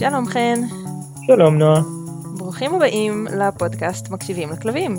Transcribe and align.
שלום 0.00 0.26
חן. 0.26 0.60
שלום 1.26 1.58
נועה. 1.58 1.82
ברוכים 2.38 2.74
הבאים 2.74 3.26
לפודקאסט 3.38 4.10
מקשיבים 4.10 4.50
לכלבים. 4.50 4.96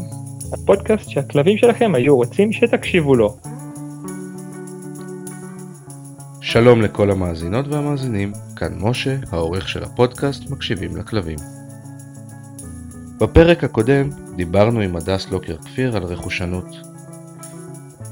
הפודקאסט 0.53 1.09
שהכלבים 1.09 1.57
שלכם 1.57 1.95
היו 1.95 2.15
רוצים 2.15 2.51
שתקשיבו 2.51 3.15
לו. 3.15 3.37
שלום 6.41 6.81
לכל 6.81 7.11
המאזינות 7.11 7.67
והמאזינים, 7.67 8.33
כאן 8.55 8.77
משה, 8.79 9.15
העורך 9.31 9.69
של 9.69 9.83
הפודקאסט 9.83 10.49
מקשיבים 10.49 10.97
לכלבים. 10.97 11.37
בפרק 13.17 13.63
הקודם 13.63 14.09
דיברנו 14.35 14.79
עם 14.79 14.95
הדס 14.95 15.29
לוקר 15.29 15.57
כפיר 15.57 15.97
על 15.97 16.03
רכושנות. 16.03 16.67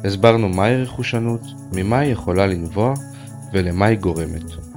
הסברנו 0.05 0.49
מהי 0.49 0.83
רכושנות, 0.83 1.41
ממה 1.73 1.99
היא 1.99 2.11
יכולה 2.11 2.47
לנבוע 2.47 2.93
ולמה 3.53 3.85
היא 3.85 3.99
גורמת. 3.99 4.68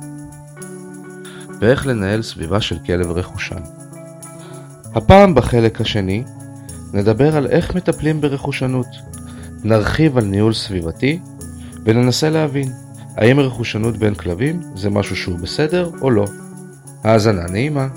ואיך 1.62 1.86
לנהל 1.86 2.22
סביבה 2.22 2.60
של 2.60 2.78
כלב 2.86 3.10
רכושן. 3.10 3.62
הפעם 4.94 5.34
בחלק 5.34 5.80
השני 5.80 6.24
נדבר 6.92 7.36
על 7.36 7.46
איך 7.46 7.74
מטפלים 7.74 8.20
ברכושנות, 8.20 8.86
נרחיב 9.64 10.18
על 10.18 10.24
ניהול 10.24 10.52
סביבתי 10.52 11.18
וננסה 11.84 12.30
להבין 12.30 12.72
האם 13.16 13.40
רכושנות 13.40 13.96
בין 13.96 14.14
כלבים 14.14 14.60
זה 14.74 14.90
משהו 14.90 15.16
שהוא 15.16 15.38
בסדר 15.38 15.90
או 16.00 16.10
לא. 16.10 16.24
האזנה 17.04 17.46
נעימה. 17.46 17.88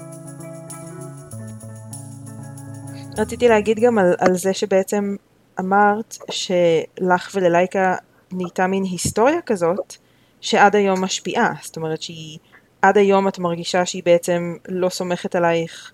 רציתי 3.17 3.47
להגיד 3.47 3.79
גם 3.79 3.97
על, 3.97 4.13
על 4.19 4.37
זה 4.37 4.53
שבעצם 4.53 5.15
אמרת 5.59 6.17
שלך 6.31 7.31
וללייקה 7.35 7.95
נהייתה 8.31 8.67
מין 8.67 8.83
היסטוריה 8.83 9.41
כזאת 9.45 9.95
שעד 10.41 10.75
היום 10.75 11.03
משפיעה, 11.03 11.53
זאת 11.61 11.77
אומרת 11.77 12.01
שהיא 12.01 12.39
עד 12.87 12.97
היום 12.97 13.27
את 13.27 13.39
מרגישה 13.39 13.85
שהיא 13.85 14.03
בעצם 14.05 14.55
לא 14.67 14.89
סומכת 14.89 15.35
עלייך 15.35 15.91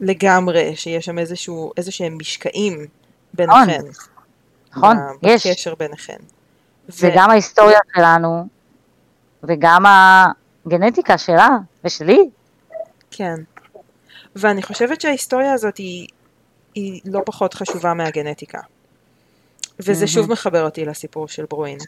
לגמרי, 0.00 0.76
שיש 0.76 1.04
שם 1.04 1.18
איזשהו, 1.18 1.72
איזשהם 1.76 2.18
משקעים 2.18 2.86
ביניכן. 3.34 3.80
נכון, 4.76 4.96
יש. 5.22 5.46
בקשר 5.46 5.74
ביניכן. 5.74 6.16
זה 6.88 7.08
ו... 7.08 7.18
ההיסטוריה 7.18 7.78
שלנו, 7.96 8.46
וגם 9.42 9.84
הגנטיקה 10.66 11.18
שלה 11.18 11.48
ושלי. 11.84 12.30
כן. 13.10 13.34
ואני 14.36 14.62
חושבת 14.62 15.00
שההיסטוריה 15.00 15.52
הזאת 15.52 15.76
היא, 15.76 16.08
היא 16.74 17.00
לא 17.04 17.20
פחות 17.26 17.54
חשובה 17.54 17.94
מהגנטיקה. 17.94 18.60
וזה 19.80 20.06
שוב 20.06 20.32
מחבר 20.32 20.64
אותי 20.64 20.84
לסיפור 20.84 21.28
של 21.28 21.44
ברואין. 21.50 21.78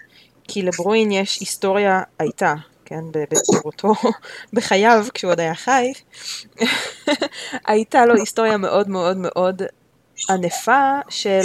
כי 0.48 0.62
לברואין 0.62 1.12
יש 1.12 1.40
היסטוריה, 1.40 2.02
הייתה, 2.18 2.54
כן, 2.84 3.04
בצורתו, 3.30 3.94
בחייו, 4.52 5.06
כשהוא 5.14 5.30
עוד 5.30 5.40
היה 5.40 5.54
חי, 5.54 5.92
הייתה 7.66 8.06
לו 8.06 8.14
היסטוריה 8.14 8.56
מאוד 8.56 8.88
מאוד 8.88 9.16
מאוד 9.16 9.62
ענפה 10.30 10.98
של 11.08 11.42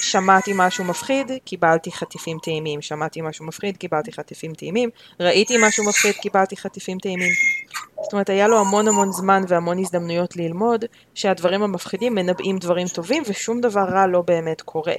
שמעתי 0.00 0.52
משהו 0.54 0.84
מפחיד, 0.84 1.30
קיבלתי 1.44 1.92
חטיפים 1.92 2.38
טעימים, 2.42 2.82
שמעתי 2.82 3.20
משהו 3.20 3.46
מפחיד, 3.46 3.76
קיבלתי 3.76 4.12
חטיפים 4.12 4.54
טעימים, 4.54 4.90
ראיתי 5.20 5.56
משהו 5.62 5.84
מפחיד, 5.84 6.14
קיבלתי 6.14 6.56
חטיפים 6.56 6.98
טעימים. 6.98 7.32
זאת 8.02 8.12
אומרת, 8.12 8.30
היה 8.30 8.48
לו 8.48 8.60
המון 8.60 8.88
המון 8.88 9.12
זמן 9.12 9.42
והמון 9.48 9.78
הזדמנויות 9.78 10.36
ללמוד 10.36 10.84
שהדברים 11.14 11.62
המפחידים 11.62 12.14
מנבאים 12.14 12.58
דברים 12.58 12.88
טובים 12.88 13.22
ושום 13.26 13.60
דבר 13.60 13.84
רע 13.84 14.06
לא 14.06 14.22
באמת 14.22 14.60
קורה. 14.60 14.94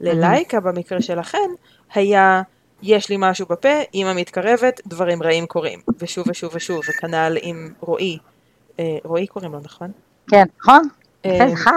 ללייקה 0.00 0.60
במקרה 0.60 1.02
שלכן 1.02 1.50
היה 1.94 2.42
יש 2.82 3.08
לי 3.08 3.16
משהו 3.18 3.46
בפה, 3.46 3.82
אמא 3.94 4.12
מתקרבת, 4.12 4.80
דברים 4.86 5.22
רעים 5.22 5.46
קורים. 5.46 5.80
ושוב 5.98 6.24
ושוב 6.28 6.50
ושוב, 6.54 6.80
וכנ"ל 6.88 7.36
עם 7.42 7.72
רועי. 7.80 8.18
אה, 8.78 8.98
רועי 9.04 9.26
קוראים 9.26 9.52
לו, 9.52 9.60
נכון? 9.64 9.92
כן, 10.30 10.44
נכון. 10.60 10.82
יפה, 11.24 11.44
אה, 11.44 11.50
זכר. 11.50 11.70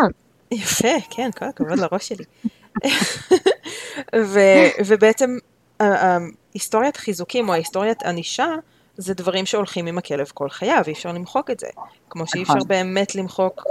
יפה, 0.52 0.88
כן, 1.10 1.30
כל 1.38 1.46
הכבוד 1.46 1.80
לראש 1.80 2.08
שלי. 2.08 2.24
ובעצם 4.86 5.38
היסטוריית 6.54 6.98
חיזוקים 6.98 7.50
או 7.50 7.54
ההיסטוריית 7.54 8.04
ענישה 8.04 8.48
זה 8.98 9.14
דברים 9.14 9.46
שהולכים 9.46 9.88
עם 9.88 9.98
הכלב 9.98 10.32
כל 10.34 10.50
חייו, 10.50 10.84
אי 10.88 10.92
אפשר 10.92 11.12
למחוק 11.12 11.50
את 11.50 11.60
זה. 11.60 11.68
כמו 12.10 12.28
שאי 12.28 12.44
אפשר 12.44 12.54
נכון. 12.54 12.68
באמת 12.68 13.16
למחוק 13.16 13.64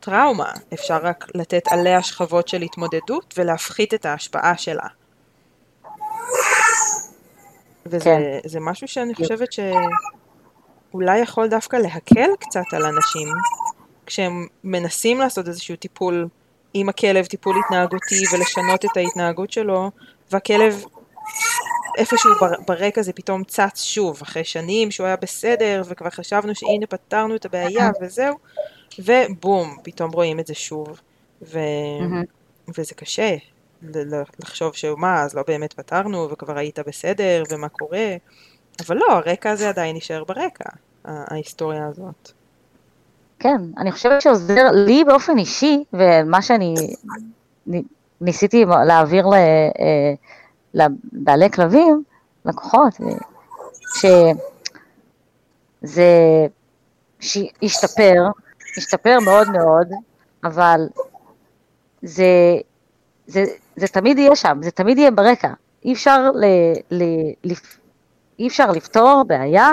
טראומה, 0.00 0.52
אפשר 0.74 0.98
רק 1.02 1.26
לתת 1.34 1.62
עליה 1.70 2.02
שכבות 2.02 2.48
של 2.48 2.62
התמודדות 2.62 3.34
ולהפחית 3.38 3.94
את 3.94 4.06
ההשפעה 4.06 4.58
שלה. 4.58 4.86
וזה 7.86 8.04
כן. 8.04 8.60
משהו 8.60 8.88
שאני 8.88 9.14
חושבת 9.14 9.48
שאולי 9.52 11.18
יכול 11.18 11.48
דווקא 11.48 11.76
להקל 11.76 12.28
קצת 12.40 12.64
על 12.72 12.82
אנשים, 12.82 13.28
כשהם 14.06 14.46
מנסים 14.64 15.18
לעשות 15.18 15.48
איזשהו 15.48 15.76
טיפול 15.76 16.28
עם 16.74 16.88
הכלב, 16.88 17.24
טיפול 17.26 17.56
התנהגותי 17.64 18.22
ולשנות 18.32 18.84
את 18.84 18.96
ההתנהגות 18.96 19.52
שלו, 19.52 19.90
והכלב 20.30 20.84
איפשהו 21.98 22.30
ברקע 22.66 23.02
זה 23.02 23.12
פתאום 23.12 23.44
צץ 23.44 23.82
שוב, 23.82 24.18
אחרי 24.22 24.44
שנים 24.44 24.90
שהוא 24.90 25.06
היה 25.06 25.16
בסדר, 25.16 25.82
וכבר 25.86 26.10
חשבנו 26.10 26.54
שהנה 26.54 26.86
פתרנו 26.88 27.36
את 27.36 27.44
הבעיה 27.44 27.90
וזהו, 28.00 28.36
ובום, 28.98 29.76
פתאום 29.82 30.10
רואים 30.10 30.40
את 30.40 30.46
זה 30.46 30.54
שוב. 30.54 31.00
ו... 31.42 31.58
וזה 32.78 32.94
קשה, 32.94 33.36
לחשוב 34.38 34.74
שמה, 34.74 35.22
אז 35.22 35.34
לא 35.34 35.42
באמת 35.46 35.72
פתרנו, 35.72 36.30
וכבר 36.30 36.58
היית 36.58 36.78
בסדר, 36.78 37.42
ומה 37.50 37.68
קורה, 37.68 38.16
אבל 38.86 38.96
לא, 38.96 39.06
הרקע 39.10 39.50
הזה 39.50 39.68
עדיין 39.68 39.96
נשאר 39.96 40.24
ברקע, 40.24 40.68
ההיסטוריה 41.04 41.86
הזאת. 41.86 42.30
כן, 43.38 43.60
אני 43.78 43.92
חושבת 43.92 44.22
שעוזר 44.22 44.70
לי 44.72 45.04
באופן 45.04 45.38
אישי, 45.38 45.84
ומה 45.92 46.42
שאני 46.42 46.74
ניסיתי 48.20 48.64
להעביר 48.86 49.26
אה, 49.34 50.14
לבעלי 50.74 51.50
כלבים, 51.50 52.02
לקוחות, 52.44 52.94
שזה 54.00 54.32
השתפר, 57.62 58.22
השתפר 58.76 59.18
מאוד 59.24 59.50
מאוד, 59.50 59.88
אבל 60.44 60.88
זה, 62.02 62.56
זה, 63.26 63.44
זה 63.76 63.88
תמיד 63.88 64.18
יהיה 64.18 64.36
שם, 64.36 64.58
זה 64.62 64.70
תמיד 64.70 64.98
יהיה 64.98 65.10
ברקע. 65.10 65.52
אי 65.84 65.92
אפשר, 65.92 66.30
ל, 66.34 66.44
ל, 66.90 67.02
ל, 67.44 67.52
אי 68.38 68.48
אפשר 68.48 68.70
לפתור 68.70 69.24
בעיה 69.26 69.72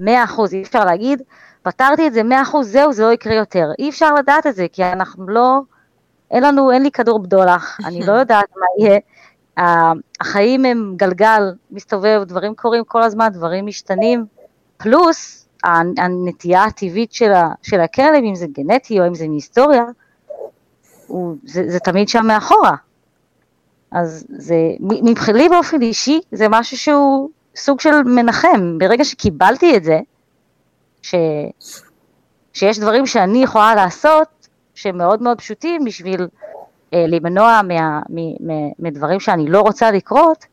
100%, 0.00 0.04
אי 0.52 0.62
אפשר 0.62 0.84
להגיד, 0.84 1.22
פתרתי 1.62 2.06
את 2.06 2.12
זה 2.12 2.22
100%, 2.52 2.62
זהו, 2.62 2.92
זה 2.92 3.02
לא 3.02 3.12
יקרה 3.12 3.34
יותר. 3.34 3.68
אי 3.78 3.88
אפשר 3.88 4.14
לדעת 4.14 4.46
את 4.46 4.54
זה, 4.54 4.66
כי 4.72 4.84
אנחנו 4.84 5.28
לא, 5.28 5.60
אין 6.30 6.42
לנו, 6.42 6.72
אין 6.72 6.82
לי 6.82 6.90
כדור 6.90 7.18
בדולח, 7.18 7.78
אני 7.86 8.06
לא 8.06 8.12
יודעת 8.12 8.48
מה 8.56 8.86
יהיה. 8.86 8.98
החיים 10.20 10.64
הם 10.64 10.94
גלגל, 10.96 11.52
מסתובב, 11.70 12.22
דברים 12.26 12.54
קורים 12.54 12.84
כל 12.84 13.02
הזמן, 13.02 13.28
דברים 13.28 13.66
משתנים, 13.66 14.26
פלוס 14.76 15.48
הנטייה 15.98 16.64
הטבעית 16.64 17.12
של, 17.12 17.32
ה, 17.32 17.48
של 17.62 17.80
הכלב, 17.80 18.24
אם 18.24 18.34
זה 18.34 18.46
גנטי 18.52 19.00
או 19.00 19.06
אם 19.06 19.14
זה 19.14 19.28
מהיסטוריה, 19.28 19.84
הוא, 21.06 21.36
זה, 21.44 21.64
זה 21.68 21.78
תמיד 21.78 22.08
שם 22.08 22.26
מאחורה. 22.26 22.76
אז 23.96 24.26
זה, 24.28 24.54
מבחינתי 24.80 25.48
באופן 25.48 25.82
אישי, 25.82 26.20
זה 26.32 26.46
משהו 26.48 26.78
שהוא 26.78 27.30
סוג 27.56 27.80
של 27.80 28.02
מנחם. 28.02 28.78
ברגע 28.78 29.04
שקיבלתי 29.04 29.76
את 29.76 29.84
זה, 29.84 30.00
ש, 31.02 31.14
שיש 32.52 32.78
דברים 32.78 33.06
שאני 33.06 33.42
יכולה 33.42 33.74
לעשות, 33.74 34.48
שהם 34.74 34.98
מאוד 34.98 35.22
מאוד 35.22 35.38
פשוטים 35.38 35.84
בשביל 35.84 36.28
אה, 36.94 37.04
להימנוע 37.08 37.60
מה, 37.68 38.00
מ, 38.10 38.50
מ, 38.50 38.70
מדברים 38.78 39.20
שאני 39.20 39.48
לא 39.48 39.60
רוצה 39.60 39.90
לקרות, 39.90 40.44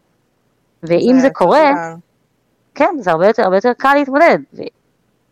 ואם 0.84 1.14
זה, 1.16 1.22
זה 1.22 1.30
קורה. 1.30 1.72
כן, 2.76 2.96
זה 3.00 3.12
הרבה 3.12 3.28
יותר, 3.28 3.44
הרבה 3.44 3.58
יותר 3.58 3.74
קל 3.78 3.94
להתמודד. 3.94 4.40
ו, 4.54 4.62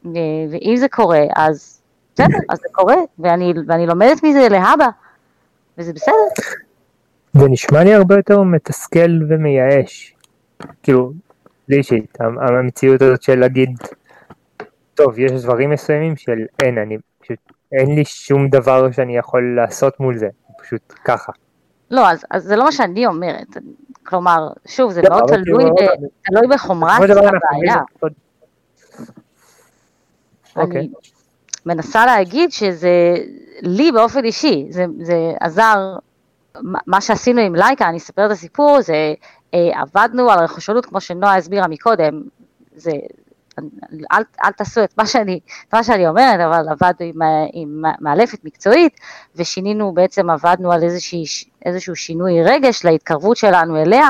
ו, 0.06 0.18
ואם 0.52 0.75
זה 0.78 0.88
קורה, 0.88 1.24
אז 1.36 1.81
בסדר, 2.16 2.38
אז 2.50 2.58
זה 2.58 2.68
קורה, 2.72 2.98
ואני, 3.19 3.54
ואני 3.68 3.88
לומדת 3.88 4.24
מזה 4.24 4.50
להבא, 4.50 4.88
וזה 5.78 5.94
בסדר. 5.94 6.13
זה 7.33 7.50
נשמע 7.50 7.83
לי 7.83 7.94
הרבה 7.94 8.16
יותר 8.16 8.42
מתסכל 8.42 9.19
ומייאש. 9.30 10.16
כאילו, 10.83 11.13
לי 11.69 11.78
אישית, 11.78 12.18
המציאות 12.22 13.01
הזאת 13.01 13.22
של 13.22 13.39
להגיד, 13.39 13.69
טוב, 14.95 15.19
יש 15.19 15.31
דברים 15.31 15.69
מסוימים 15.69 16.16
של 16.16 16.38
אין, 16.63 16.78
אני 16.78 16.98
פשוט, 17.19 17.38
אין 17.72 17.95
לי 17.95 18.06
שום 18.06 18.50
דבר 18.50 18.92
שאני 18.92 19.18
יכול 19.18 19.56
לעשות 19.56 20.00
מול 20.00 20.18
זה, 20.18 20.28
פשוט 20.62 20.94
ככה. 21.06 21.31
לא, 21.92 22.10
אז, 22.10 22.25
אז 22.31 22.44
זה 22.44 22.56
לא 22.56 22.63
מה 22.63 22.72
שאני 22.72 23.06
אומרת, 23.06 23.57
כלומר, 24.04 24.50
שוב, 24.66 24.92
זה 24.92 25.01
לא, 25.01 25.10
מאוד 25.10 25.27
תלוי, 25.27 25.63
כאילו, 25.63 25.75
ב. 25.75 26.07
תלוי 26.22 26.48
בחומרת 26.48 27.10
הבעיה. 27.10 27.75
אוקיי. 30.56 30.80
אני 30.80 30.89
מנסה 31.66 32.06
להגיד 32.06 32.51
שזה, 32.51 33.16
לי 33.62 33.92
באופן 33.92 34.24
אישי, 34.24 34.68
זה, 34.69 34.86
זה 35.01 35.34
עזר 35.39 35.95
מה 36.88 37.01
שעשינו 37.01 37.42
עם 37.42 37.56
לייקה, 37.56 37.89
אני 37.89 37.98
אספר 37.98 38.25
את 38.25 38.31
הסיפור, 38.31 38.81
זה 38.81 39.13
אה, 39.53 39.81
עבדנו 39.81 40.31
על 40.31 40.39
רכושנות 40.39 40.86
כמו 40.86 41.01
שנועה 41.01 41.38
הסבירה 41.38 41.68
מקודם, 41.68 42.21
זה 42.75 42.92
אל, 44.12 44.24
אל 44.44 44.51
תעשו 44.51 44.83
את 44.83 44.98
מה 44.98 45.06
שאני, 45.06 45.39
מה 45.74 45.83
שאני 45.83 46.07
אומרת, 46.07 46.39
אבל 46.39 46.69
עבדנו 46.69 47.07
עם, 47.07 47.21
עם 47.53 47.81
מאלפת 48.01 48.45
מקצועית, 48.45 49.00
ושינינו, 49.36 49.94
בעצם 49.94 50.30
עבדנו 50.30 50.71
על 50.71 50.83
איזושהי, 50.83 51.24
איזשהו 51.65 51.95
שינוי 51.95 52.44
רגש 52.44 52.86
להתקרבות 52.86 53.38
שלנו 53.38 53.81
אליה, 53.81 54.09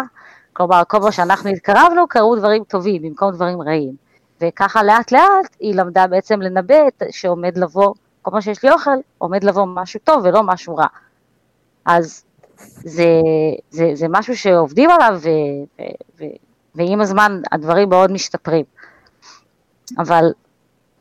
כלומר, 0.54 0.82
כל 0.88 0.98
פעם 1.02 1.12
שאנחנו 1.12 1.50
התקרבנו, 1.50 2.08
קרו 2.08 2.36
דברים 2.36 2.64
טובים 2.64 3.02
במקום 3.02 3.32
דברים 3.32 3.62
רעים. 3.62 3.96
וככה 4.42 4.84
לאט 4.84 5.12
לאט 5.12 5.56
היא 5.60 5.76
למדה 5.76 6.08
בעצם 6.08 6.42
לנבא 6.42 6.76
שעומד 7.10 7.58
לבוא, 7.58 7.94
כל 8.22 8.32
פעם 8.32 8.42
שיש 8.42 8.64
לי 8.64 8.72
אוכל, 8.72 8.92
עומד 9.18 9.44
לבוא 9.44 9.66
משהו 9.66 10.00
טוב 10.04 10.26
ולא 10.26 10.44
משהו 10.44 10.76
רע. 10.76 10.88
אז 11.86 12.24
זה, 12.84 13.06
זה, 13.70 13.92
זה 13.94 14.06
משהו 14.10 14.38
שעובדים 14.38 14.90
עליו, 14.90 15.20
ו, 15.22 15.30
ו, 15.80 15.84
ו, 16.20 16.24
ועם 16.76 17.02
הזמן 17.02 17.42
הדברים 17.52 17.90
מאוד 17.90 18.12
משתפרים. 18.12 18.66
אבל 19.98 20.26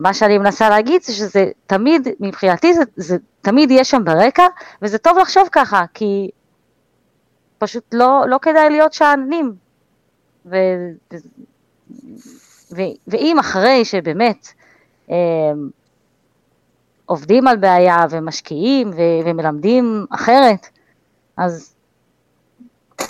מה 0.01 0.15
שאני 0.15 0.39
מנסה 0.39 0.69
להגיד 0.69 1.03
זה 1.03 1.13
שזה 1.13 1.51
תמיד, 1.67 2.09
מבחינתי 2.21 2.75
זה, 2.75 2.83
זה 2.97 3.17
תמיד 3.43 3.71
יהיה 3.71 3.85
שם 3.85 4.05
ברקע, 4.05 4.47
וזה 4.83 4.99
טוב 4.99 5.19
לחשוב 5.19 5.49
ככה, 5.53 5.85
כי 5.95 6.31
פשוט 7.59 7.85
לא, 7.95 8.25
לא 8.29 8.39
כדאי 8.43 8.71
להיות 8.71 8.93
שאננים. 8.93 9.55
ו, 10.47 10.57
ו, 11.13 11.17
ו, 12.77 12.81
ואם 13.07 13.37
אחרי 13.39 13.85
שבאמת 13.85 14.49
אה, 15.11 15.17
עובדים 17.07 17.47
על 17.47 17.57
בעיה 17.57 18.07
ומשקיעים 18.11 18.91
ו, 18.91 19.01
ומלמדים 19.25 20.07
אחרת, 20.11 20.67
אז 21.41 21.75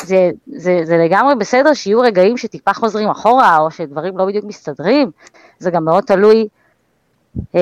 זה, 0.02 0.30
זה, 0.46 0.80
זה 0.84 0.96
לגמרי 0.96 1.34
בסדר 1.34 1.74
שיהיו 1.74 2.00
רגעים 2.00 2.36
שטיפה 2.36 2.74
חוזרים 2.74 3.08
אחורה, 3.08 3.58
או 3.58 3.70
שדברים 3.70 4.18
לא 4.18 4.26
בדיוק 4.26 4.44
מסתדרים, 4.44 5.10
זה 5.58 5.70
גם 5.70 5.84
מאוד 5.84 6.04
תלוי 6.04 6.48
אה, 7.54 7.60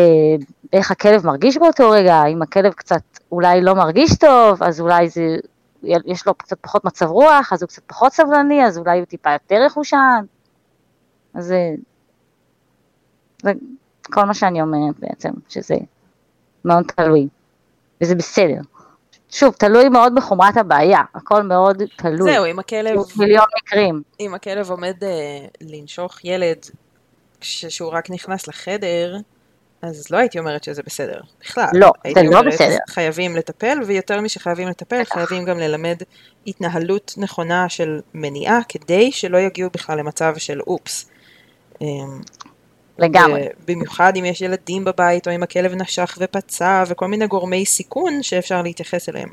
איך 0.73 0.91
הכלב 0.91 1.27
מרגיש 1.27 1.57
באותו 1.57 1.91
רגע, 1.91 2.25
אם 2.27 2.43
הכלב 2.43 2.73
קצת 2.73 3.03
אולי 3.33 3.61
לא 3.61 3.75
מרגיש 3.75 4.19
טוב, 4.19 4.63
אז 4.63 4.81
אולי 4.81 5.09
זה, 5.09 5.37
יש 5.83 6.27
לו 6.27 6.35
קצת 6.35 6.57
פחות 6.61 6.85
מצב 6.85 7.07
רוח, 7.07 7.53
אז 7.53 7.63
הוא 7.63 7.69
קצת 7.69 7.83
פחות 7.87 8.13
סבלני, 8.13 8.67
אז 8.67 8.79
אולי 8.79 8.99
הוא 8.99 9.07
טיפה 9.07 9.33
יותר 9.33 9.63
רכושן, 9.67 10.25
אז 11.35 11.45
זה, 11.45 11.71
זה 13.43 13.53
כל 14.03 14.25
מה 14.25 14.35
שאני 14.35 14.63
אומרת 14.63 14.99
בעצם, 14.99 15.31
שזה 15.49 15.77
מאוד 16.65 16.85
תלוי, 16.97 17.29
וזה 18.01 18.15
בסדר. 18.15 18.61
שוב, 19.31 19.55
תלוי 19.55 19.89
מאוד 19.89 20.15
בחומרת 20.15 20.57
הבעיה, 20.57 21.01
הכל 21.15 21.43
מאוד 21.43 21.83
תלוי. 21.97 22.33
זהו, 22.33 22.47
אם 22.47 22.59
הכלב... 22.59 23.01
מיליון 23.17 23.47
מקרים. 23.63 24.03
אם 24.21 24.35
הכלב 24.35 24.71
עומד 24.71 25.05
אה, 25.05 25.47
לנשוך 25.61 26.25
ילד 26.25 26.59
כשהוא 27.41 27.91
רק 27.91 28.11
נכנס 28.11 28.49
לחדר, 28.49 29.17
אז 29.83 30.11
לא 30.11 30.17
הייתי 30.17 30.39
אומרת 30.39 30.65
שזה 30.65 30.83
בסדר, 30.87 31.21
בכלל. 31.41 31.67
לא, 31.73 31.93
זה 32.15 32.23
לא 32.23 32.43
בסדר. 32.43 32.77
חייבים 32.89 33.37
לטפל, 33.37 33.79
ויותר 33.87 34.21
משחייבים 34.21 34.69
לטפל, 34.69 35.05
חייבים 35.05 35.45
גם 35.45 35.59
ללמד 35.59 35.97
התנהלות 36.47 37.15
נכונה 37.17 37.69
של 37.69 38.01
מניעה, 38.15 38.59
כדי 38.69 39.13
שלא 39.13 39.39
יגיעו 39.39 39.71
בכלל 39.73 39.99
למצב 39.99 40.37
של 40.37 40.61
אופס. 40.61 41.11
לגמרי. 42.99 43.47
במיוחד 43.67 44.17
אם 44.17 44.25
יש 44.25 44.41
ילדים 44.41 44.85
בבית, 44.85 45.29
או 45.29 45.35
אם 45.35 45.43
הכלב 45.43 45.75
נשך 45.75 46.19
ופצע, 46.21 46.85
וכל 46.89 47.07
מיני 47.07 47.27
גורמי 47.27 47.67
סיכון 47.67 48.23
שאפשר 48.23 48.63
להתייחס 48.63 49.09
אליהם. 49.09 49.29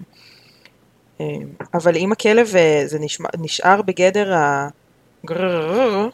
אמ, 1.20 1.26
אבל 1.74 1.96
אם 1.96 2.12
הכלב 2.12 2.56
אה, 2.56 2.84
זה 2.86 3.00
נשאר 3.38 3.82
בגדר 3.82 4.34
הגרררר, 5.24 6.10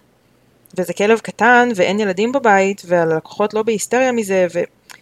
וזה 0.77 0.94
כלב 0.94 1.19
קטן 1.19 1.69
ואין 1.75 2.00
ילדים 2.00 2.31
בבית, 2.31 2.81
והלקוחות 2.86 3.54
לא 3.54 3.63
בהיסטריה 3.63 4.12
מזה, 4.12 4.47
ו... 4.54 4.59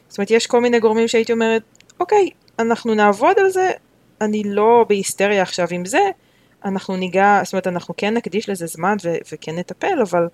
זאת 0.09 0.17
אומרת, 0.17 0.31
יש 0.31 0.47
כל 0.47 0.61
מיני 0.61 0.79
גורמים 0.79 1.07
שהייתי 1.07 1.31
אומרת, 1.31 1.61
אוקיי, 1.99 2.29
אנחנו 2.59 2.95
נעבוד 2.95 3.39
על 3.39 3.49
זה, 3.49 3.71
אני 4.21 4.43
לא 4.45 4.85
בהיסטריה 4.89 5.41
עכשיו 5.41 5.67
עם 5.71 5.85
זה, 5.85 6.01
אנחנו 6.65 6.95
ניגע, 6.97 7.41
זאת 7.43 7.53
אומרת, 7.53 7.67
אנחנו 7.67 7.93
כן 7.97 8.13
נקדיש 8.13 8.49
לזה 8.49 8.65
זמן 8.65 8.95
ו- 9.03 9.15
וכן 9.33 9.55
נטפל, 9.55 10.01
אבל 10.01 10.27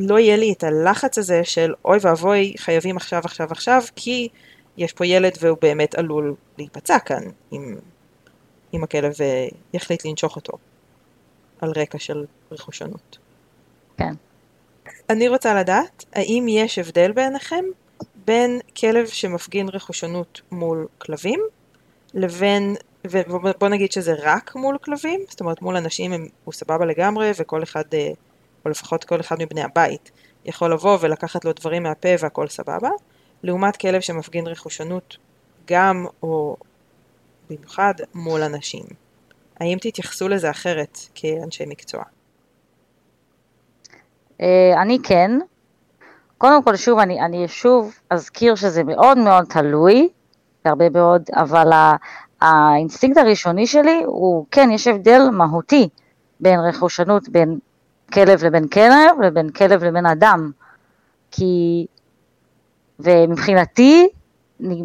לא 0.00 0.18
יהיה 0.18 0.36
לי 0.36 0.52
את 0.52 0.64
הלחץ 0.64 1.18
הזה 1.18 1.44
של 1.44 1.74
אוי 1.84 1.98
ואבוי, 2.02 2.54
חייבים 2.58 2.96
עכשיו, 2.96 3.20
עכשיו, 3.24 3.48
עכשיו, 3.50 3.82
כי 3.96 4.28
יש 4.76 4.92
פה 4.92 5.06
ילד 5.06 5.32
והוא 5.40 5.58
באמת 5.62 5.94
עלול 5.94 6.34
להיפצע 6.58 6.98
כאן, 6.98 7.22
אם, 7.52 7.76
אם 8.74 8.84
הכלב 8.84 9.12
יחליט 9.74 10.04
לנשוך 10.04 10.36
אותו, 10.36 10.52
על 11.60 11.72
רקע 11.76 11.98
של 11.98 12.24
רכושנות. 12.52 13.18
כן. 13.96 14.14
אני 15.10 15.28
רוצה 15.28 15.54
לדעת, 15.54 16.04
האם 16.12 16.46
יש 16.48 16.78
הבדל 16.78 17.12
בעיניכם 17.12 17.64
בין 18.24 18.60
כלב 18.76 19.06
שמפגין 19.06 19.68
רכושנות 19.68 20.40
מול 20.50 20.86
כלבים, 20.98 21.40
לבין, 22.14 22.76
ובוא 23.04 23.68
נגיד 23.68 23.92
שזה 23.92 24.14
רק 24.22 24.54
מול 24.56 24.78
כלבים, 24.78 25.20
זאת 25.28 25.40
אומרת 25.40 25.62
מול 25.62 25.76
אנשים 25.76 26.12
הם, 26.12 26.26
הוא 26.44 26.54
סבבה 26.54 26.84
לגמרי 26.84 27.30
וכל 27.38 27.62
אחד, 27.62 27.84
אה, 27.94 28.10
או 28.64 28.70
לפחות 28.70 29.04
כל 29.04 29.20
אחד 29.20 29.36
מבני 29.38 29.62
הבית, 29.62 30.10
יכול 30.44 30.72
לבוא 30.72 30.98
ולקחת 31.00 31.44
לו 31.44 31.52
דברים 31.52 31.82
מהפה 31.82 32.08
והכל 32.18 32.48
סבבה, 32.48 32.90
לעומת 33.42 33.76
כלב 33.76 34.00
שמפגין 34.00 34.46
רכושנות 34.46 35.16
גם 35.66 36.06
או 36.22 36.56
במיוחד 37.50 37.94
מול 38.14 38.42
אנשים. 38.42 38.84
האם 39.60 39.78
תתייחסו 39.80 40.28
לזה 40.28 40.50
אחרת 40.50 40.98
כאנשי 41.14 41.64
מקצוע? 41.66 42.02
אה, 44.40 44.82
אני 44.82 44.98
כן. 45.02 45.30
קודם 46.38 46.62
כל, 46.62 46.76
שוב, 46.76 46.98
אני, 46.98 47.20
אני 47.20 47.48
שוב 47.48 47.94
אזכיר 48.10 48.54
שזה 48.54 48.84
מאוד 48.84 49.18
מאוד 49.18 49.44
תלוי, 49.44 50.08
הרבה 50.64 50.90
מאוד, 50.90 51.22
אבל 51.34 51.70
האינסטינקט 52.40 53.18
הראשוני 53.18 53.66
שלי 53.66 54.02
הוא, 54.06 54.46
כן, 54.50 54.70
יש 54.70 54.86
הבדל 54.86 55.22
מהותי 55.32 55.88
בין 56.40 56.60
רכושנות 56.60 57.28
בין 57.28 57.58
כלב 58.12 58.44
לבין 58.44 58.68
כלב 58.68 59.20
לבין 59.22 59.50
כלב 59.50 59.84
לבין 59.84 60.06
אדם. 60.06 60.50
כי, 61.30 61.86
ומבחינתי, 63.00 64.08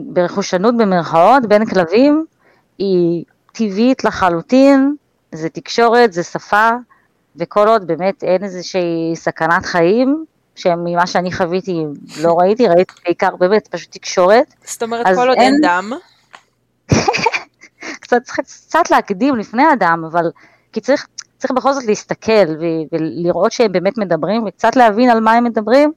ברכושנות 0.06 0.78
במרכאות 0.78 1.46
בין 1.46 1.66
כלבים 1.66 2.26
היא 2.78 3.26
טבעית 3.52 4.04
לחלוטין, 4.04 4.96
זה 5.32 5.50
תקשורת, 5.50 6.14
זה 6.14 6.24
שפה, 6.24 6.70
וכל 7.36 7.68
עוד 7.68 7.88
באמת 7.88 8.24
אין 8.24 8.44
איזושהי 8.44 9.12
סכנת 9.16 9.66
חיים, 9.66 10.26
שממה 10.56 11.08
שאני 11.08 11.32
חוויתי 11.32 11.84
לא 12.22 12.38
ראיתי, 12.40 12.68
ראיתי 12.68 12.94
בעיקר 13.06 13.36
באמת 13.36 13.68
פשוט 13.68 13.92
תקשורת. 13.92 14.54
זאת 14.64 14.84
אומרת 14.84 15.06
כל 15.16 15.30
עוד 15.30 15.38
אין 15.38 15.54
דם. 15.62 15.92
קצת, 18.02 18.22
צריך 18.24 18.40
קצת 18.40 18.92
להקדים 18.92 19.36
לפני 19.36 19.64
הדם, 19.64 20.04
אבל 20.12 20.32
כי 20.74 20.82
צריך, 20.82 21.08
צריך 21.48 21.58
בכל 21.58 21.74
זאת 21.74 21.86
להסתכל 21.86 22.46
ולראות 22.92 23.52
שהם 23.52 23.72
באמת 23.72 23.98
מדברים, 23.98 24.44
וקצת 24.44 24.76
להבין 24.76 25.10
על 25.10 25.20
מה 25.20 25.34
הם 25.34 25.44
מדברים, 25.44 25.92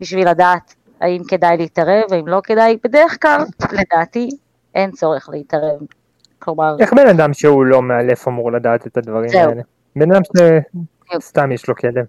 בשביל 0.00 0.30
לדעת 0.30 0.74
האם 1.00 1.22
כדאי 1.28 1.56
להתערב, 1.56 2.12
האם 2.12 2.28
לא 2.28 2.40
כדאי, 2.44 2.78
בדרך 2.84 3.22
כלל, 3.22 3.44
לדעתי, 3.72 4.28
אין 4.74 4.90
צורך 4.90 5.28
להתערב. 5.32 5.80
כלומר... 6.38 6.76
איך 6.80 6.92
בן 6.92 7.08
אדם 7.08 7.34
שהוא 7.34 7.64
לא 7.64 7.82
מאלף 7.82 8.28
אמור 8.28 8.52
לדעת 8.52 8.86
את 8.86 8.96
הדברים 8.96 9.28
זהו. 9.28 9.50
האלה? 9.50 9.62
בן 9.96 10.12
אדם 10.12 10.22
שסתם 11.12 11.52
יש 11.52 11.68
לו 11.68 11.74
כלב. 11.74 12.04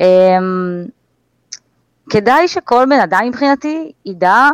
אמ, 0.00 0.84
כדאי 2.10 2.48
שכל 2.48 2.84
בן 2.90 3.00
אדם 3.00 3.20
מבחינתי 3.28 3.92
ידע, 4.06 4.48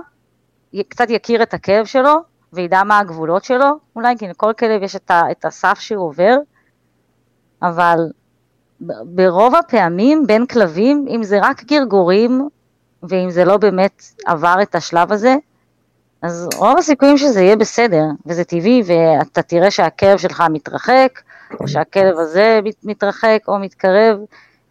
קצת 0.89 1.11
יכיר 1.11 1.43
את 1.43 1.55
הכאב 1.55 1.85
שלו 1.85 2.34
וידע 2.55 2.85
מה 2.85 2.99
הגבולות 2.99 3.45
שלו, 3.45 3.79
אולי 3.97 4.15
כי 4.19 4.29
לכל 4.29 4.53
כלב 4.59 4.83
יש 4.83 4.97
את, 4.97 5.11
ה, 5.11 5.23
את 5.31 5.45
הסף 5.45 5.79
שהוא 5.81 6.07
עובר, 6.07 6.37
אבל 7.63 7.99
ברוב 9.05 9.55
הפעמים 9.55 10.27
בין 10.27 10.47
כלבים, 10.47 11.07
אם 11.09 11.23
זה 11.23 11.39
רק 11.43 11.65
גרגורים 11.65 12.49
ואם 13.03 13.31
זה 13.31 13.45
לא 13.45 13.57
באמת 13.57 14.03
עבר 14.27 14.57
את 14.63 14.75
השלב 14.75 15.13
הזה, 15.13 15.37
אז 16.23 16.49
רוב 16.57 16.79
הסיכויים 16.79 17.19
שזה 17.19 17.41
יהיה 17.41 17.57
בסדר, 17.57 18.05
וזה 18.27 18.45
טבעי, 18.45 18.83
ואתה 18.87 19.43
תראה 19.43 19.71
שהכלב 19.71 20.19
שלך 20.19 20.43
מתרחק, 20.51 21.21
או 21.61 21.69
שהכלב 21.69 22.19
הזה 22.19 22.61
מתרחק 22.85 23.39
או 23.49 23.59
מתקרב. 23.59 24.19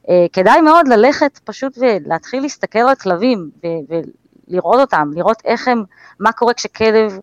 אה, 0.09 0.25
כדאי 0.33 0.61
מאוד 0.61 0.87
ללכת 0.87 1.39
פשוט 1.43 1.77
ולהתחיל 1.77 2.41
להסתכל 2.41 2.79
על 2.79 2.95
כלבים 2.95 3.49
ולראות 4.47 4.79
אותם, 4.79 5.09
לראות 5.15 5.41
איך 5.45 5.67
הם, 5.67 5.83
מה 6.19 6.31
קורה 6.31 6.53
כשכלב 6.53 7.19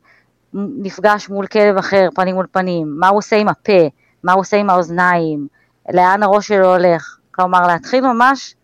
נפגש 0.55 1.29
מול 1.29 1.47
כלב 1.47 1.77
אחר, 1.77 2.09
פנים 2.15 2.35
מול 2.35 2.47
פנים, 2.53 2.95
מה 2.99 3.09
הוא 3.09 3.19
עושה 3.19 3.37
עם 3.37 3.49
הפה, 3.49 3.89
מה 4.25 4.33
הוא 4.33 4.41
עושה 4.41 4.57
עם 4.57 4.71
האוזניים, 4.71 5.47
לאן 5.93 6.23
הראש 6.23 6.49
שלו 6.49 6.77
הולך. 6.77 7.17
כלומר, 7.35 7.67
להתחיל 7.67 8.07
ממש... 8.07 8.55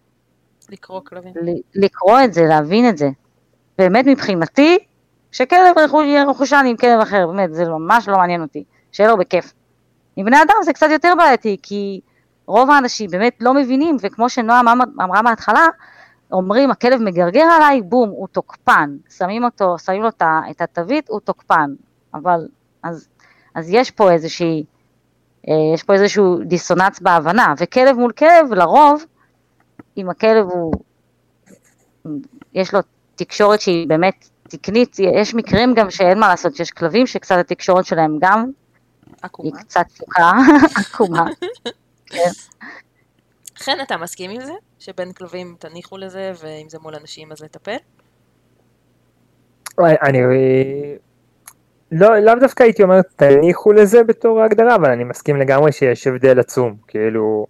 לקרוא 0.69 1.01
כלבים. 1.05 1.33
לקרוא 1.75 2.21
את 2.25 2.33
זה, 2.33 2.43
להבין 2.43 2.89
את 2.89 2.99
זה. 2.99 3.09
באמת 3.79 4.07
מבחינתי, 4.07 4.79
שכלב 5.33 5.77
יהיה 6.05 6.25
רכושן 6.25 6.65
עם 6.67 6.77
כלב 6.77 7.01
אחר, 7.01 7.27
באמת, 7.27 7.55
זה 7.55 7.65
ממש 7.65 8.09
לא 8.09 8.17
מעניין 8.17 8.43
אותי, 8.43 8.65
שיהיה 8.93 9.11
לו 9.11 9.17
בכיף. 9.17 9.53
עם 10.17 10.27
בני 10.27 10.37
אדם 10.43 10.55
זה 10.65 10.73
קצת 10.73 10.87
יותר 10.91 11.13
בעייתי, 11.19 11.57
כי 11.63 12.01
רוב 12.47 12.71
האנשים 12.71 13.11
באמת 13.11 13.37
לא 13.41 13.55
מבינים, 13.55 13.97
וכמו 14.01 14.29
שנועם 14.29 14.69
אמרה 15.03 15.23
מההתחלה, 15.23 15.67
אומרים 16.33 16.71
הכלב 16.71 17.01
מגרגר 17.03 17.45
עליי, 17.57 17.83
בום, 17.83 18.09
הוא 18.09 18.29
תוקפן, 18.29 18.97
שמים 19.17 19.45
אותו, 19.45 19.79
שמים 19.79 20.03
לו 20.03 20.09
את 20.51 20.61
התווית, 20.61 21.09
הוא 21.09 21.21
תוקפן, 21.21 21.71
אבל 22.15 22.49
אז, 22.83 23.09
אז 23.55 23.71
יש 23.71 23.91
פה 23.91 24.13
איזושהי, 24.13 24.65
אה, 25.49 25.55
יש 25.75 25.83
פה 25.83 25.93
איזשהו 25.93 26.39
דיסוננס 26.45 27.01
בהבנה, 27.01 27.55
וכלב 27.59 27.97
מול 27.97 28.13
כלב, 28.13 28.53
לרוב, 28.53 29.05
אם 29.97 30.11
הכלב 30.11 30.47
הוא, 30.47 30.73
יש 32.55 32.75
לו 32.75 32.81
תקשורת 33.15 33.61
שהיא 33.61 33.89
באמת 33.89 34.29
תקנית, 34.49 34.97
יש 34.99 35.35
מקרים 35.35 35.75
גם 35.75 35.91
שאין 35.91 36.19
מה 36.19 36.29
לעשות, 36.29 36.57
שיש 36.57 36.71
כלבים 36.71 37.07
שקצת 37.07 37.37
התקשורת 37.39 37.85
שלהם 37.85 38.19
גם, 38.21 38.51
עקומה. 39.23 39.49
היא 39.49 39.65
קצת 39.65 39.87
עקומה. 40.81 41.27
כן. 42.07 42.31
חן, 43.59 43.77
אתה 43.83 43.97
מסכים 43.97 44.31
עם 44.31 44.41
זה? 44.41 44.53
שבין 44.79 45.13
כלבים 45.13 45.57
תניחו 45.59 45.99
לזה, 45.99 46.33
ואם 46.43 46.69
זה 46.69 46.79
מול 46.83 46.95
אנשים 46.95 47.33
אז 47.33 47.43
לטפל? 47.43 47.77
אני 49.79 50.19
לא, 51.93 52.19
לאו 52.19 52.35
דווקא 52.41 52.63
הייתי 52.63 52.83
אומר 52.83 53.03
תניחו 53.17 53.73
לזה 53.73 54.05
בתור 54.05 54.41
ההגדרה, 54.41 54.75
אבל 54.75 54.91
אני 54.91 55.05
מסכים 55.05 55.37
לגמרי 55.37 55.73
שיש 55.73 56.07
הבדל 56.07 56.41
עצום, 56.41 56.77
כאילו, 56.89 57.47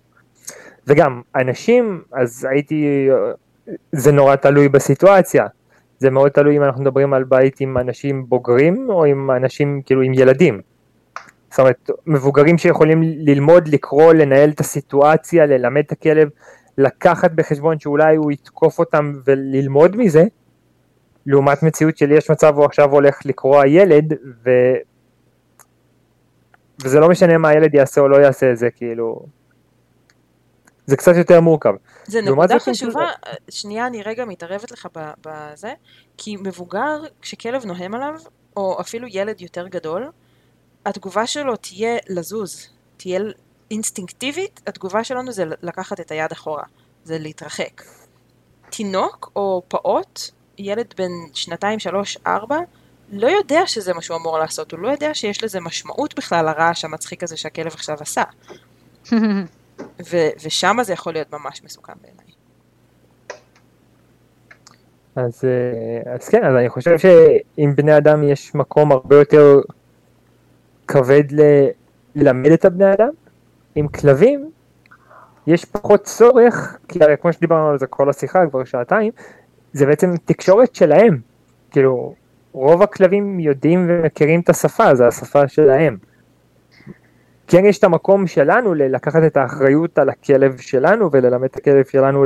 וגם 0.86 1.22
אנשים, 1.36 2.02
אז 2.12 2.46
הייתי, 2.50 3.08
זה 3.92 4.12
נורא 4.12 4.36
תלוי 4.36 4.68
בסיטואציה, 4.68 5.46
זה 5.98 6.10
מאוד 6.10 6.30
תלוי 6.30 6.56
אם 6.56 6.64
אנחנו 6.64 6.82
מדברים 6.82 7.14
על 7.14 7.24
בית 7.24 7.60
עם 7.60 7.78
אנשים 7.78 8.26
בוגרים 8.28 8.90
או 8.90 9.04
עם 9.04 9.30
אנשים 9.30 9.82
כאילו 9.86 10.02
עם 10.02 10.14
ילדים. 10.14 10.60
זאת 11.50 11.58
אומרת, 11.58 11.90
מבוגרים 12.06 12.58
שיכולים 12.58 13.02
ללמוד, 13.02 13.68
לקרוא, 13.68 14.12
לנהל 14.12 14.50
את 14.50 14.60
הסיטואציה, 14.60 15.46
ללמד 15.46 15.82
את 15.86 15.92
הכלב, 15.92 16.28
לקחת 16.78 17.30
בחשבון 17.32 17.78
שאולי 17.78 18.16
הוא 18.16 18.32
יתקוף 18.32 18.78
אותם 18.78 19.12
וללמוד 19.24 19.96
מזה, 19.96 20.24
לעומת 21.26 21.62
מציאות 21.62 21.98
של 21.98 22.12
יש 22.12 22.30
מצב 22.30 22.56
הוא 22.56 22.64
עכשיו 22.64 22.90
הולך 22.92 23.18
לקרוע 23.24 23.66
ילד, 23.66 24.12
ו... 24.44 24.50
וזה 26.84 27.00
לא 27.00 27.08
משנה 27.08 27.38
מה 27.38 27.48
הילד 27.48 27.74
יעשה 27.74 28.00
או 28.00 28.08
לא 28.08 28.16
יעשה 28.16 28.52
את 28.52 28.56
זה, 28.56 28.70
כאילו... 28.70 29.26
זה 30.86 30.96
קצת 30.96 31.16
יותר 31.16 31.40
מורכב. 31.40 31.74
זה 32.04 32.20
נקודה 32.20 32.58
חשובה, 32.58 33.06
זה... 33.26 33.32
שנייה, 33.50 33.86
אני 33.86 34.02
רגע 34.02 34.24
מתערבת 34.24 34.70
לך 34.70 34.88
בזה, 35.26 35.72
כי 36.16 36.36
מבוגר, 36.36 37.02
כשכלב 37.22 37.64
נוהם 37.66 37.94
עליו, 37.94 38.14
או 38.56 38.80
אפילו 38.80 39.08
ילד 39.10 39.40
יותר 39.40 39.68
גדול, 39.68 40.10
התגובה 40.86 41.26
שלו 41.26 41.56
תהיה 41.56 41.96
לזוז, 42.08 42.68
תהיה 42.96 43.20
אינסטינקטיבית, 43.70 44.60
התגובה 44.66 45.04
שלנו 45.04 45.32
זה 45.32 45.44
לקחת 45.62 46.00
את 46.00 46.10
היד 46.10 46.32
אחורה, 46.32 46.62
זה 47.04 47.18
להתרחק. 47.18 47.82
תינוק 48.70 49.30
או 49.36 49.62
פעוט, 49.68 50.20
ילד 50.58 50.94
בן 50.98 51.10
שנתיים, 51.34 51.78
שלוש, 51.78 52.18
ארבע, 52.26 52.58
לא 53.12 53.26
יודע 53.28 53.66
שזה 53.66 53.94
מה 53.94 54.02
שהוא 54.02 54.16
אמור 54.16 54.38
לעשות, 54.38 54.72
הוא 54.72 54.80
לא 54.80 54.88
יודע 54.88 55.14
שיש 55.14 55.44
לזה 55.44 55.60
משמעות 55.60 56.14
בכלל 56.14 56.44
לרעש 56.44 56.84
המצחיק 56.84 57.22
הזה 57.22 57.36
שהכלב 57.36 57.72
עכשיו 57.72 57.96
עשה. 58.00 58.22
ו- 60.10 60.30
ושם 60.44 60.76
זה 60.82 60.92
יכול 60.92 61.12
להיות 61.12 61.32
ממש 61.32 61.62
מסוכן 61.64 61.92
בעיניי. 62.02 62.26
אז, 65.16 65.44
אה, 65.44 66.14
אז 66.14 66.28
כן, 66.28 66.44
אז 66.44 66.54
אני 66.54 66.68
חושב 66.68 66.98
שעם 66.98 67.76
בני 67.76 67.96
אדם 67.96 68.22
יש 68.22 68.54
מקום 68.54 68.92
הרבה 68.92 69.16
יותר 69.16 69.60
כבד 70.88 71.32
ל- 71.32 71.68
ללמד 72.14 72.50
את 72.50 72.64
הבני 72.64 72.92
אדם, 72.92 73.10
עם 73.74 73.88
כלבים 73.88 74.50
יש 75.46 75.64
פחות 75.64 76.04
צורך, 76.04 76.78
כי 76.88 77.04
הרי 77.04 77.14
כמו 77.20 77.32
שדיברנו 77.32 77.68
על 77.68 77.78
זה 77.78 77.86
כל 77.86 78.10
השיחה 78.10 78.46
כבר 78.46 78.64
שעתיים, 78.64 79.12
זה 79.72 79.86
בעצם 79.86 80.14
תקשורת 80.24 80.74
שלהם, 80.74 81.18
כאילו 81.70 82.14
רוב 82.52 82.82
הכלבים 82.82 83.40
יודעים 83.40 83.86
ומכירים 83.88 84.40
את 84.40 84.48
השפה, 84.48 84.94
זה 84.94 85.06
השפה 85.06 85.48
שלהם. 85.48 85.96
כן 87.46 87.64
יש 87.64 87.78
את 87.78 87.84
המקום 87.84 88.26
שלנו 88.26 88.74
לקחת 88.74 89.22
את 89.26 89.36
האחריות 89.36 89.98
על 89.98 90.08
הכלב 90.08 90.58
שלנו 90.58 91.12
וללמד 91.12 91.44
את 91.44 91.56
הכלב 91.56 91.84
שלנו 91.84 92.24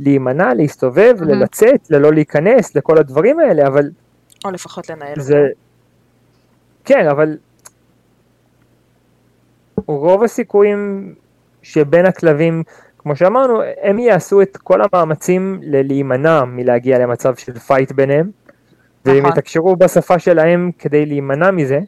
להימנע, 0.00 0.54
להסתובב, 0.54 1.16
mm-hmm. 1.18 1.24
לצאת, 1.24 1.90
ללא 1.90 2.12
להיכנס, 2.12 2.76
לכל 2.76 2.98
הדברים 2.98 3.40
האלה, 3.40 3.66
אבל... 3.66 3.90
או 4.44 4.50
לפחות 4.50 4.90
לנהל 4.90 5.20
זה... 5.20 5.46
כן, 6.84 7.08
אבל 7.08 7.36
רוב 9.86 10.22
הסיכויים 10.22 11.14
שבין 11.62 12.06
הכלבים, 12.06 12.62
כמו 12.98 13.16
שאמרנו, 13.16 13.60
הם 13.82 13.98
יעשו 13.98 14.42
את 14.42 14.56
כל 14.56 14.80
המאמצים 14.82 15.60
להימנע 15.62 16.44
מלהגיע 16.44 16.98
למצב 16.98 17.34
של 17.34 17.58
פייט 17.58 17.92
ביניהם, 17.92 18.30
והם 19.04 19.18
נכון. 19.18 19.32
יתקשרו 19.32 19.76
בשפה 19.76 20.18
שלהם 20.18 20.70
כדי 20.78 21.06
להימנע 21.06 21.50
מזה, 21.50 21.80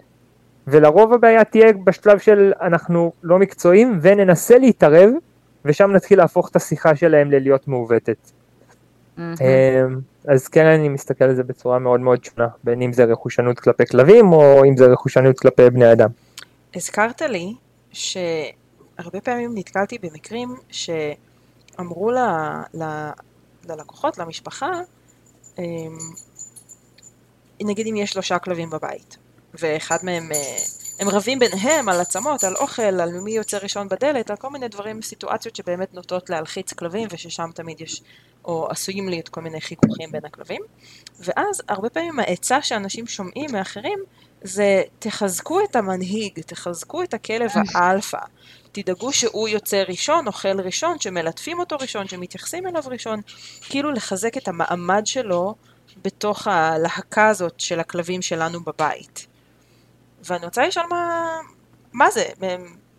ולרוב 0.66 1.12
הבעיה 1.12 1.44
תהיה 1.44 1.72
בשלב 1.84 2.18
של 2.18 2.52
אנחנו 2.62 3.12
לא 3.22 3.38
מקצועיים 3.38 3.98
וננסה 4.02 4.58
להתערב, 4.58 5.10
ושם 5.64 5.92
נתחיל 5.92 6.18
להפוך 6.18 6.48
את 6.48 6.56
השיחה 6.56 6.96
שלהם 6.96 7.30
ללהיות 7.30 7.68
מעוותת. 7.68 8.30
אמ, 9.18 9.24
אז 10.28 10.48
כן 10.48 10.66
אני 10.66 10.88
מסתכל 10.88 11.24
על 11.24 11.34
זה 11.34 11.42
בצורה 11.42 11.78
מאוד 11.78 12.00
מאוד 12.00 12.24
שונה, 12.24 12.48
בין 12.64 12.82
אם 12.82 12.92
זה 12.92 13.04
רכושנות 13.04 13.60
כלפי 13.60 13.86
כלבים 13.86 14.32
או 14.32 14.64
אם 14.64 14.76
זה 14.76 14.86
רכושנות 14.86 15.40
כלפי 15.40 15.70
בני 15.70 15.92
אדם. 15.92 16.08
הזכרת 16.74 17.22
לי 17.22 17.54
שהרבה 17.92 19.20
פעמים 19.22 19.50
נתקלתי 19.54 19.98
במקרים 19.98 20.56
שאמרו 20.70 22.10
ל, 22.10 22.18
ל, 22.74 23.10
ללקוחות, 23.68 24.18
למשפחה, 24.18 24.70
אמ, 25.58 25.98
נגיד 27.60 27.86
אם 27.86 27.96
יש 27.96 28.10
שלושה 28.10 28.38
כלבים 28.38 28.70
בבית, 28.70 29.16
ואחד 29.54 29.98
מהם, 30.02 30.32
אה, 30.32 30.56
הם 31.00 31.08
רבים 31.08 31.38
ביניהם 31.38 31.88
על 31.88 32.00
עצמות, 32.00 32.44
על 32.44 32.56
אוכל, 32.56 32.82
על 32.82 33.20
מי 33.20 33.32
יוצא 33.32 33.58
ראשון 33.58 33.88
בדלת, 33.88 34.30
על 34.30 34.36
כל 34.36 34.50
מיני 34.50 34.68
דברים, 34.68 35.02
סיטואציות 35.02 35.56
שבאמת 35.56 35.94
נוטות 35.94 36.30
להלחיץ 36.30 36.72
כלבים, 36.72 37.08
וששם 37.10 37.50
תמיד 37.54 37.80
יש, 37.80 38.02
או 38.44 38.70
עשויים 38.70 39.08
להיות 39.08 39.28
כל 39.28 39.40
מיני 39.40 39.60
חיכוכים 39.60 40.12
בין 40.12 40.24
הכלבים. 40.24 40.62
ואז 41.18 41.62
הרבה 41.68 41.90
פעמים 41.90 42.20
העצה 42.20 42.62
שאנשים 42.62 43.06
שומעים 43.06 43.52
מאחרים, 43.52 43.98
זה 44.44 44.82
תחזקו 44.98 45.64
את 45.64 45.76
המנהיג, 45.76 46.40
תחזקו 46.40 47.02
את 47.02 47.14
הכלב 47.14 47.50
האלפא. 47.74 48.18
תדאגו 48.72 49.12
שהוא 49.12 49.48
יוצא 49.48 49.82
ראשון, 49.88 50.26
אוכל 50.26 50.60
ראשון, 50.60 50.98
שמלטפים 50.98 51.60
אותו 51.60 51.76
ראשון, 51.80 52.08
שמתייחסים 52.08 52.66
אליו 52.66 52.82
ראשון, 52.86 53.20
כאילו 53.60 53.92
לחזק 53.92 54.36
את 54.36 54.48
המעמד 54.48 55.02
שלו 55.06 55.54
בתוך 56.04 56.46
הלהקה 56.46 57.28
הזאת 57.28 57.60
של 57.60 57.80
הכלבים 57.80 58.22
שלנו 58.22 58.60
בבית. 58.60 59.26
ואני 60.24 60.44
רוצה 60.44 60.66
לשאול 60.66 60.86
מה, 60.90 61.20
מה 61.92 62.10
זה, 62.10 62.24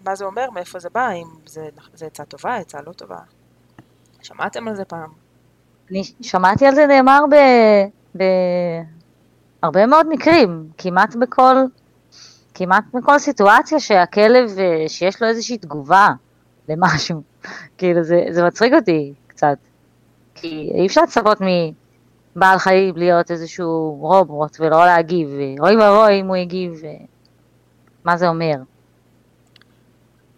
מה 0.06 0.16
זה 0.16 0.26
אומר, 0.26 0.50
מאיפה 0.50 0.80
זה 0.80 0.90
בא, 0.90 1.12
אם 1.12 1.28
זה, 1.46 1.70
זה 1.94 2.06
עצה 2.06 2.26
טובה, 2.26 2.56
עצה 2.56 2.78
לא 2.88 2.94
טובה. 2.94 3.20
שמעתם 4.22 4.68
על 4.68 4.76
זה 4.76 4.86
פעם? 4.86 5.10
אני 5.92 6.04
שמעתי 6.22 6.66
על 6.66 6.76
זה 6.76 6.88
נאמר 6.88 7.20
בהרבה 9.64 9.86
מאוד 9.86 10.08
מקרים, 10.10 10.70
כמעט 10.78 11.16
בכל, 11.16 11.56
כמעט 12.54 12.84
בכל 12.94 13.20
סיטואציה 13.20 13.80
שהכלב, 13.80 14.50
אה, 14.60 14.86
שיש 14.88 15.22
לו 15.22 15.28
איזושהי 15.28 15.58
תגובה 15.58 16.10
למשהו, 16.70 17.22
כאילו 17.78 18.04
זה, 18.04 18.26
זה 18.30 18.44
מצחיק 18.44 18.74
אותי 18.74 19.14
קצת, 19.28 19.58
כי 20.36 20.72
אי 20.76 20.86
אפשר 20.88 21.02
לצפות 21.02 21.38
מבעל 21.42 22.58
חיים 22.58 22.98
להיות 22.98 23.32
איזשהו 23.32 23.98
רובוט 24.00 24.58
ולא 24.60 24.86
להגיב, 24.86 25.30
אוי 25.60 25.78
ואבוי 25.78 26.20
אם 26.20 26.28
הוא 26.28 26.36
יגיב 26.36 26.74
מה 28.04 28.18
זה 28.18 28.28
אומר? 28.28 28.56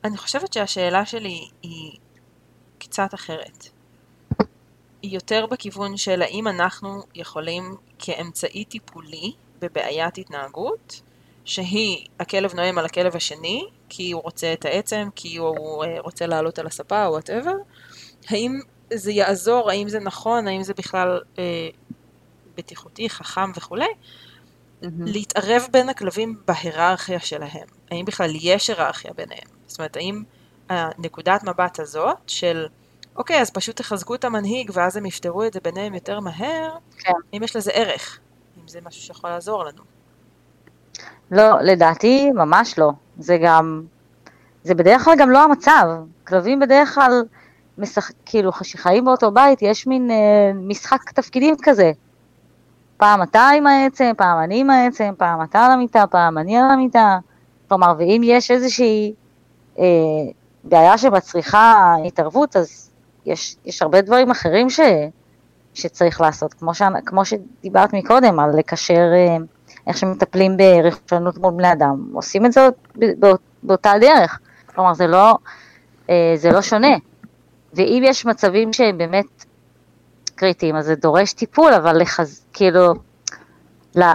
אני 0.04 0.18
חושבת 0.18 0.54
שהשאלה 0.54 1.06
שלי 1.06 1.50
היא 1.64 1.98
קצת 2.78 3.14
אחרת. 3.14 3.75
היא 5.06 5.14
יותר 5.14 5.46
בכיוון 5.46 5.98
של 5.98 6.22
האם 6.22 6.48
אנחנו 6.48 7.04
יכולים 7.16 7.76
כאמצעי 8.00 8.66
טיפולי 8.66 9.34
בבעיית 9.62 10.18
התנהגות, 10.18 11.02
שהיא 11.46 12.08
הכלב 12.20 12.56
נואם 12.56 12.78
על 12.78 12.86
הכלב 12.86 13.16
השני, 13.16 13.66
כי 13.90 14.12
הוא 14.12 14.22
רוצה 14.24 14.54
את 14.54 14.66
העצם, 14.66 15.08
כי 15.16 15.38
הוא 15.38 15.84
אה, 15.84 16.00
רוצה 16.00 16.28
לעלות 16.28 16.60
על 16.60 16.68
הספה 16.68 17.06
או 17.06 17.12
וואטאבר, 17.12 17.54
האם 18.28 18.60
זה 18.94 19.12
יעזור, 19.12 19.70
האם 19.70 19.90
זה 19.90 20.00
נכון, 20.00 20.48
האם 20.48 20.64
זה 20.64 20.74
בכלל 20.74 21.20
אה, 21.40 21.70
בטיחותי, 22.58 23.10
חכם 23.10 23.52
וכולי, 23.56 23.86
mm-hmm. 23.86 24.88
להתערב 25.00 25.68
בין 25.72 25.90
הכלבים 25.90 26.42
בהיררכיה 26.48 27.20
שלהם. 27.20 27.68
האם 27.92 28.06
בכלל 28.06 28.32
יש 28.34 28.70
היררכיה 28.70 29.14
ביניהם? 29.14 29.48
זאת 29.68 29.80
אומרת, 29.80 29.98
האם 29.98 30.24
הנקודת 30.70 31.44
מבט 31.44 31.80
הזאת 31.80 32.18
של, 32.28 32.68
אוקיי, 33.16 33.42
אז 33.42 33.52
פשוט 33.52 33.76
תחזקו 33.76 34.16
את 34.16 34.24
המנהיג 34.24 34.72
ואז 34.74 34.98
הם 34.98 35.06
יפתרו 35.06 35.44
את 35.44 35.54
זה 35.54 35.60
ביניהם 35.64 35.94
יותר 35.94 36.20
מהר, 36.20 36.78
כן. 36.98 37.14
אם 37.34 37.44
יש 37.44 37.56
לזה 37.56 37.72
ערך, 37.72 38.20
אם 38.58 38.68
זה 38.68 38.80
משהו 38.86 39.02
שיכול 39.02 39.30
לעזור 39.30 39.64
לנו. 39.64 39.82
לא, 41.32 41.62
לדעתי 41.62 42.32
ממש 42.32 42.80
לא. 42.80 42.92
זה 43.20 43.38
גם, 43.44 43.84
זה 44.64 44.76
בדרך 44.76 45.04
כלל 45.04 45.14
גם 45.18 45.30
לא 45.30 45.44
המצב. 45.44 45.86
כלבים 46.28 46.60
בדרך 46.60 46.96
כלל, 46.96 47.24
משח... 47.78 48.12
כאילו, 48.26 48.52
שחיים 48.62 49.06
באותו 49.06 49.32
בית, 49.32 49.62
יש 49.62 49.88
מין 49.88 50.12
אה, 50.12 50.52
משחק 50.54 51.12
תפקידים 51.12 51.56
כזה. 51.64 51.92
פעם 52.98 53.24
אתה 53.24 53.50
עם 53.58 53.68
העצם, 53.68 54.12
פעם 54.18 54.44
אני 54.44 54.60
עם 54.60 54.70
העצם, 54.70 55.14
פעם 55.18 55.44
אתה 55.44 55.66
על 55.66 55.72
המיטה, 55.72 56.08
פעם 56.08 56.38
אני 56.38 56.58
על 56.58 56.72
המיטה. 56.72 57.18
כלומר, 57.68 57.94
ואם 57.98 58.22
יש 58.24 58.52
איזושהי 58.52 59.14
אה, 59.80 59.84
בעיה 60.64 60.98
שמצריכה 60.98 61.96
התערבות, 62.06 62.56
אז 62.56 62.85
יש, 63.26 63.56
יש 63.66 63.82
הרבה 63.82 64.02
דברים 64.02 64.32
אחרים 64.32 64.70
ש, 64.70 64.80
שצריך 65.74 66.22
לעשות, 66.22 66.54
כמו, 66.54 66.74
ש, 66.74 66.82
כמו 67.06 67.26
שדיברת 67.26 67.94
מקודם, 67.94 68.40
על 68.40 68.50
לקשר 68.58 69.12
אה, 69.14 69.38
איך 69.88 69.98
שמטפלים 69.98 70.58
ברכושנות 70.58 71.38
מול 71.38 71.54
בני 71.54 71.72
אדם, 71.72 72.10
עושים 72.14 72.46
את 72.46 72.52
זה 72.52 72.68
באות, 72.96 73.40
באותה 73.64 73.94
דרך, 74.02 74.40
כלומר 74.66 74.94
זה 74.94 75.08
לא, 75.08 75.36
אה, 76.10 76.34
זה 76.36 76.52
לא 76.52 76.62
שונה. 76.62 76.96
ואם 77.74 78.04
יש 78.06 78.26
מצבים 78.26 78.74
שהם 78.74 78.98
באמת 78.98 79.46
קריטיים, 80.36 80.76
אז 80.76 80.86
זה 80.86 80.96
דורש 80.96 81.34
טיפול, 81.34 81.74
אבל 81.74 82.02
לחז... 82.02 82.46
כאילו, 82.54 82.94
לא, 83.96 84.08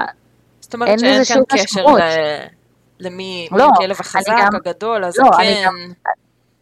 זאת 0.60 0.74
אומרת 0.74 0.98
שאין 0.98 1.24
כאן 1.24 1.42
קשר 1.48 1.86
ל... 1.86 2.00
למי, 3.00 3.48
לא, 3.52 3.68
הכלב 3.74 3.96
החזק, 4.00 4.32
גם, 4.38 4.54
הגדול, 4.54 5.04
אז 5.04 5.18
לא, 5.18 5.30
כן... 5.38 5.62
גם, 5.64 5.74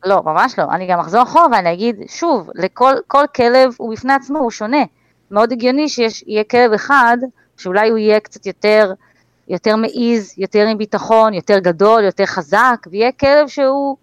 לא, 0.05 0.23
ממש 0.25 0.59
לא. 0.59 0.65
אני 0.71 0.87
גם 0.87 0.99
אחזור 0.99 1.23
אחורה 1.23 1.47
ואני 1.53 1.73
אגיד, 1.73 1.97
שוב, 2.09 2.51
לכל 2.55 3.25
כלב 3.35 3.75
הוא 3.77 3.93
בפני 3.93 4.13
עצמו, 4.13 4.39
הוא 4.39 4.51
שונה. 4.51 4.83
מאוד 5.31 5.53
הגיוני 5.53 5.89
שיהיה 5.89 6.45
כלב 6.45 6.73
אחד, 6.73 7.17
שאולי 7.57 7.89
הוא 7.89 7.99
יהיה 7.99 8.21
קצת 8.21 8.47
יותר, 8.47 8.93
יותר 9.49 9.77
מעיז, 9.77 10.35
יותר 10.39 10.67
עם 10.67 10.79
ביטחון, 10.79 11.35
יותר 11.35 11.59
גדול, 11.59 12.05
יותר 12.05 12.27
חזק, 12.27 12.87
ויהיה 12.91 13.13
כלב 13.13 13.49
שהוא, 13.49 13.97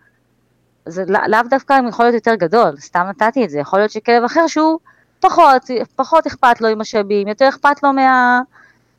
זה 0.85 1.03
לא, 1.07 1.19
לאו 1.27 1.39
דווקא 1.49 1.79
יכול 1.89 2.05
להיות 2.05 2.15
יותר 2.15 2.35
גדול, 2.35 2.77
סתם 2.79 3.05
נתתי 3.09 3.45
את 3.45 3.49
זה, 3.49 3.59
יכול 3.59 3.79
להיות 3.79 3.91
שכלב 3.91 4.23
אחר 4.23 4.47
שהוא 4.47 4.79
פחות, 5.19 5.69
פחות 5.95 6.27
אכפת 6.27 6.61
לו 6.61 6.67
עם 6.67 6.79
משאבים, 6.79 7.27
יותר 7.27 7.49
אכפת 7.49 7.83
לו 7.83 7.93
מה, 7.93 8.41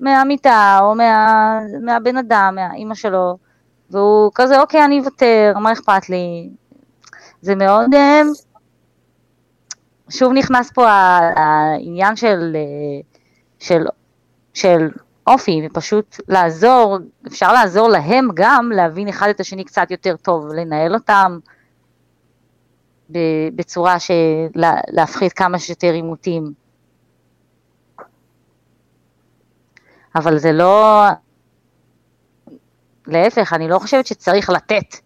מהמיטה, 0.01 0.79
או 0.81 0.95
מה, 0.95 1.61
מהבן 1.83 2.17
אדם, 2.17 2.55
מהאימא 2.55 2.95
שלו, 2.95 3.37
והוא 3.91 4.31
כזה, 4.35 4.61
אוקיי, 4.61 4.85
אני 4.85 4.99
אוותר, 4.99 5.53
מה 5.57 5.73
אכפת 5.73 6.09
לי? 6.09 6.49
זה 7.41 7.55
מאוד, 7.55 7.95
אה, 7.95 8.23
שוב 10.09 10.33
נכנס 10.33 10.71
פה 10.73 10.89
העניין 10.89 12.17
של, 12.17 12.57
אה, 12.57 13.01
של, 13.59 13.87
של 14.55 14.89
אופי, 15.27 15.67
ופשוט 15.67 16.17
לעזור, 16.29 16.99
אפשר 17.27 17.53
לעזור 17.53 17.89
להם 17.89 18.29
גם 18.35 18.71
להבין 18.75 19.09
אחד 19.09 19.29
את 19.29 19.41
השני 19.41 19.65
קצת 19.65 19.91
יותר 19.91 20.17
טוב, 20.17 20.53
לנהל 20.53 20.95
אותם 20.95 21.39
בצורה 23.55 23.99
של 23.99 24.15
להפחית 24.89 25.33
כמה 25.33 25.59
שיותר 25.59 25.93
עימותים. 25.93 26.53
אבל 30.15 30.39
זה 30.39 30.53
לא, 30.53 31.05
להפך, 33.07 33.53
אני 33.53 33.69
לא 33.69 33.79
חושבת 33.79 34.07
שצריך 34.07 34.51
לתת, 34.51 35.06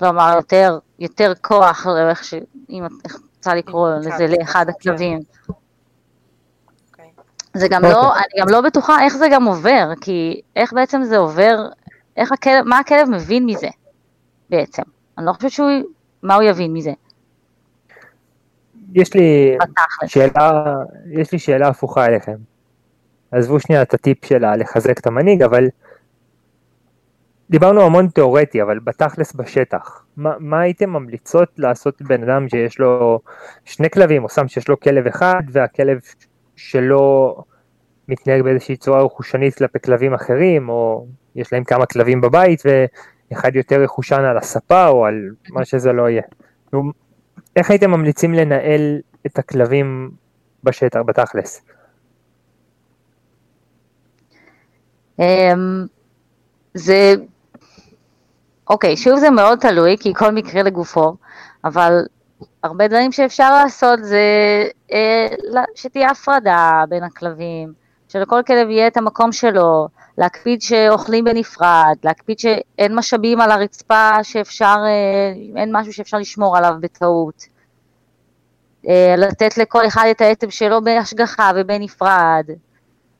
כלומר 0.00 0.32
יותר, 0.36 0.78
יותר 0.98 1.32
כוח, 1.40 1.86
איך 2.10 2.24
ש... 2.24 2.34
אם 2.70 2.86
את 2.86 2.90
רוצה 3.36 3.54
לקרוא 3.54 3.90
לזה 3.90 4.26
לאחד 4.26 4.68
הכלבים. 4.68 5.20
זה 7.54 7.68
גם 7.68 7.82
לא, 7.82 8.08
אוקיי. 8.08 8.22
אני 8.34 8.40
גם 8.40 8.48
לא 8.48 8.60
בטוחה 8.60 9.04
איך 9.04 9.16
זה 9.16 9.26
גם 9.32 9.44
עובר, 9.44 9.92
כי 10.00 10.40
איך 10.56 10.72
בעצם 10.72 11.02
זה 11.04 11.16
עובר, 11.16 11.56
איך 12.16 12.32
הכלב, 12.32 12.64
מה 12.64 12.78
הכלב 12.78 13.08
מבין 13.10 13.46
מזה 13.46 13.68
בעצם. 14.50 14.82
אני 15.18 15.26
לא 15.26 15.32
חושבת 15.32 15.50
שהוא, 15.50 15.68
מה 16.22 16.34
הוא 16.34 16.42
יבין 16.42 16.72
מזה. 16.72 16.92
יש 18.94 19.14
לי 19.14 19.56
שאלה, 20.06 20.62
יש 21.10 21.32
לי 21.32 21.38
שאלה 21.38 21.68
הפוכה 21.68 22.06
אליכם. 22.06 22.36
עזבו 23.30 23.60
שנייה 23.60 23.82
את 23.82 23.94
הטיפ 23.94 24.24
של 24.24 24.54
לחזק 24.54 24.98
את 24.98 25.06
המנהיג, 25.06 25.42
אבל 25.42 25.68
דיברנו 27.50 27.82
המון 27.82 28.08
תיאורטי, 28.08 28.62
אבל 28.62 28.78
בתכלס 28.78 29.32
בשטח, 29.32 30.04
מה, 30.16 30.34
מה 30.38 30.60
הייתם 30.60 30.90
ממליצות 30.90 31.48
לעשות 31.58 32.00
לבן 32.00 32.22
אדם 32.22 32.48
שיש 32.48 32.78
לו 32.78 33.20
שני 33.64 33.90
כלבים, 33.90 34.24
או 34.24 34.28
סתם 34.28 34.48
שיש 34.48 34.68
לו 34.68 34.80
כלב 34.80 35.06
אחד, 35.06 35.42
והכלב 35.52 35.98
שלא 36.56 37.36
מתנהג 38.08 38.42
באיזושהי 38.42 38.76
צורה 38.76 39.02
רכושנית 39.02 39.54
כלפי 39.54 39.78
כלבים 39.80 40.14
אחרים, 40.14 40.68
או 40.68 41.06
יש 41.34 41.52
להם 41.52 41.64
כמה 41.64 41.86
כלבים 41.86 42.20
בבית, 42.20 42.62
ואחד 43.30 43.56
יותר 43.56 43.82
רכושן 43.82 44.20
על 44.20 44.38
הספה, 44.38 44.88
או 44.88 45.06
על 45.06 45.30
מה 45.50 45.64
שזה 45.64 45.92
לא 45.92 46.08
יהיה. 46.08 46.22
איך 47.56 47.70
הייתם 47.70 47.90
ממליצים 47.90 48.34
לנהל 48.34 49.00
את 49.26 49.38
הכלבים 49.38 50.10
בשטח, 50.64 51.00
בתכלס? 51.06 51.64
אמ, 55.18 55.86
זה, 56.74 57.14
אוקיי, 58.70 58.96
שוב 58.96 59.18
זה 59.18 59.30
מאוד 59.30 59.58
תלוי, 59.58 59.96
כי 60.00 60.14
כל 60.14 60.32
מקרה 60.32 60.62
לגופו, 60.62 61.16
אבל 61.64 62.06
הרבה 62.62 62.88
דברים 62.88 63.12
שאפשר 63.12 63.50
לעשות 63.52 63.98
זה 64.04 64.22
אה, 64.92 65.26
שתהיה 65.74 66.10
הפרדה 66.10 66.84
בין 66.88 67.02
הכלבים, 67.02 67.72
שלכל 68.08 68.40
כלב 68.46 68.68
יהיה 68.68 68.86
את 68.86 68.96
המקום 68.96 69.32
שלו, 69.32 69.88
להקפיד 70.18 70.62
שאוכלים 70.62 71.24
בנפרד, 71.24 71.96
להקפיד 72.04 72.38
שאין 72.38 72.94
משאבים 72.94 73.40
על 73.40 73.50
הרצפה 73.50 74.24
שאפשר, 74.24 74.76
אה, 74.86 75.60
אין 75.60 75.76
משהו 75.76 75.92
שאפשר 75.92 76.18
לשמור 76.18 76.56
עליו 76.56 76.74
בטעות, 76.80 77.44
אה, 78.88 79.14
לתת 79.18 79.58
לכל 79.58 79.86
אחד 79.86 80.06
את 80.10 80.20
העצם 80.20 80.50
שלו 80.50 80.84
בהשגחה 80.84 81.50
ובנפרד, 81.56 82.46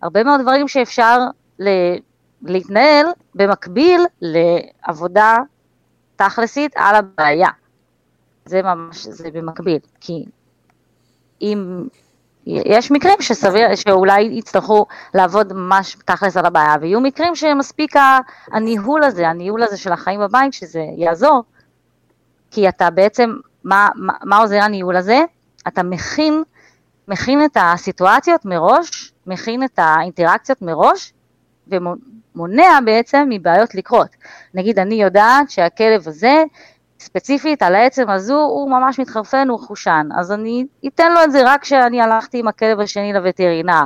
הרבה 0.02 0.24
מאוד 0.24 0.40
דברים 0.40 0.68
שאפשר 0.68 1.18
להתנהל 2.42 3.06
במקביל 3.34 4.00
לעבודה 4.20 5.36
תכלסית 6.16 6.72
על 6.76 6.96
הבעיה. 6.96 7.48
זה 8.44 8.62
ממש, 8.62 9.06
זה 9.06 9.30
במקביל, 9.30 9.78
כי 10.00 10.24
אם, 11.42 11.86
יש 12.46 12.90
מקרים 12.90 13.16
שסביר, 13.20 13.74
שאולי 13.74 14.20
יצטרכו 14.22 14.86
לעבוד 15.14 15.52
ממש 15.52 15.96
תכלס 16.04 16.36
על 16.36 16.46
הבעיה, 16.46 16.74
ויהיו 16.80 17.00
מקרים 17.00 17.34
שמספיק 17.34 17.94
הניהול 18.52 19.04
הזה, 19.04 19.28
הניהול 19.28 19.62
הזה 19.62 19.76
של 19.76 19.92
החיים 19.92 20.20
בבית, 20.20 20.52
שזה 20.52 20.84
יעזור, 20.96 21.42
כי 22.50 22.68
אתה 22.68 22.90
בעצם, 22.90 23.36
מה, 23.64 23.88
מה, 23.94 24.12
מה 24.24 24.38
עוזר 24.38 24.62
הניהול 24.62 24.96
הזה? 24.96 25.24
אתה 25.68 25.82
מכין, 25.82 26.42
מכין 27.08 27.44
את 27.44 27.56
הסיטואציות 27.60 28.44
מראש, 28.44 29.12
מכין 29.26 29.64
את 29.64 29.78
האינטראקציות 29.78 30.62
מראש, 30.62 31.12
ומונע 32.34 32.78
בעצם 32.84 33.26
מבעיות 33.30 33.74
לקרות. 33.74 34.08
נגיד 34.54 34.78
אני 34.78 34.94
יודעת 34.94 35.50
שהכלב 35.50 36.08
הזה, 36.08 36.42
ספציפית 37.00 37.62
על 37.62 37.74
העצם 37.74 38.10
הזו, 38.10 38.40
הוא 38.40 38.70
ממש 38.70 39.00
מתחרפן, 39.00 39.48
הוא 39.48 39.58
חושן, 39.58 40.08
אז 40.18 40.32
אני 40.32 40.66
אתן 40.86 41.12
לו 41.12 41.22
את 41.24 41.32
זה 41.32 41.42
רק 41.44 41.62
כשאני 41.62 42.02
הלכתי 42.02 42.38
עם 42.38 42.48
הכלב 42.48 42.80
השני 42.80 43.12
לווטרינר, 43.12 43.82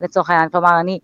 לצורך 0.00 0.30
העניין, 0.30 0.48
כלומר 0.48 0.80
אני 0.80 0.98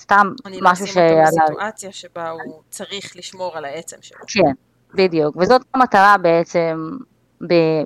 סתם 0.00 0.32
משהו 0.62 0.86
ש... 0.86 0.96
אני 0.96 1.22
אשים 1.24 1.40
אותו 1.40 1.52
בסיטואציה 1.52 1.92
שבה 1.92 2.30
הוא 2.30 2.60
צריך 2.70 3.16
לשמור 3.16 3.56
על 3.56 3.64
העצם 3.64 3.96
שלו. 4.00 4.18
כן, 4.26 4.52
בדיוק, 4.94 5.36
וזאת 5.36 5.62
המטרה 5.74 6.16
בעצם 6.18 6.90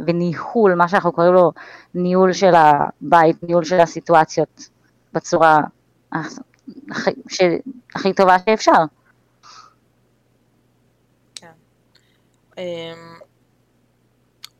בניהול, 0.05 0.75
מה 0.75 0.89
שאנחנו 0.89 1.13
קוראים 1.13 1.33
לו 1.33 1.53
ניהול 1.95 2.33
של 2.33 2.53
הבית, 2.55 3.43
ניהול 3.43 3.65
של 3.65 3.81
הסיטואציות 3.81 4.69
בצורה 5.13 5.59
הכי, 7.95 8.13
טובה 8.17 8.37
שאפשר. 8.47 8.73
כן. 11.35 11.53
אמ, 12.59 13.19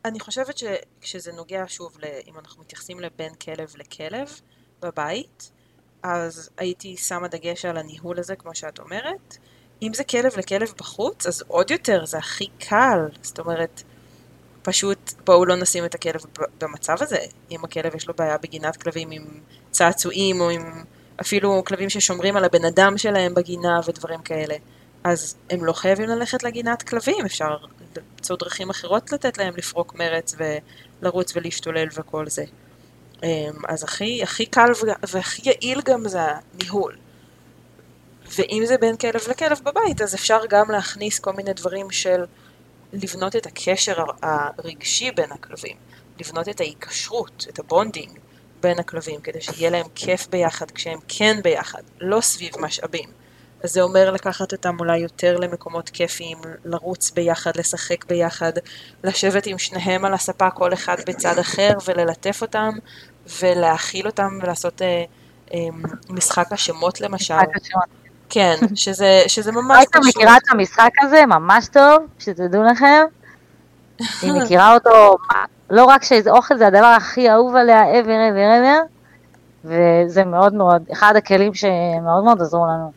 אני 0.05 0.19
חושבת 0.19 0.57
שכשזה 0.57 1.31
נוגע 1.31 1.63
שוב, 1.67 1.97
אם 2.27 2.33
אנחנו 2.39 2.61
מתייחסים 2.61 2.99
לבין 2.99 3.33
כלב 3.35 3.73
לכלב 3.77 4.39
בבית, 4.81 5.51
אז 6.03 6.49
הייתי 6.57 6.97
שמה 6.97 7.27
דגש 7.27 7.65
על 7.65 7.77
הניהול 7.77 8.19
הזה, 8.19 8.35
כמו 8.35 8.55
שאת 8.55 8.79
אומרת. 8.79 9.37
אם 9.81 9.93
זה 9.93 10.03
כלב 10.03 10.31
לכלב 10.37 10.73
בחוץ, 10.77 11.27
אז 11.27 11.43
עוד 11.47 11.71
יותר, 11.71 12.05
זה 12.05 12.17
הכי 12.17 12.47
קל. 12.59 12.99
זאת 13.21 13.39
אומרת, 13.39 13.83
פשוט 14.61 15.13
בואו 15.25 15.45
לא 15.45 15.55
נשים 15.55 15.85
את 15.85 15.95
הכלב 15.95 16.21
במצב 16.61 16.95
הזה. 16.99 17.19
אם 17.51 17.63
הכלב 17.63 17.95
יש 17.95 18.07
לו 18.07 18.13
בעיה 18.13 18.37
בגינת 18.37 18.77
כלבים 18.77 19.11
עם 19.11 19.23
צעצועים 19.71 20.41
או 20.41 20.49
עם 20.49 20.83
אפילו 21.21 21.63
כלבים 21.65 21.89
ששומרים 21.89 22.37
על 22.37 22.45
הבן 22.45 22.65
אדם 22.65 22.97
שלהם 22.97 23.33
בגינה 23.33 23.79
ודברים 23.85 24.21
כאלה. 24.21 24.55
אז 25.03 25.35
הם 25.49 25.65
לא 25.65 25.73
חייבים 25.73 26.09
ללכת 26.09 26.43
לגינת 26.43 26.83
כלבים, 26.83 27.25
אפשר 27.25 27.57
למצוא 27.97 28.35
דרכים 28.35 28.69
אחרות 28.69 29.11
לתת 29.11 29.37
להם 29.37 29.53
לפרוק 29.57 29.95
מרץ 29.95 30.35
ולרוץ 31.01 31.35
ולהשתולל 31.35 31.87
וכל 31.93 32.27
זה. 32.27 32.43
אמ, 33.23 33.53
אז 33.67 33.83
הכי, 33.83 34.23
הכי 34.23 34.45
קל 34.45 34.71
והכי 35.07 35.41
יעיל 35.49 35.81
גם 35.85 36.07
זה 36.07 36.19
הניהול. 36.21 36.95
ואם 38.35 38.63
זה 38.65 38.77
בין 38.77 38.97
כלב 38.97 39.21
לכלב 39.29 39.59
בבית, 39.63 40.01
אז 40.01 40.15
אפשר 40.15 40.39
גם 40.49 40.71
להכניס 40.71 41.19
כל 41.19 41.33
מיני 41.33 41.53
דברים 41.53 41.91
של 41.91 42.25
לבנות 42.93 43.35
את 43.35 43.45
הקשר 43.45 44.03
הרגשי 44.21 45.11
בין 45.11 45.31
הכלבים, 45.31 45.77
לבנות 46.19 46.49
את 46.49 46.59
ההיקשרות, 46.59 47.45
את 47.49 47.59
ה 47.59 47.66
bonding 47.66 48.19
בין 48.61 48.79
הכלבים, 48.79 49.21
כדי 49.21 49.41
שיהיה 49.41 49.69
להם 49.69 49.85
כיף 49.95 50.27
ביחד 50.27 50.71
כשהם 50.71 50.99
כן 51.07 51.39
ביחד, 51.43 51.81
לא 51.99 52.21
סביב 52.21 52.51
משאבים. 52.59 53.09
אז 53.63 53.73
זה 53.73 53.81
אומר 53.81 54.11
לקחת 54.11 54.51
אותם 54.51 54.75
אולי 54.79 54.97
יותר 54.97 55.37
למקומות 55.37 55.89
כיפיים, 55.89 56.37
לרוץ 56.65 57.11
ביחד, 57.11 57.51
לשחק 57.55 58.05
ביחד, 58.05 58.51
לשבת 59.03 59.45
עם 59.45 59.57
שניהם 59.57 60.05
על 60.05 60.13
הספה, 60.13 60.49
כל 60.49 60.73
אחד 60.73 60.95
בצד 61.07 61.39
אחר, 61.39 61.71
וללטף 61.87 62.41
אותם, 62.41 62.69
ולהאכיל 63.41 64.05
אותם, 64.05 64.39
ולעשות 64.41 64.81
אה, 64.81 65.03
אה, 65.53 65.59
משחק 66.09 66.51
השמות 66.51 67.01
למשל. 67.01 67.33
משחק 67.33 67.47
השמות. 67.61 67.83
כן, 68.29 68.55
שזה, 68.75 69.23
שזה 69.27 69.51
ממש 69.51 69.77
הייתה 69.77 69.99
מכירה 69.99 70.37
את 70.37 70.43
המשחק 70.51 70.91
הזה 71.01 71.25
ממש 71.25 71.67
טוב, 71.67 72.05
שתדעו 72.19 72.63
לכם. 72.63 73.05
היא 74.21 74.31
מכירה 74.33 74.73
אותו, 74.73 75.17
לא 75.69 75.85
רק 75.85 76.03
שאיזה 76.03 76.31
אוכל 76.31 76.57
זה 76.57 76.67
הדבר 76.67 76.85
הכי 76.97 77.31
אהוב 77.31 77.55
עליה 77.55 77.83
ever 78.01 78.05
ever 78.05 78.63
ever, 78.63 78.87
וזה 79.65 80.23
מאוד 80.25 80.53
מאוד, 80.53 80.83
אחד 80.91 81.15
הכלים 81.15 81.53
שמאוד 81.53 82.23
מאוד 82.23 82.41
עזרו 82.41 82.65
לנו. 82.65 82.91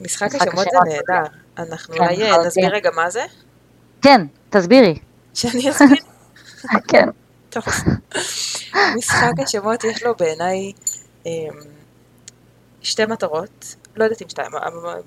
משחק 0.00 0.34
השמות 0.34 0.64
זה. 0.72 0.78
נהדר. 0.84 1.26
אנחנו 1.58 1.94
כן, 1.94 2.00
אולי 2.02 2.22
אה, 2.22 2.28
לחלוטין. 2.28 2.46
נסביר 2.46 2.74
רגע 2.74 2.90
מה 2.96 3.10
זה? 3.10 3.22
כן, 4.02 4.26
תסבירי. 4.50 4.98
שאני 5.34 5.70
אסביר? 5.70 5.96
כן. 6.88 7.08
טוב. 7.50 7.64
משחק 8.96 9.32
השמות 9.44 9.84
יש 9.84 10.02
לו 10.02 10.14
בעיניי 10.18 10.72
אמ, 11.26 11.30
שתי 12.82 13.06
מטרות, 13.06 13.76
לא 13.96 14.04
יודעת 14.04 14.22
אם 14.22 14.28
שתיים, 14.28 14.52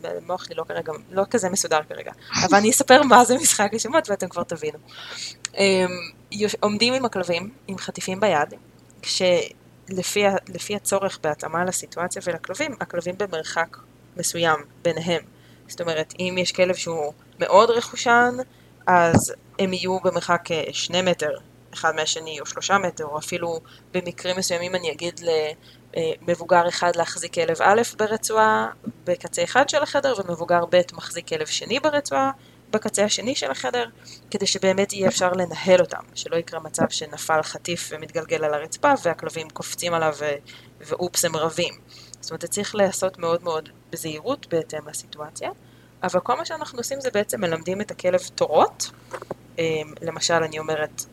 המוח 0.04 0.46
שלי 0.46 0.56
לא 0.56 0.64
כרגע, 0.64 0.94
לא 1.12 1.24
כזה 1.30 1.50
מסודר 1.50 1.80
כרגע, 1.90 2.12
אבל 2.46 2.58
אני 2.58 2.70
אספר 2.70 3.04
מה 3.04 3.26
זה 3.26 3.36
משחק 3.36 3.74
השמות 3.74 4.10
ואתם 4.10 4.30
כבר 4.30 4.44
תבינו. 4.44 4.78
אמ, 5.58 5.88
עומדים 6.60 6.94
עם 6.94 7.06
הכלבים, 7.06 7.50
עם 7.68 7.78
חטיפים 7.78 8.20
ביד, 8.20 8.54
כשלפי 9.02 10.76
הצורך 10.76 11.20
בהתאמה 11.24 11.66
לסיטואציה 11.66 12.22
ולכלבים, 12.26 12.76
הכלבים 12.80 13.16
במרחק 13.18 13.78
מסוים 14.18 14.60
ביניהם. 14.82 15.22
זאת 15.68 15.82
אומרת, 15.82 16.14
אם 16.20 16.36
יש 16.38 16.52
כלב 16.52 16.76
שהוא 16.76 17.14
מאוד 17.40 17.70
רכושן, 17.70 18.36
אז 18.88 19.34
הם 19.60 19.74
יהיו 19.74 20.00
במרחק 20.00 20.52
אה, 20.52 20.64
שני 20.72 21.02
מטר 21.02 21.32
אחד 21.74 21.96
מהשני, 21.96 22.40
או 22.40 22.46
שלושה 22.46 22.78
מטר, 22.78 23.06
או 23.06 23.18
אפילו 23.18 23.60
במקרים 23.94 24.38
מסוימים 24.38 24.76
אני 24.76 24.92
אגיד 24.92 25.22
למבוגר 25.94 26.68
אחד 26.68 26.96
להחזיק 26.96 27.34
כלב 27.34 27.62
א' 27.62 27.82
ברצועה 27.98 28.68
בקצה 29.04 29.44
אחד 29.44 29.70
של 29.70 29.84
החדר, 29.84 30.14
ומבוגר 30.18 30.66
ב' 30.66 30.82
מחזיק 30.94 31.28
כלב 31.28 31.48
שני 31.48 31.80
ברצועה 31.80 32.32
בקצה 32.72 33.04
השני 33.04 33.36
של 33.36 33.52
החדר, 33.52 33.86
כדי 34.32 34.48
שבאמת 34.48 34.94
יהיה 34.94 35.08
אפשר 35.08 35.32
לנהל 35.32 35.80
אותם, 35.82 36.02
שלא 36.16 36.36
יקרה 36.36 36.60
מצב 36.60 36.90
שנפל 36.90 37.42
חטיף 37.42 37.90
ומתגלגל 37.92 38.44
על 38.44 38.54
הרצפה 38.54 38.94
והכלבים 39.04 39.50
קופצים 39.50 39.94
עליו 39.94 40.16
ואופס 40.80 41.26
הם 41.26 41.36
רבים. 41.36 41.74
זאת 42.22 42.32
אומרת, 42.32 42.42
זה 42.42 42.48
צריך 42.48 42.76
להיעשות 42.76 43.18
מאוד 43.18 43.44
מאוד 43.44 43.70
בזהירות 43.92 44.48
בהתאם 44.48 44.88
לסיטואציה, 44.88 45.50
אבל 46.04 46.20
כל 46.20 46.36
מה 46.36 46.46
שאנחנו 46.46 46.80
עושים 46.80 47.02
זה 47.02 47.12
בעצם 47.12 47.42
מלמדים 47.42 47.82
את 47.82 47.92
הכלב 47.92 48.20
תורות. 48.36 48.92
אמ, 49.60 49.94
למשל, 50.02 50.34
אני 50.34 50.60
אומרת 50.60 51.04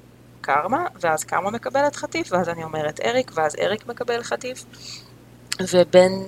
קרמה, 0.40 0.87
ואז 1.01 1.25
קרמה 1.25 1.51
מקבלת 1.51 1.96
חטיף, 1.96 2.33
ואז 2.33 2.49
אני 2.49 2.64
אומרת 2.64 3.01
אריק, 3.01 3.31
ואז 3.35 3.57
אריק 3.61 3.87
מקבל 3.87 4.22
חטיף, 4.22 4.64
ובין, 5.61 6.27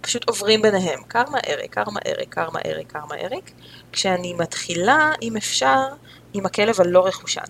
פשוט 0.00 0.28
עוברים 0.28 0.62
ביניהם, 0.62 1.02
קרמה 1.08 1.38
אריק, 1.48 1.74
קרמה 1.74 2.00
אריק, 2.06 2.34
קרמה 2.34 2.60
אריק, 2.66 2.92
קרמה 2.92 3.14
אריק, 3.14 3.52
כשאני 3.92 4.34
מתחילה, 4.34 5.12
אם 5.22 5.36
אפשר, 5.36 5.86
עם 6.34 6.46
הכלב 6.46 6.80
הלא 6.80 7.06
רכושן. 7.06 7.44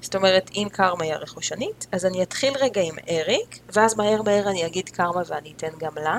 זאת 0.00 0.14
אומרת, 0.14 0.50
אם 0.54 0.68
קרמה 0.72 1.04
היא 1.04 1.12
הרכושנית, 1.12 1.86
אז 1.92 2.06
אני 2.06 2.22
אתחיל 2.22 2.54
רגע 2.60 2.80
עם 2.80 2.94
אריק, 3.10 3.58
ואז 3.72 3.96
מהר 3.96 4.22
מהר 4.22 4.50
אני 4.50 4.66
אגיד 4.66 4.88
קרמה 4.88 5.22
ואני 5.26 5.52
אתן 5.56 5.78
גם 5.78 5.92
לה, 5.96 6.18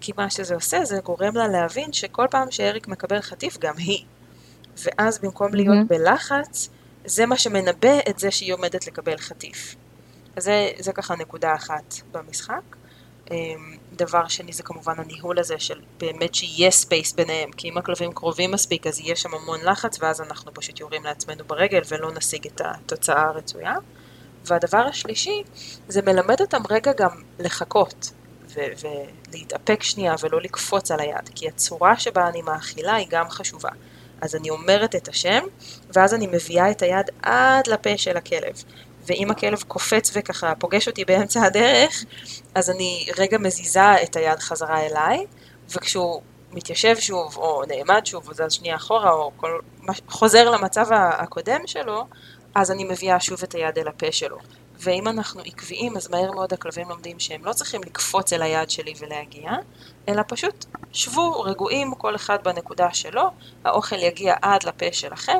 כי 0.00 0.12
מה 0.16 0.30
שזה 0.30 0.54
עושה, 0.54 0.84
זה 0.84 1.00
גורם 1.04 1.36
לה 1.36 1.48
להבין 1.48 1.92
שכל 1.92 2.26
פעם 2.30 2.50
שאריק 2.50 2.88
מקבל 2.88 3.20
חטיף, 3.20 3.58
גם 3.58 3.74
היא. 3.76 4.04
ואז 4.84 5.18
במקום 5.18 5.54
להיות 5.54 5.76
מהמם. 5.76 5.88
בלחץ, 5.88 6.68
זה 7.06 7.26
מה 7.26 7.38
שמנבא 7.38 7.98
את 8.08 8.18
זה 8.18 8.30
שהיא 8.30 8.54
עומדת 8.54 8.86
לקבל 8.86 9.16
חטיף. 9.16 9.74
אז 10.36 10.44
זה, 10.44 10.70
זה 10.78 10.92
ככה 10.92 11.16
נקודה 11.16 11.54
אחת 11.54 11.94
במשחק. 12.12 12.62
אמ, 13.30 13.76
דבר 13.92 14.28
שני 14.28 14.52
זה 14.52 14.62
כמובן 14.62 14.94
הניהול 14.98 15.38
הזה 15.38 15.58
של 15.58 15.80
באמת 15.98 16.34
שיהיה 16.34 16.70
space 16.70 17.12
ביניהם, 17.12 17.52
כי 17.52 17.68
אם 17.68 17.78
הכלבים 17.78 18.12
קרובים 18.12 18.50
מספיק 18.50 18.86
אז 18.86 19.00
יהיה 19.00 19.16
שם 19.16 19.34
המון 19.34 19.60
לחץ 19.64 19.98
ואז 20.02 20.20
אנחנו 20.20 20.54
פשוט 20.54 20.80
יורים 20.80 21.04
לעצמנו 21.04 21.44
ברגל 21.44 21.80
ולא 21.88 22.12
נשיג 22.12 22.46
את 22.46 22.60
התוצאה 22.64 23.22
הרצויה. 23.22 23.74
והדבר 24.44 24.78
השלישי 24.78 25.42
זה 25.88 26.02
מלמד 26.02 26.40
אותם 26.40 26.62
רגע 26.70 26.92
גם 26.96 27.22
לחכות 27.38 28.12
ולהתאפק 28.48 29.82
שנייה 29.82 30.14
ולא 30.20 30.40
לקפוץ 30.40 30.90
על 30.90 31.00
היד, 31.00 31.30
כי 31.34 31.48
הצורה 31.48 31.98
שבה 31.98 32.28
אני 32.28 32.42
מאכילה 32.42 32.94
היא 32.94 33.06
גם 33.10 33.28
חשובה. 33.30 33.70
אז 34.26 34.34
אני 34.34 34.50
אומרת 34.50 34.94
את 34.94 35.08
השם, 35.08 35.44
ואז 35.94 36.14
אני 36.14 36.26
מביאה 36.26 36.70
את 36.70 36.82
היד 36.82 37.10
עד 37.22 37.66
לפה 37.66 37.98
של 37.98 38.16
הכלב. 38.16 38.62
ואם 39.06 39.30
הכלב 39.30 39.62
קופץ 39.68 40.10
וככה 40.14 40.54
פוגש 40.58 40.88
אותי 40.88 41.04
באמצע 41.04 41.42
הדרך, 41.42 42.04
אז 42.54 42.70
אני 42.70 43.06
רגע 43.18 43.38
מזיזה 43.38 44.02
את 44.02 44.16
היד 44.16 44.38
חזרה 44.38 44.86
אליי, 44.86 45.26
וכשהוא 45.70 46.22
מתיישב 46.52 46.96
שוב, 46.98 47.36
או 47.36 47.62
נעמד 47.68 48.06
שוב, 48.06 48.28
או 48.28 48.34
זז 48.34 48.52
שנייה 48.52 48.76
אחורה, 48.76 49.12
או 49.12 49.32
כל, 49.36 49.60
חוזר 50.08 50.50
למצב 50.50 50.86
הקודם 50.92 51.66
שלו, 51.66 52.06
אז 52.54 52.70
אני 52.70 52.84
מביאה 52.84 53.20
שוב 53.20 53.42
את 53.42 53.54
היד 53.54 53.78
אל 53.78 53.88
הפה 53.88 54.12
שלו. 54.12 54.38
ואם 54.78 55.08
אנחנו 55.08 55.42
עקביים, 55.44 55.96
אז 55.96 56.10
מהר 56.10 56.32
מאוד 56.32 56.52
הכלבים 56.52 56.88
לומדים 56.88 57.20
שהם 57.20 57.44
לא 57.44 57.52
צריכים 57.52 57.80
לקפוץ 57.82 58.32
אל 58.32 58.42
היד 58.42 58.70
שלי 58.70 58.94
ולהגיע, 58.98 59.50
אלא 60.08 60.22
פשוט 60.28 60.64
שבו 60.92 61.40
רגועים 61.40 61.94
כל 61.94 62.16
אחד 62.16 62.38
בנקודה 62.44 62.94
שלו, 62.94 63.30
האוכל 63.64 63.98
יגיע 63.98 64.34
עד 64.42 64.64
לפה 64.64 64.92
שלכם, 64.92 65.38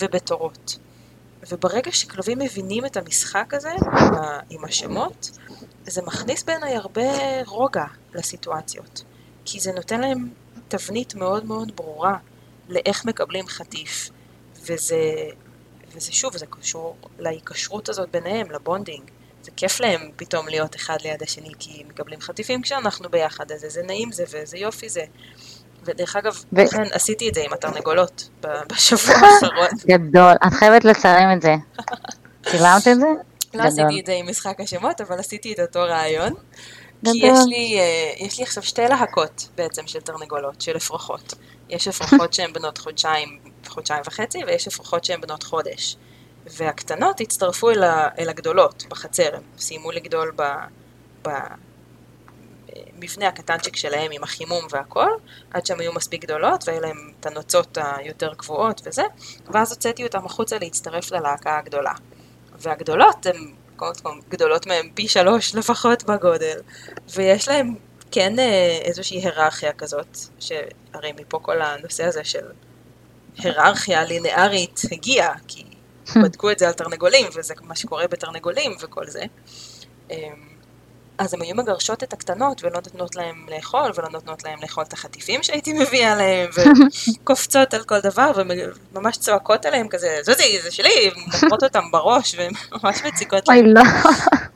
ובתורות. 0.00 0.78
וברגע 1.50 1.92
שכלבים 1.92 2.38
מבינים 2.38 2.86
את 2.86 2.96
המשחק 2.96 3.54
הזה, 3.54 3.70
עם 3.70 4.14
עם 4.50 4.64
השמות, 4.64 5.30
זה 5.86 6.02
מכניס 6.02 6.42
בעיניי 6.42 6.76
הרבה 6.76 7.42
רוגע 7.46 7.84
לסיטואציות. 8.14 9.04
כי 9.44 9.60
זה 9.60 9.72
נותן 9.72 10.00
להם 10.00 10.28
תבנית 10.68 11.14
מאוד 11.14 11.44
מאוד 11.44 11.76
ברורה 11.76 12.16
לאיך 12.68 13.04
מקבלים 13.04 13.46
חטיף. 13.46 14.10
וזה, 14.66 14.96
וזה 15.94 16.12
שוב, 16.12 16.36
זה 16.36 16.46
קשור 16.46 16.96
להיקשרות 17.18 17.88
הזאת 17.88 18.08
ביניהם, 18.10 18.50
לבונדינג. 18.50 19.10
זה 19.42 19.50
כיף 19.56 19.80
להם 19.80 20.10
פתאום 20.16 20.48
להיות 20.48 20.76
אחד 20.76 20.96
ליד 21.02 21.22
השני, 21.22 21.52
כי 21.58 21.84
מקבלים 21.88 22.20
חטיפים 22.20 22.62
כשאנחנו 22.62 23.08
ביחד, 23.08 23.52
אז 23.52 23.64
איזה 23.64 23.82
נעים 23.82 24.12
זה 24.12 24.24
ואיזה 24.30 24.58
יופי 24.58 24.88
זה. 24.88 25.04
ודרך 25.84 26.16
אגב, 26.16 26.44
ו- 26.52 26.68
כן, 26.70 26.82
עשיתי 26.92 27.28
את 27.28 27.34
זה 27.34 27.40
עם 27.40 27.52
התרנגולות 27.52 28.28
בשבוע 28.68 29.14
האחרון. 29.26 29.68
גדול. 29.86 30.32
את 30.46 30.52
חייבת 30.52 30.84
לצלם 30.84 31.32
את 31.36 31.42
זה. 31.42 31.54
צילמת 32.50 32.88
את 32.88 33.00
זה? 33.00 33.06
לא 33.54 33.60
גדול. 33.60 33.66
עשיתי 33.66 34.00
את 34.00 34.06
זה 34.06 34.12
עם 34.12 34.28
משחק 34.30 34.60
השמות, 34.60 35.00
אבל 35.00 35.18
עשיתי 35.18 35.52
את 35.52 35.60
אותו 35.60 35.80
רעיון. 35.80 36.34
כי 37.04 37.18
גדול. 37.18 37.30
יש 37.30 37.38
לי, 37.46 37.78
אה, 37.78 38.26
יש 38.26 38.38
לי 38.38 38.44
עכשיו 38.44 38.62
שתי 38.62 38.82
להקות 38.88 39.48
בעצם 39.54 39.86
של 39.86 40.00
תרנגולות, 40.00 40.60
של 40.60 40.76
אפרוחות. 40.76 41.34
יש 41.68 41.88
אפרוחות 41.88 42.32
שהן 42.32 42.52
בנות 42.52 42.78
חודשיים, 42.78 43.38
חודשיים 43.68 44.02
וחצי, 44.06 44.44
ויש 44.46 44.68
אפרוחות 44.68 45.04
שהן 45.04 45.20
בנות 45.20 45.42
חודש. 45.42 45.96
והקטנות 46.46 47.20
הצטרפו 47.20 47.70
אל, 47.70 47.82
ה, 47.82 48.08
אל 48.18 48.28
הגדולות 48.28 48.84
בחצר, 48.88 49.36
הם 49.36 49.42
סיימו 49.58 49.92
לגדול 49.92 50.32
ב, 50.36 50.42
ב, 51.22 51.30
מבנה 52.98 53.28
הקטנצ'יק 53.28 53.76
שלהם 53.76 54.10
עם 54.12 54.22
החימום 54.22 54.66
והכל, 54.70 55.10
עד 55.50 55.66
שהן 55.66 55.80
היו 55.80 55.92
מספיק 55.92 56.22
גדולות, 56.22 56.68
והיו 56.68 56.80
להם 56.80 57.12
את 57.20 57.26
הנוצות 57.26 57.78
היותר 57.80 58.34
קבועות 58.34 58.80
וזה, 58.84 59.02
ואז 59.46 59.72
הוצאתי 59.72 60.04
אותם 60.04 60.26
החוצה 60.26 60.58
להצטרף 60.58 61.12
ללהקה 61.12 61.58
הגדולה. 61.58 61.92
והגדולות 62.58 63.26
הן 63.26 63.54
גדולות 64.28 64.66
מהן 64.66 64.90
פי 64.94 65.08
שלוש 65.08 65.54
לפחות 65.54 66.04
בגודל, 66.04 66.60
ויש 67.14 67.48
להן 67.48 67.74
כן 68.10 68.38
אה, 68.38 68.78
איזושהי 68.82 69.20
היררכיה 69.20 69.72
כזאת, 69.72 70.18
שהרי 70.38 71.12
מפה 71.20 71.38
כל 71.42 71.62
הנושא 71.62 72.04
הזה 72.04 72.24
של 72.24 72.46
היררכיה 73.38 74.04
לינארית 74.04 74.80
הגיע, 74.92 75.32
כי 75.48 75.64
בדקו 76.22 76.50
את 76.50 76.58
זה 76.58 76.66
על 76.66 76.72
תרנגולים, 76.72 77.26
וזה 77.34 77.54
מה 77.62 77.76
שקורה 77.76 78.06
בתרנגולים 78.06 78.72
וכל 78.80 79.06
זה. 79.06 79.22
אמ, 80.10 80.54
אז 81.18 81.34
הן 81.34 81.42
היו 81.42 81.56
מגרשות 81.56 82.02
את 82.02 82.12
הקטנות 82.12 82.64
ולא 82.64 82.74
נותנות 82.74 83.16
להם 83.16 83.46
לאכול, 83.48 83.92
ולא 83.96 84.08
נותנות 84.08 84.44
להם 84.44 84.58
לאכול 84.62 84.84
את 84.84 84.92
החטיפים 84.92 85.42
שהייתי 85.42 85.72
מביאה 85.72 86.14
להם, 86.14 86.50
וקופצות 87.20 87.74
על 87.74 87.82
כל 87.84 88.00
דבר, 88.00 88.32
וממש 88.92 89.16
צועקות 89.16 89.66
עליהם 89.66 89.88
כזה, 89.88 90.18
זוזי, 90.22 90.60
זה 90.62 90.70
שלי, 90.70 91.10
מוכרות 91.26 91.62
אותם 91.62 91.90
בראש, 91.90 92.36
וממש 92.38 93.02
מציקות 93.04 93.48
להם. 93.48 93.58
אוי, 93.58 93.72
לא. 93.74 93.82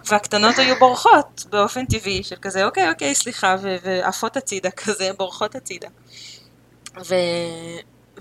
והקטנות 0.06 0.58
היו 0.58 0.76
בורחות 0.78 1.44
באופן 1.50 1.86
טבעי, 1.86 2.22
של 2.22 2.36
כזה, 2.42 2.64
אוקיי, 2.64 2.90
אוקיי, 2.90 3.14
סליחה, 3.14 3.56
ועפות 3.82 4.36
הצידה 4.36 4.70
כזה, 4.70 5.10
בורחות 5.16 5.54
הצידה. 5.54 5.88
ו... 7.08 7.14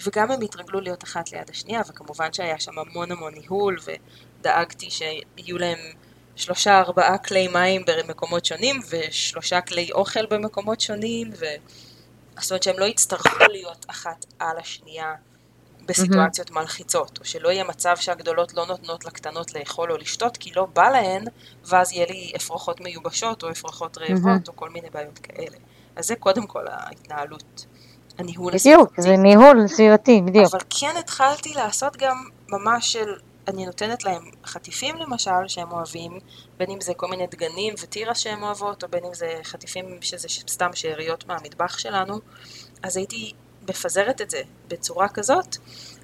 וגם 0.05 0.31
הם 0.31 0.41
התרגלו 0.41 0.81
להיות 0.81 1.03
אחת 1.03 1.31
ליד 1.31 1.49
השנייה, 1.49 1.81
וכמובן 1.89 2.33
שהיה 2.33 2.59
שם 2.59 2.79
המון 2.79 3.11
המון 3.11 3.33
ניהול, 3.33 3.77
ודאגתי 4.39 4.89
שיהיו 4.89 5.57
להם 5.57 5.79
שלושה 6.35 6.79
ארבעה 6.79 7.17
כלי 7.17 7.47
מים 7.47 7.81
במקומות 7.87 8.45
שונים, 8.45 8.79
ושלושה 8.89 9.61
כלי 9.61 9.91
אוכל 9.91 10.25
במקומות 10.25 10.81
שונים, 10.81 11.29
ו... 11.39 11.45
זאת 12.39 12.51
אומרת 12.51 12.63
שהם 12.63 12.79
לא 12.79 12.85
יצטרכו 12.85 13.45
להיות 13.49 13.85
אחת 13.89 14.25
על 14.39 14.57
השנייה 14.57 15.15
בסיטואציות 15.85 16.49
mm-hmm. 16.49 16.53
מלחיצות, 16.53 17.19
או 17.19 17.25
שלא 17.25 17.49
יהיה 17.49 17.63
מצב 17.63 17.95
שהגדולות 17.99 18.53
לא 18.53 18.65
נותנות 18.65 19.05
לקטנות 19.05 19.53
לאכול 19.53 19.91
או 19.91 19.97
לשתות, 19.97 20.37
כי 20.37 20.51
לא 20.55 20.65
בא 20.65 20.89
להן, 20.89 21.23
ואז 21.65 21.91
יהיה 21.91 22.05
לי 22.09 22.31
אפרוחות 22.35 22.81
מיובשות, 22.81 23.43
או 23.43 23.51
אפרוחות 23.51 23.97
רעבות, 23.97 24.47
mm-hmm. 24.47 24.47
או 24.47 24.55
כל 24.55 24.69
מיני 24.69 24.89
בעיות 24.89 25.19
כאלה. 25.19 25.57
אז 25.95 26.07
זה 26.07 26.15
קודם 26.15 26.47
כל 26.47 26.67
ההתנהלות, 26.67 27.65
הניהול 28.17 28.55
הסביבתי. 28.55 28.83
בדיוק, 28.83 29.01
זה 29.01 29.17
ניהול 29.17 29.67
סביבתי, 29.67 30.21
בדיוק. 30.21 30.45
אבל 30.51 30.59
כן 30.69 30.93
התחלתי 30.99 31.53
לעשות 31.53 31.97
גם 31.97 32.23
ממש 32.49 32.93
של, 32.93 33.13
אני 33.47 33.65
נותנת 33.65 34.03
להם 34.03 34.31
חטיפים 34.45 34.95
למשל, 34.97 35.47
שהם 35.47 35.71
אוהבים, 35.71 36.19
בין 36.57 36.71
אם 36.71 36.81
זה 36.81 36.93
כל 36.93 37.07
מיני 37.07 37.27
דגנים 37.27 37.73
ותירס 37.83 38.17
שהם 38.17 38.43
אוהבות, 38.43 38.83
או 38.83 38.89
בין 38.89 39.05
אם 39.05 39.13
זה 39.13 39.39
חטיפים 39.43 39.85
שזה 40.01 40.27
סתם 40.49 40.69
שאריות 40.73 41.27
מהמטבח 41.27 41.77
שלנו, 41.77 42.19
אז 42.83 42.97
הייתי 42.97 43.33
מפזרת 43.69 44.21
את 44.21 44.29
זה 44.29 44.41
בצורה 44.67 45.07
כזאת, 45.07 45.57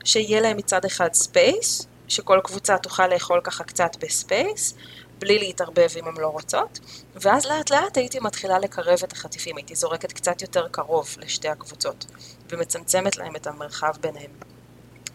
שיהיה 0.03 0.41
להם 0.41 0.57
מצד 0.57 0.85
אחד 0.85 1.13
space, 1.13 1.87
שכל 2.07 2.39
קבוצה 2.43 2.77
תוכל 2.77 3.07
לאכול 3.07 3.41
ככה 3.43 3.63
קצת 3.63 3.95
ב 3.99 4.10
space, 4.10 4.73
בלי 5.19 5.39
להתערבב 5.39 5.89
אם 5.99 6.07
הן 6.07 6.17
לא 6.17 6.27
רוצות, 6.27 6.79
ואז 7.15 7.45
לאט 7.45 7.69
לאט 7.69 7.97
הייתי 7.97 8.19
מתחילה 8.19 8.59
לקרב 8.59 8.99
את 9.03 9.11
החטיפים, 9.11 9.57
הייתי 9.57 9.75
זורקת 9.75 10.11
קצת 10.11 10.41
יותר 10.41 10.67
קרוב 10.71 11.15
לשתי 11.19 11.47
הקבוצות, 11.47 12.05
ומצמצמת 12.49 13.17
להם 13.17 13.35
את 13.35 13.47
המרחב 13.47 13.93
ביניהם. 14.01 14.31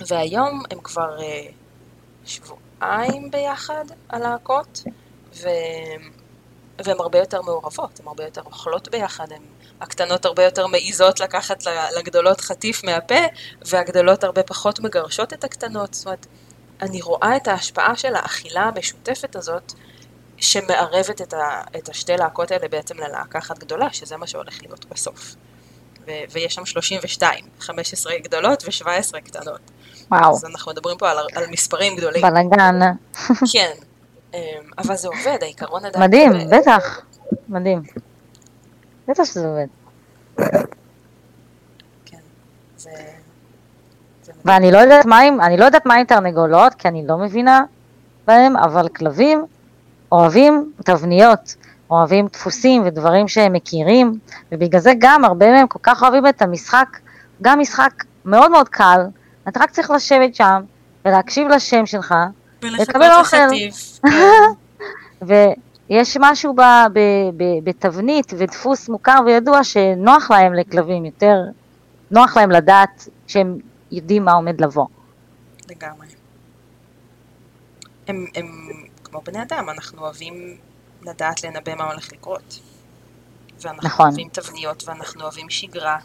והיום 0.00 0.62
הם 0.70 0.80
כבר 0.80 1.18
uh, 1.18 1.22
שבועיים 2.24 3.30
ביחד 3.30 3.84
הלהקות, 4.11 4.82
ו... 5.34 5.48
והן 6.84 6.96
הרבה 7.00 7.18
יותר 7.18 7.42
מעורבות, 7.42 8.00
הן 8.00 8.06
הרבה 8.06 8.24
יותר 8.24 8.42
אוכלות 8.42 8.88
ביחד, 8.88 9.32
הן 9.32 9.42
הקטנות 9.80 10.24
הרבה 10.24 10.44
יותר 10.44 10.66
מעיזות 10.66 11.20
לקחת 11.20 11.64
לגדולות 11.96 12.40
חטיף 12.40 12.84
מהפה, 12.84 13.14
והגדולות 13.66 14.24
הרבה 14.24 14.42
פחות 14.42 14.80
מגרשות 14.80 15.32
את 15.32 15.44
הקטנות. 15.44 15.94
זאת 15.94 16.06
אומרת, 16.06 16.26
אני 16.82 17.00
רואה 17.00 17.36
את 17.36 17.48
ההשפעה 17.48 17.96
של 17.96 18.14
האכילה 18.14 18.62
המשותפת 18.62 19.36
הזאת, 19.36 19.72
שמערבת 20.36 21.22
את, 21.22 21.34
ה, 21.34 21.62
את 21.76 21.88
השתי 21.88 22.16
להקות 22.16 22.50
האלה 22.50 22.68
בעצם 22.68 22.98
ללהקה 22.98 23.38
אחת 23.38 23.58
גדולה, 23.58 23.92
שזה 23.92 24.16
מה 24.16 24.26
שהולך 24.26 24.62
להיות 24.62 24.84
בסוף. 24.84 25.34
ו, 26.06 26.10
ויש 26.30 26.54
שם 26.54 26.66
32, 26.66 27.44
15 27.60 28.12
גדולות 28.18 28.64
ו-17 28.64 29.20
קטנות. 29.20 29.60
וואו. 30.10 30.32
אז 30.32 30.44
אנחנו 30.44 30.72
מדברים 30.72 30.98
פה 30.98 31.10
על, 31.10 31.18
על 31.34 31.44
מספרים 31.50 31.96
גדולים. 31.96 32.22
בלאגן. 32.22 32.80
כן, 33.52 33.70
אמ, 34.34 34.38
אבל 34.78 34.96
זה 34.96 35.08
עובד, 35.08 35.38
העיקרון 35.42 35.84
עדיין... 35.84 36.04
מדהים, 36.04 36.32
בטח, 36.50 37.00
מדהים. 37.48 37.82
בטח 39.08 39.24
שזה 39.24 39.46
עובד. 39.46 39.66
כן, 42.06 42.18
זה... 42.76 42.90
ואני 44.44 44.72
לא 44.72 44.79
יודעת 44.79 45.07
מה 45.07 45.18
עם, 45.18 45.40
אני 45.40 45.57
לא 45.57 45.64
יודעת 45.64 45.87
מה 45.87 45.94
עם 45.94 46.05
תרנגולות, 46.05 46.74
כי 46.74 46.88
אני 46.88 47.07
לא 47.07 47.18
מבינה 47.18 47.62
בהם, 48.27 48.57
אבל 48.57 48.88
כלבים 48.88 49.44
אוהבים 50.12 50.72
תבניות, 50.85 51.55
אוהבים 51.90 52.27
דפוסים 52.33 52.83
ודברים 52.85 53.29
שהם 53.29 53.53
מכירים, 53.53 54.18
ובגלל 54.53 54.81
זה 54.81 54.92
גם 54.98 55.24
הרבה 55.24 55.51
מהם 55.51 55.66
כל 55.66 55.79
כך 55.83 56.03
אוהבים 56.03 56.27
את 56.27 56.42
המשחק, 56.42 56.88
גם 57.42 57.61
משחק 57.61 58.05
מאוד 58.24 58.51
מאוד 58.51 58.68
קל, 58.68 59.01
אתה 59.48 59.61
רק 59.61 59.70
צריך 59.70 59.90
לשבת 59.90 60.35
שם 60.35 60.62
ולהקשיב 61.05 61.48
לשם 61.48 61.87
שלך, 61.87 62.14
ולקבל 62.62 63.11
אוכל. 63.18 63.37
ויש 65.90 66.16
משהו 66.20 66.55
ב, 66.55 66.61
ב, 66.92 66.98
ב, 67.37 67.44
בתבנית 67.64 68.33
ודפוס 68.38 68.88
מוכר 68.88 69.18
וידוע 69.27 69.64
שנוח 69.64 70.31
להם 70.31 70.55
לכלבים 70.55 71.05
יותר, 71.05 71.40
נוח 72.11 72.37
להם 72.37 72.51
לדעת 72.51 73.09
שהם 73.27 73.59
יודעים 73.90 74.24
מה 74.24 74.33
עומד 74.33 74.61
לבוא. 74.61 74.87
לגמרי. 75.70 76.07
הם, 78.07 78.27
הם 78.35 78.46
כמו 79.05 79.20
בני 79.20 79.42
אדם, 79.42 79.70
אנחנו 79.70 80.03
אוהבים 80.03 80.59
לדעת 81.03 81.44
לנבא 81.44 81.74
מה 81.74 81.85
הולך 81.85 82.12
לקרות. 82.12 82.61
ואנחנו 83.61 83.88
נכון. 83.88 84.07
אוהבים 84.07 84.29
תבניות 84.29 84.88
ואנחנו 84.88 85.22
אוהבים 85.22 85.51
שגרה. 85.51 85.98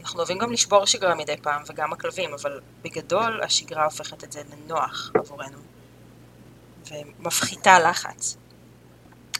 אנחנו 0.00 0.18
אוהבים 0.18 0.38
גם 0.38 0.52
לשבור 0.52 0.86
שגרה 0.86 1.14
מדי 1.14 1.36
פעם, 1.42 1.62
וגם 1.66 1.92
הכלבים, 1.92 2.34
אבל 2.34 2.60
בגדול 2.82 3.40
השגרה 3.42 3.84
הופכת 3.84 4.24
את 4.24 4.32
זה 4.32 4.42
לנוח 4.52 5.10
עבורנו. 5.14 5.58
ומפחיתה 6.90 7.78
לחץ. 7.78 8.36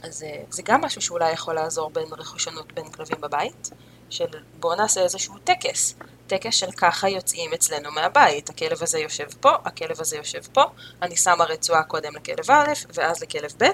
אז 0.02 0.22
אה, 0.22 0.42
זה 0.50 0.62
גם 0.64 0.80
משהו 0.84 1.00
שאולי 1.00 1.32
יכול 1.32 1.54
לעזור 1.54 1.90
בין 1.90 2.06
רכושנות 2.12 2.72
בין 2.72 2.90
כלבים 2.90 3.20
בבית, 3.20 3.70
של 4.10 4.24
בואו 4.60 4.74
נעשה 4.74 5.00
איזשהו 5.00 5.38
טקס. 5.38 5.94
טקס 6.26 6.54
של 6.54 6.72
ככה 6.72 7.08
יוצאים 7.08 7.52
אצלנו 7.54 7.90
מהבית, 7.90 8.50
הכלב 8.50 8.82
הזה 8.82 8.98
יושב 8.98 9.26
פה, 9.40 9.50
הכלב 9.64 10.00
הזה 10.00 10.16
יושב 10.16 10.42
פה, 10.52 10.62
אני 11.02 11.16
שמה 11.16 11.44
רצועה 11.44 11.82
קודם 11.82 12.16
לכלב 12.16 12.50
א' 12.50 12.72
ואז 12.94 13.22
לכלב 13.22 13.52
ב', 13.58 13.64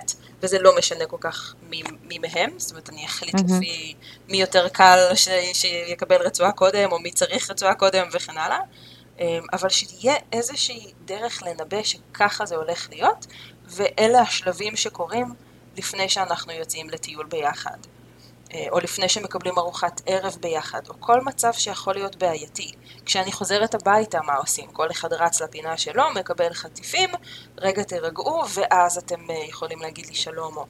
וזה 0.42 0.58
לא 0.58 0.76
משנה 0.78 1.06
כל 1.06 1.16
כך 1.20 1.54
מי, 1.62 1.82
מי 2.02 2.18
מהם, 2.18 2.50
זאת 2.56 2.70
אומרת 2.70 2.88
אני 2.88 3.06
אחליט 3.06 3.34
mm-hmm. 3.34 3.56
לפי 3.56 3.94
מי 4.28 4.40
יותר 4.40 4.68
קל 4.68 4.98
ש, 5.14 5.28
שיקבל 5.52 6.16
רצועה 6.16 6.52
קודם, 6.52 6.92
או 6.92 6.98
מי 6.98 7.10
צריך 7.10 7.50
רצועה 7.50 7.74
קודם 7.74 8.08
וכן 8.12 8.38
הלאה, 8.38 8.60
אמ, 9.20 9.44
אבל 9.52 9.68
שתהיה 9.68 10.14
איזושהי 10.32 10.92
דרך 11.04 11.42
לנבא 11.42 11.82
שככה 11.82 12.46
זה 12.46 12.56
הולך 12.56 12.88
להיות, 12.90 13.26
ואלה 13.64 14.20
השלבים 14.20 14.76
שקורים 14.76 15.26
לפני 15.76 16.08
שאנחנו 16.08 16.52
יוצאים 16.52 16.90
לטיול 16.90 17.26
ביחד. 17.26 17.78
אה, 18.54 18.66
או 18.70 18.78
לפני 18.78 19.08
שמקבלים 19.08 19.58
ארוחת 19.58 20.00
ערב 20.06 20.36
ביחד, 20.40 20.80
או 20.88 20.94
כל 21.00 21.20
מצב 21.20 21.52
שיכול 21.52 21.94
להיות 21.94 22.16
בעייתי. 22.16 22.72
כשאני 23.04 23.32
חוזרת 23.32 23.74
הביתה, 23.74 24.18
מה 24.26 24.34
עושים? 24.34 24.70
כל 24.72 24.90
אחד 24.90 25.12
רץ 25.12 25.40
לפינה 25.40 25.76
שלו, 25.76 26.02
מקבל 26.14 26.52
חטיפים, 26.52 27.10
רגע 27.58 27.82
תירגעו, 27.82 28.42
ואז 28.54 28.98
אתם 28.98 29.30
אה, 29.30 29.44
יכולים 29.48 29.78
להגיד 29.78 30.06
לי 30.06 30.14
שלום, 30.14 30.56
או 30.56 30.66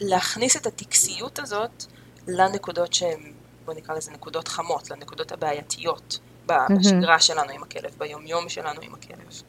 להכניס 0.00 0.56
את 0.56 0.66
הטקסיות 0.66 1.38
הזאת 1.38 1.84
לנקודות 2.28 2.92
שהן, 2.92 3.32
בוא 3.64 3.74
נקרא 3.74 3.94
לזה 3.94 4.10
נקודות 4.10 4.48
חמות, 4.48 4.90
לנקודות 4.90 5.32
הבעייתיות 5.32 6.18
בשגרה 6.46 7.20
שלנו 7.20 7.50
עם 7.50 7.62
הכלב, 7.62 7.94
ביומיום 7.98 8.48
שלנו 8.48 8.80
עם 8.82 8.94
הכלב. 8.94 9.30
זה 9.30 9.42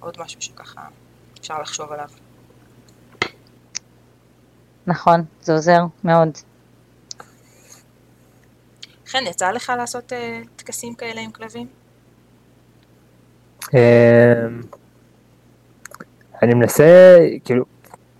עוד 0.00 0.16
משהו 0.20 0.42
שככה 0.42 0.86
אפשר 1.40 1.60
לחשוב 1.60 1.92
עליו. 1.92 2.08
נכון, 4.86 5.24
זה 5.42 5.52
עוזר 5.52 5.80
מאוד. 6.04 6.38
חן, 9.12 9.26
יצא 9.26 9.50
לך 9.50 9.72
לעשות 9.78 10.12
uh, 10.12 10.48
טקסים 10.56 10.94
כאלה 10.94 11.20
עם 11.20 11.30
כלבים? 11.30 11.66
אמ, 13.74 14.60
אני 16.42 16.54
מנסה, 16.54 17.18
כאילו, 17.44 17.64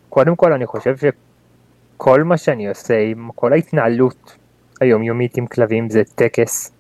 קודם 0.09 0.37
כל 0.37 0.53
אני 0.53 0.67
חושב 0.67 0.95
שכל 0.97 2.23
מה 2.23 2.37
שאני 2.37 2.69
עושה, 2.69 2.99
עם 2.99 3.31
כל 3.35 3.53
ההתנהלות 3.53 4.37
היומיומית 4.81 5.37
עם 5.37 5.47
כלבים 5.47 5.91
זה 5.91 6.03
טקס. 6.15 6.73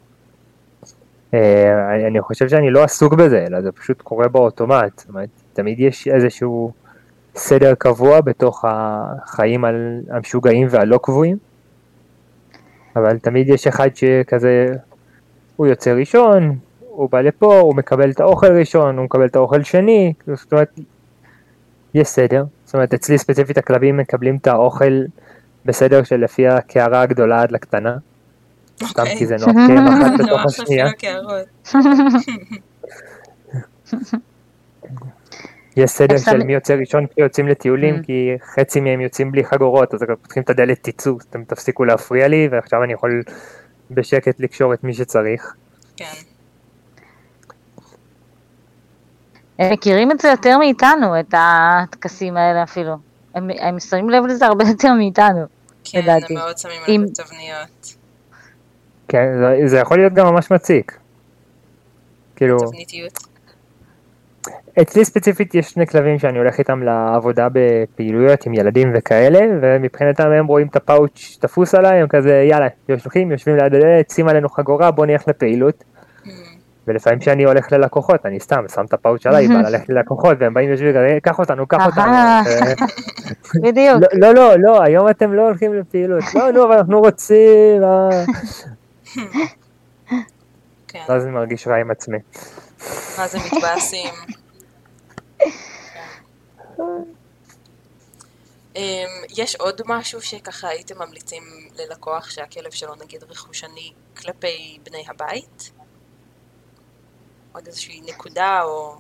אה, 1.35 2.07
אני 2.07 2.20
חושב 2.20 2.48
שאני 2.48 2.70
לא 2.70 2.85
עסוק 2.85 3.14
בזה, 3.14 3.44
אלא 3.46 3.61
זה 3.62 3.72
פשוט 3.72 4.03
קורה 4.03 4.29
באוטומט. 4.29 4.98
זאת 4.98 5.09
אומרת, 5.09 5.29
תמיד 5.53 5.81
יש 5.81 6.09
איזשהו 6.09 6.72
סדר 7.35 7.75
קבוע 7.75 8.20
בתוך 8.20 8.64
החיים 8.68 9.64
המשוגעים 10.11 10.66
והלא 10.70 10.98
קבועים. 11.03 11.52
אבל 12.96 13.18
תמיד 13.18 13.48
יש 13.48 13.66
אחד 13.66 13.88
שכזה, 13.96 14.66
הוא 15.57 15.66
יוצא 15.66 15.92
ראשון, 15.92 16.57
הוא 16.81 17.11
בא 17.11 17.20
לפה, 17.20 17.61
הוא 17.61 17.76
מקבל 17.76 18.11
את 18.11 18.20
האוכל 18.20 18.52
ראשון, 18.52 18.96
הוא 18.96 19.05
מקבל 19.05 19.26
את 19.26 19.37
האוכל 19.37 19.62
שני, 19.62 20.12
זאת 20.35 20.52
אומרת, 20.52 20.78
יש 21.94 22.09
סדר. 22.09 22.44
זאת 22.64 22.74
אומרת, 22.74 22.94
אצלי 22.94 23.18
ספציפית 23.18 23.59
הכלבים 23.59 23.96
מקבלים 23.96 24.37
את 24.37 24.46
האוכל 24.46 25.02
בסדר 25.64 26.02
שלפי 26.02 26.48
הקערה 26.48 27.02
הגדולה 27.02 27.42
עד 27.42 27.52
לקטנה. 27.52 27.96
סתם 28.85 29.05
כי 29.18 29.26
זה 29.26 29.37
נוח, 29.37 29.57
כי 29.66 29.72
הם 29.72 29.87
אחת 29.87 30.11
בתוך 30.24 30.40
השנייה. 30.46 30.87
יש 35.77 35.91
סדר 35.91 36.19
של 36.19 36.45
מי 36.45 36.53
יוצא 36.53 36.75
ראשון 36.75 37.07
כי 37.07 37.21
יוצאים 37.21 37.49
לטיולים, 37.49 37.97
mm. 37.97 38.07
כי 38.07 38.31
חצי 38.55 38.81
מהם 38.81 39.01
יוצאים 39.01 39.33
בלי 39.33 39.45
חגורות, 39.45 39.95
אז 39.95 40.01
פותחים 40.23 40.43
את 40.43 40.51
הדלת 40.51 40.79
תצאו, 40.89 41.19
אתם 41.31 41.45
תפסיקו 41.45 41.85
להפריע 41.85 42.29
לי, 42.29 42.49
ועכשיו 42.51 42.85
אני 42.85 42.93
יכול 42.93 43.23
בשקט 43.91 44.41
לקשור 44.41 44.75
את 44.75 44.85
מי 44.85 44.95
שצריך. 44.95 45.55
כן. 45.97 46.05
הם 49.59 49.73
מכירים 49.73 50.11
את 50.11 50.21
זה 50.21 50.29
יותר 50.29 50.59
מאיתנו, 50.59 51.21
את 51.21 51.35
הטקסים 51.37 52.37
האלה 52.37 52.63
אפילו. 52.63 52.97
הם, 53.35 53.51
הם 53.61 53.81
שמים 53.81 54.11
לב 54.11 54.25
לזה 54.27 54.47
הרבה 54.47 54.65
יותר 54.69 54.93
מאיתנו, 54.93 55.45
כן, 55.85 55.99
לדעתי. 55.99 56.27
כן, 56.27 56.37
הם 56.37 56.45
מאוד 56.45 56.59
שמים 56.59 56.83
לב 56.89 57.11
לתבניות. 57.11 57.97
כן, 59.09 59.27
זה, 59.39 59.69
זה 59.69 59.79
יכול 59.79 59.99
להיות 59.99 60.13
גם 60.13 60.27
ממש 60.27 60.51
מציק. 60.51 60.99
כאילו, 62.37 62.59
תבניתיות. 62.59 63.32
אצלי 64.81 65.05
ספציפית 65.05 65.55
יש 65.55 65.71
שני 65.71 65.87
כלבים 65.87 66.19
שאני 66.19 66.39
הולך 66.39 66.59
איתם 66.59 66.83
לעבודה 66.83 67.49
בפעילויות 67.53 68.47
עם 68.47 68.55
ילדים 68.55 68.93
וכאלה, 68.95 69.41
ומבחינתם 69.63 70.31
הם 70.31 70.47
רואים 70.47 70.67
את 70.67 70.77
הפאוץ' 70.77 71.39
תפוס 71.41 71.75
עליי, 71.75 72.01
הם 72.01 72.09
כזה 72.09 72.47
יאללה, 72.51 72.67
יושבים, 72.89 73.33
יושבים 73.33 73.57
ליד 73.57 73.75
הדלת, 73.75 74.11
שים 74.11 74.29
עלינו 74.29 74.49
חגורה, 74.49 74.91
בוא 74.91 75.07
נלך 75.07 75.29
לפעילות. 75.29 75.85
Mm. 76.25 76.29
ולפעמים 76.87 77.19
כשאני 77.19 77.45
הולך 77.45 77.73
ללקוחות, 77.73 78.27
אני 78.27 78.41
סתם 78.41 78.65
שם 78.75 78.85
את 78.85 78.93
הפאוץ' 78.93 79.27
עליי, 79.27 79.49
בא 79.49 79.55
ללכת 79.55 79.89
ללקוחות, 79.89 80.37
והם 80.41 80.55
באים 80.55 80.71
יושבים 80.71 80.95
קח 81.23 81.39
אותנו, 81.39 81.67
קח 81.67 81.87
אותנו. 81.87 82.13
בדיוק. 83.63 83.99
לא, 84.13 84.35
לא, 84.35 84.35
לא, 84.35 84.57
לא, 84.59 84.83
היום 84.83 85.09
אתם 85.11 85.33
לא 85.33 85.43
הולכים 85.43 85.75
לפעילות. 85.75 86.25
לא, 86.35 86.51
נו, 86.51 86.65
אבל 86.65 86.77
אנחנו 86.77 87.01
רוצים. 87.01 87.83
אה. 87.85 88.25
כן, 90.89 91.01
ואז 91.09 91.25
אני 91.25 91.33
מרגיש 91.33 91.67
רע 91.67 91.77
עם 91.77 91.91
עצמי. 91.91 92.19
מה 93.19 93.27
זה 93.27 93.39
מתבאסים. 93.39 94.09
אמ, 98.76 99.09
יש 99.37 99.57
עוד 99.57 99.81
משהו 99.87 100.22
שככה 100.22 100.68
הייתם 100.68 100.98
ממליצים 100.98 101.42
ללקוח 101.78 102.31
שהכלב 102.31 102.70
שלו 102.70 102.94
נגיד 102.94 103.22
רכושני 103.31 103.92
כלפי 104.16 104.78
בני 104.83 105.05
הבית? 105.09 105.72
עוד 107.52 107.66
איזושהי 107.66 108.00
נקודה 108.00 108.62
או 108.62 108.96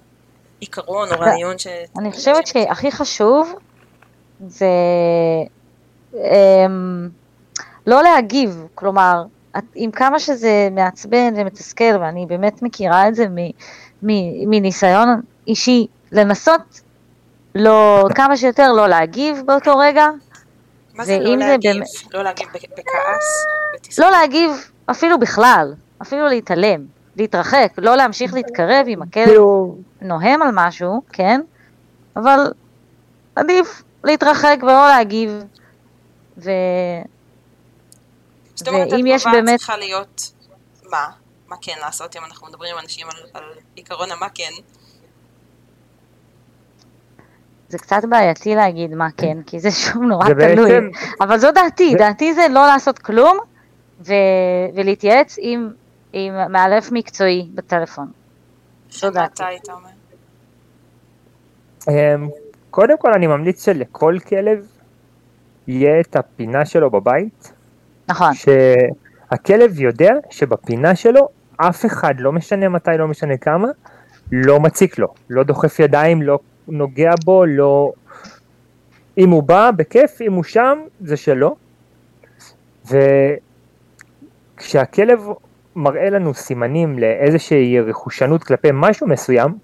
עיקרון 0.60 1.08
או 1.12 1.20
רעיון 1.20 1.58
ש... 1.58 1.66
אני 1.98 2.12
חושבת 2.12 2.46
שהכי 2.46 2.92
חשוב 2.92 3.54
זה 4.46 4.66
אמ, 6.14 7.08
לא 7.86 8.02
להגיב, 8.02 8.66
כלומר, 8.74 9.24
עם 9.74 9.90
כמה 9.90 10.18
שזה 10.18 10.68
מעצבן 10.72 11.34
ומתסכל, 11.36 11.96
ואני 12.00 12.26
באמת 12.26 12.62
מכירה 12.62 13.08
את 13.08 13.14
זה 13.14 13.26
מניסיון 14.46 15.20
אישי, 15.46 15.86
לנסות 16.12 16.80
לא, 17.54 18.04
כמה 18.14 18.36
שיותר 18.36 18.72
לא 18.72 18.86
להגיב 18.88 19.42
באותו 19.46 19.78
רגע, 19.78 20.06
מה 20.94 21.04
זה 21.04 21.18
לא 21.18 21.28
ואם 21.30 21.38
זה 21.40 21.46
להגיב? 21.46 21.72
באמת- 21.72 22.14
לא 22.14 22.22
להגיב 22.22 22.48
בכ- 22.54 22.70
בכעס? 22.78 23.46
לא 23.98 24.10
להגיב 24.10 24.50
אפילו 24.90 25.18
בכלל, 25.18 25.74
אפילו 26.02 26.26
להתעלם, 26.28 26.80
להתרחק, 27.16 27.72
לא 27.78 27.96
להמשיך 27.96 28.34
להתקרב 28.34 28.86
עם 28.88 29.02
הכלב 29.02 29.24
כאילו, 29.26 29.76
נוהם 30.02 30.42
על 30.42 30.48
משהו, 30.52 31.02
כן, 31.12 31.40
אבל 32.16 32.38
עדיף 33.36 33.82
להתרחק 34.04 34.56
ולא 34.62 34.88
להגיב, 34.88 35.44
ו... 36.38 36.50
זאת 38.54 38.68
אומרת, 38.68 38.92
ואם 38.92 39.06
יש 39.06 39.22
התגובה 39.26 39.42
באמת- 39.42 39.58
צריכה 39.58 39.76
להיות 39.76 40.32
מה? 40.90 41.06
מה 41.48 41.56
כן 41.62 41.76
לעשות 41.80 42.16
אם 42.16 42.22
אנחנו 42.24 42.46
מדברים 42.46 42.74
עם 42.76 42.82
אנשים 42.82 43.06
על, 43.10 43.16
על 43.34 43.44
עיקרון 43.74 44.12
המה 44.12 44.26
כן? 44.34 44.50
זה 47.72 47.78
קצת 47.78 48.04
בעייתי 48.10 48.54
להגיד 48.54 48.94
מה 48.94 49.08
כן, 49.16 49.38
כי 49.46 49.60
זה 49.60 49.70
שוב 49.70 50.02
נורא 50.02 50.26
זה 50.26 50.34
תלוי, 50.34 50.70
בעצם- 50.70 50.88
אבל 51.20 51.38
זו 51.38 51.52
דעתי, 51.52 51.90
זה- 51.92 51.98
דעתי 51.98 52.34
זה 52.34 52.40
לא 52.50 52.66
לעשות 52.66 52.98
כלום, 52.98 53.38
ו... 54.06 54.12
ולהתייעץ 54.74 55.36
עם, 55.40 55.70
עם 56.12 56.52
מאלף 56.52 56.88
מקצועי 56.92 57.48
בטלפון. 57.54 58.10
זו 58.90 59.10
דעתי. 59.10 59.32
אתה 59.34 59.46
היית 59.46 59.68
אומר? 59.70 59.88
אמ, 61.88 62.28
קודם 62.70 62.98
כל 62.98 63.12
אני 63.14 63.26
ממליץ 63.26 63.64
שלכל 63.64 64.16
כלב 64.28 64.66
יהיה 65.66 66.00
את 66.00 66.16
הפינה 66.16 66.64
שלו 66.64 66.90
בבית, 66.90 67.52
נכון, 68.08 68.32
שהכלב 68.34 69.80
יודע 69.80 70.10
שבפינה 70.30 70.94
שלו 70.96 71.28
אף 71.56 71.86
אחד, 71.86 72.14
לא 72.18 72.32
משנה 72.32 72.68
מתי, 72.68 72.90
לא 72.98 73.08
משנה 73.08 73.36
כמה, 73.36 73.68
לא 74.32 74.60
מציק 74.60 74.98
לו, 74.98 75.08
לא 75.30 75.42
דוחף 75.42 75.80
ידיים, 75.80 76.22
לא 76.22 76.38
נוגע 76.68 77.12
בו, 77.24 77.44
לא... 77.46 77.92
אם 79.18 79.30
הוא 79.30 79.42
בא, 79.42 79.70
בכיף, 79.76 80.20
אם 80.20 80.32
הוא 80.32 80.44
שם, 80.44 80.78
זה 81.00 81.16
שלו. 81.16 81.56
וכשהכלב 84.56 85.26
מראה 85.76 86.10
לנו 86.10 86.34
סימנים 86.34 86.98
לאיזושהי 86.98 87.80
רכושנות 87.80 88.44
כלפי 88.44 88.68
משהו 88.72 89.06
מסוים, 89.06 89.58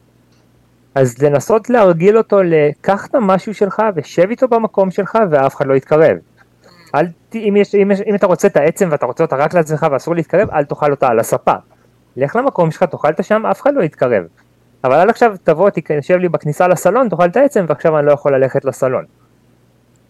אז 0.94 1.22
לנסות 1.22 1.70
להרגיל 1.70 2.18
אותו 2.18 2.42
לקח 2.42 3.06
את 3.06 3.14
המשהו 3.14 3.54
שלך 3.54 3.82
ושב 3.96 4.30
איתו 4.30 4.48
במקום 4.48 4.90
שלך 4.90 5.18
ואף 5.30 5.56
אחד 5.56 5.66
לא 5.66 5.74
יתקרב. 5.74 6.16
אל. 6.94 7.06
אם, 7.34 7.56
יש, 7.56 7.74
אם, 7.74 7.90
יש, 7.90 8.00
אם 8.00 8.14
אתה 8.14 8.26
רוצה 8.26 8.48
את 8.48 8.56
העצם 8.56 8.88
ואתה 8.90 9.06
רוצה 9.06 9.24
אותה 9.24 9.36
רק 9.36 9.54
לעצמך 9.54 9.86
ואסור 9.92 10.14
להתקרב, 10.14 10.50
אל 10.50 10.64
תאכל 10.64 10.90
אותה 10.90 11.08
על 11.08 11.18
הספה. 11.18 11.54
לך 12.16 12.36
למקום 12.36 12.70
שלך, 12.70 12.82
תאכל 12.82 13.08
אותה 13.08 13.22
שם, 13.22 13.46
אף 13.46 13.60
אחד 13.60 13.74
לא 13.74 13.82
יתקרב. 13.82 14.24
אבל 14.84 14.94
עד 14.94 15.08
עכשיו 15.08 15.36
תבוא, 15.42 15.70
תשב 15.70 16.14
לי 16.14 16.28
בכניסה 16.28 16.68
לסלון, 16.68 17.08
תאכל 17.08 17.26
את 17.26 17.36
העצם 17.36 17.64
ועכשיו 17.68 17.98
אני 17.98 18.06
לא 18.06 18.12
יכול 18.12 18.36
ללכת 18.36 18.64
לסלון. 18.64 19.04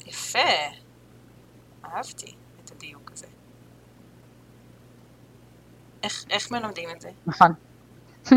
יפה. 0.07 0.39
אהבתי 1.85 2.35
את 2.65 2.71
הדיוק 2.77 3.11
הזה. 3.15 3.27
איך, 6.03 6.25
איך 6.31 6.51
מלמדים 6.53 6.89
את 6.97 7.01
זה? 7.01 7.09
נכון. 7.27 7.53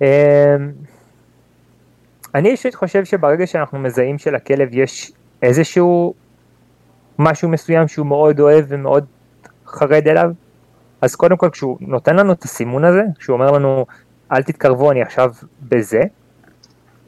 אמ, 0.00 0.06
אני 2.34 2.48
אישית 2.48 2.74
חושב 2.74 3.04
שברגע 3.04 3.46
שאנחנו 3.46 3.78
מזהים 3.78 4.18
שלכלב 4.18 4.68
יש 4.72 5.12
איזשהו 5.42 6.14
משהו 7.18 7.48
מסוים 7.48 7.88
שהוא 7.88 8.06
מאוד 8.06 8.40
אוהב 8.40 8.64
ומאוד 8.68 9.04
חרד 9.66 10.08
אליו, 10.08 10.30
אז 11.00 11.14
קודם 11.16 11.36
כל 11.36 11.50
כשהוא 11.50 11.78
נותן 11.80 12.16
לנו 12.16 12.32
את 12.32 12.42
הסימון 12.42 12.84
הזה, 12.84 13.02
כשהוא 13.18 13.34
אומר 13.34 13.50
לנו 13.50 13.86
אל 14.32 14.42
תתקרבו 14.42 14.90
אני 14.90 15.02
עכשיו 15.02 15.32
בזה, 15.62 16.00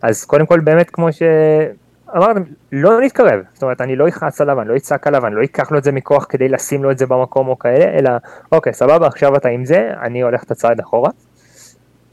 אז 0.03 0.25
קודם 0.25 0.47
כל 0.47 0.61
באמת 0.61 0.91
כמו 0.91 1.09
שאמרתם, 1.13 2.43
לא 2.73 3.01
נתקרב, 3.01 3.41
זאת 3.53 3.63
אומרת 3.63 3.81
אני 3.81 3.97
לא 3.97 4.09
אכעס 4.09 4.41
עליו, 4.41 4.61
אני 4.61 4.69
לא 4.69 4.77
אצעק 4.77 5.07
עליו, 5.07 5.27
אני 5.27 5.35
לא 5.35 5.43
אקח 5.45 5.71
לו 5.73 5.79
את 5.79 5.85
זה 5.85 5.93
מכוח 5.93 6.27
כדי 6.29 6.49
לשים 6.49 6.85
לו 6.85 6.91
את 6.91 6.99
זה 6.99 7.07
במקום 7.07 7.49
או 7.49 7.59
כאלה, 7.59 7.99
אלא 7.99 8.11
אוקיי 8.53 8.73
סבבה 8.73 9.07
עכשיו 9.07 9.37
אתה 9.37 9.49
עם 9.49 9.65
זה, 9.65 9.91
אני 10.03 10.23
הולך 10.23 10.43
את 10.43 10.51
הצעד 10.51 10.81
אחורה. 10.81 11.11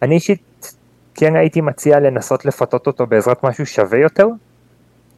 אני 0.02 0.16
אישית 0.16 0.74
כן 1.16 1.36
הייתי 1.36 1.62
מציע 1.62 2.00
לנסות 2.00 2.46
לפתות 2.46 2.88
אותו 2.88 3.06
בעזרת 3.06 3.44
משהו 3.44 3.66
שווה 3.66 4.00
יותר, 4.00 4.28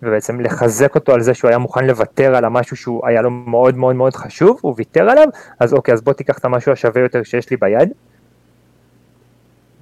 ובעצם 0.03 0.41
לחזק 0.41 0.95
אותו 0.95 1.13
על 1.13 1.21
זה 1.21 1.33
שהוא 1.33 1.49
היה 1.49 1.57
מוכן 1.57 1.85
לוותר 1.85 2.35
על 2.35 2.45
המשהו 2.45 2.75
שהוא 2.75 3.07
היה 3.07 3.21
לו 3.21 3.31
מאוד 3.31 3.77
מאוד 3.77 3.95
מאוד 3.95 4.15
חשוב, 4.15 4.59
הוא 4.61 4.73
ויתר 4.77 5.09
עליו, 5.09 5.27
אז 5.59 5.73
אוקיי, 5.73 5.93
אז 5.93 6.01
בוא 6.01 6.13
תיקח 6.13 6.37
את 6.37 6.45
המשהו 6.45 6.71
השווה 6.71 7.01
יותר 7.01 7.23
שיש 7.23 7.49
לי 7.49 7.57
ביד. 7.57 7.89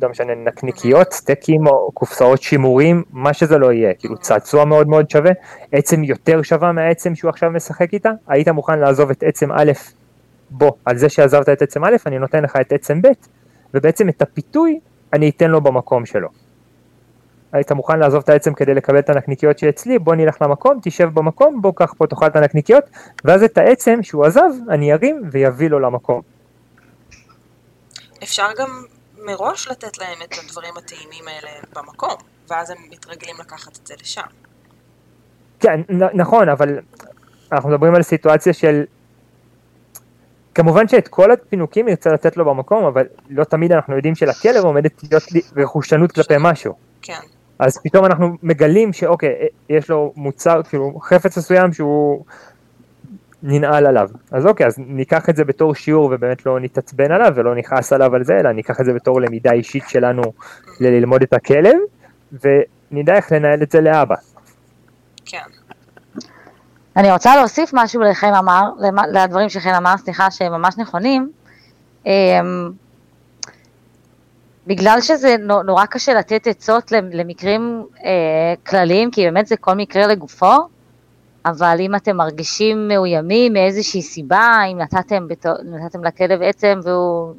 לא 0.02 0.10
משנה, 0.10 0.36
נקניקיות, 0.36 1.14
סטייקים 1.14 1.68
או 1.68 1.92
קופסאות 1.94 2.42
שימורים, 2.42 3.04
מה 3.12 3.34
שזה 3.34 3.58
לא 3.58 3.72
יהיה, 3.72 3.94
כאילו 3.94 4.18
צעצוע 4.18 4.66
מאוד 4.66 4.88
מאוד 4.88 5.10
שווה, 5.10 5.32
עצם 5.72 6.04
יותר 6.04 6.42
שווה 6.42 6.72
מהעצם 6.72 7.16
שהוא 7.16 7.30
עכשיו 7.30 7.52
משחק 7.52 7.94
איתה, 7.94 8.12
היית 8.28 8.48
מוכן 8.48 8.80
לעזוב 8.80 9.10
את 9.10 9.24
עצם 9.24 9.52
א', 9.52 9.72
בוא, 10.50 10.72
על 10.86 10.98
זה 10.98 11.10
שעזבת 11.10 11.50
את 11.50 11.62
עצם 11.62 11.86
א', 11.86 11.96
אני 12.06 12.20
נותן 12.20 12.44
לך 12.44 12.56
את 12.62 12.74
עצם 12.74 13.02
ב', 13.02 13.08
ובעצם 13.74 14.10
את 14.10 14.22
הפיתוי 14.22 14.80
אני 15.14 15.30
אתן 15.30 15.52
לו 15.52 15.62
במקום 15.62 16.06
שלו. 16.06 16.28
היית 17.52 17.72
מוכן 17.72 18.00
לעזוב 18.00 18.24
את 18.24 18.30
העצם 18.30 18.54
כדי 18.54 18.74
לקבל 18.74 19.00
את 19.00 19.10
הנקניקיות 19.10 19.60
שאצלי, 19.60 20.00
בוא 20.00 20.16
נלך 20.16 20.42
למקום, 20.42 20.80
תשב 20.82 21.10
במקום, 21.14 21.62
בוא 21.62 21.74
קח 21.76 21.94
פה 21.98 22.08
תאכל 22.08 22.26
את 22.26 22.36
הנקניקיות, 22.36 22.84
ואז 23.26 23.44
את 23.44 23.58
העצם 23.58 24.04
שהוא 24.04 24.26
עזב, 24.26 24.50
אני 24.70 24.94
ארים 24.94 25.22
ויביא 25.32 25.70
לו 25.70 25.80
למקום. 25.80 26.22
אפשר 28.24 28.48
גם 28.60 28.70
מראש 29.26 29.68
לתת 29.68 29.98
להם 29.98 30.18
את 30.24 30.34
הדברים 30.44 30.74
הטעימים 30.78 31.28
האלה 31.28 31.50
במקום, 31.76 32.16
ואז 32.50 32.70
הם 32.70 32.78
מתרגלים 32.90 33.36
לקחת 33.40 33.78
את 33.82 33.88
זה 33.88 33.94
לשם. 34.02 34.22
כן, 35.60 35.80
נ- 35.90 36.22
נכון, 36.22 36.50
אבל 36.50 36.80
אנחנו 37.52 37.70
מדברים 37.70 37.96
על 37.96 38.02
סיטואציה 38.04 38.54
של... 38.54 38.84
כמובן 40.56 40.88
שאת 40.88 41.08
כל 41.08 41.32
הפינוקים 41.32 41.86
נרצה 41.86 42.14
לתת 42.14 42.38
לו 42.38 42.46
במקום, 42.46 42.86
אבל 42.86 43.06
לא 43.30 43.44
תמיד 43.44 43.72
אנחנו 43.72 43.96
יודעים 43.96 44.16
שלכלב 44.16 44.64
עומדת 44.64 45.04
להיות 45.04 45.24
רכושנות 45.56 46.12
כלפי 46.12 46.34
משהו. 46.40 46.74
כן. 47.02 47.20
אז 47.60 47.80
פתאום 47.84 48.06
אנחנו 48.06 48.28
מגלים 48.44 48.94
שאוקיי, 48.94 49.36
יש 49.70 49.90
לו 49.90 50.14
מוצר, 50.16 50.62
כאילו 50.70 51.00
חפץ 51.04 51.38
מסוים 51.38 51.74
שהוא 51.74 52.26
ננעל 53.48 53.86
עליו. 53.86 54.10
אז 54.32 54.46
אוקיי, 54.46 54.68
אז 54.68 54.76
ניקח 54.78 55.30
את 55.30 55.36
זה 55.36 55.44
בתור 55.44 55.76
שיעור 55.76 56.12
ובאמת 56.16 56.46
לא 56.46 56.60
נתעצבן 56.60 57.12
עליו 57.12 57.32
ולא 57.36 57.56
נכעס 57.56 57.94
עליו 57.94 58.16
על 58.16 58.24
זה, 58.24 58.34
אלא 58.40 58.52
ניקח 58.52 58.80
את 58.82 58.86
זה 58.86 58.94
בתור 58.94 59.22
למידה 59.22 59.52
אישית 59.52 59.84
שלנו 59.88 60.22
ללמוד 60.80 61.22
את 61.22 61.34
הכלב, 61.34 61.76
ונדע 62.44 63.16
איך 63.16 63.32
לנהל 63.32 63.64
את 63.64 63.72
זה 63.72 63.82
לאבא. 63.82 64.16
כן. 65.26 65.38
אני 66.98 67.12
רוצה 67.12 67.36
להוסיף 67.36 67.70
משהו 67.74 68.02
לחן 68.02 68.34
אמר, 68.34 68.70
לדברים 69.12 69.50
שחן 69.50 69.74
אמר, 69.74 69.98
סליחה, 69.98 70.32
שהם 70.32 70.52
ממש 70.52 70.78
נכונים. 70.78 71.32
אמ, 72.06 72.12
בגלל 74.68 75.02
שזה 75.02 75.36
נו- 75.40 75.64
נורא 75.64 75.86
קשה 75.86 76.14
לתת 76.14 76.48
עצות 76.48 76.92
למ- 76.92 77.10
למקרים 77.14 77.86
אה, 78.06 78.12
כלליים, 78.68 79.12
כי 79.12 79.24
באמת 79.26 79.48
זה 79.48 79.58
כל 79.58 79.74
מקרה 79.74 80.08
לגופו, 80.08 80.54
אבל 81.46 81.78
אם 81.80 81.96
אתם 81.96 82.18
מרגישים 82.18 82.88
מאוימים 82.88 83.54
מאיזושהי 83.54 84.02
סיבה, 84.02 84.60
אם 84.72 84.78
נתתם, 84.78 85.28
נתתם 85.66 86.04
לכלב 86.04 86.42
עצם 86.42 86.80
והוא 86.84 87.34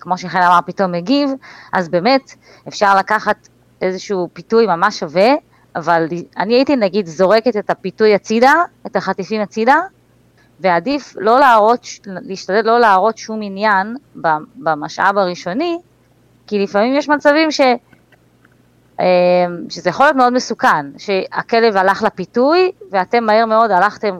כמו 0.00 0.18
שחן 0.18 0.38
אמר, 0.42 0.58
פתאום 0.66 0.92
מגיב, 0.92 1.30
אז 1.72 1.88
באמת 1.88 2.34
אפשר 2.68 2.96
לקחת 2.96 3.48
איזשהו 3.82 4.28
פיתוי 4.32 4.66
ממש 4.66 4.98
שווה, 4.98 5.32
אבל 5.76 6.06
אני 6.36 6.54
הייתי 6.54 6.76
נגיד 6.76 7.06
זורקת 7.06 7.56
את 7.56 7.70
הפיתוי 7.70 8.14
הצידה, 8.14 8.54
את 8.86 8.96
החטיפים 8.96 9.40
הצידה, 9.40 9.76
ועדיף 10.60 11.14
לא 11.16 11.40
להראות, 11.40 11.86
להשתדל 12.06 12.62
לא 12.66 12.80
להראות 12.80 13.18
שום 13.18 13.40
עניין 13.42 13.96
במשאב 14.56 15.18
הראשוני, 15.18 15.78
כי 16.46 16.58
לפעמים 16.58 16.94
יש 16.94 17.08
מצבים 17.08 17.50
ש... 17.50 17.60
אמ, 19.00 19.04
שזה 19.68 19.90
יכול 19.90 20.06
להיות 20.06 20.16
מאוד 20.16 20.32
מסוכן, 20.32 20.86
שהכלב 20.98 21.76
הלך 21.76 22.02
לפיתוי 22.02 22.72
ואתם 22.90 23.24
מהר 23.24 23.46
מאוד 23.46 23.70
הלכתם 23.70 24.16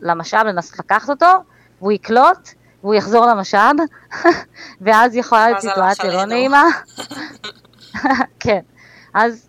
למשאב 0.00 0.46
לנסות 0.46 0.78
לקחת 0.78 1.10
אותו, 1.10 1.26
והוא 1.80 1.92
יקלוט 1.92 2.48
והוא 2.82 2.94
יחזור 2.94 3.26
למשאב, 3.26 3.76
ואז 4.80 5.16
יכולה 5.16 5.46
להיות 5.46 5.60
סיטואציה 5.60 6.12
לא 6.12 6.24
נעימה. 6.24 6.64
כן, 8.40 8.60
אז 9.14 9.48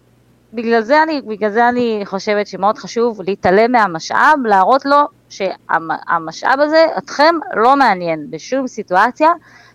בגלל 0.53 0.82
זה, 0.82 1.03
אני, 1.03 1.22
בגלל 1.22 1.51
זה 1.51 1.70
אני 1.70 2.01
חושבת 2.05 2.47
שמאוד 2.47 2.78
חשוב 2.78 3.22
להתעלם 3.22 3.72
מהמשאב, 3.72 4.39
להראות 4.45 4.86
לו 4.86 4.97
שהמשאב 5.30 6.59
הזה 6.59 6.86
אתכם 6.97 7.36
לא 7.53 7.76
מעניין 7.76 8.26
בשום 8.30 8.68
סיטואציה, 8.68 9.30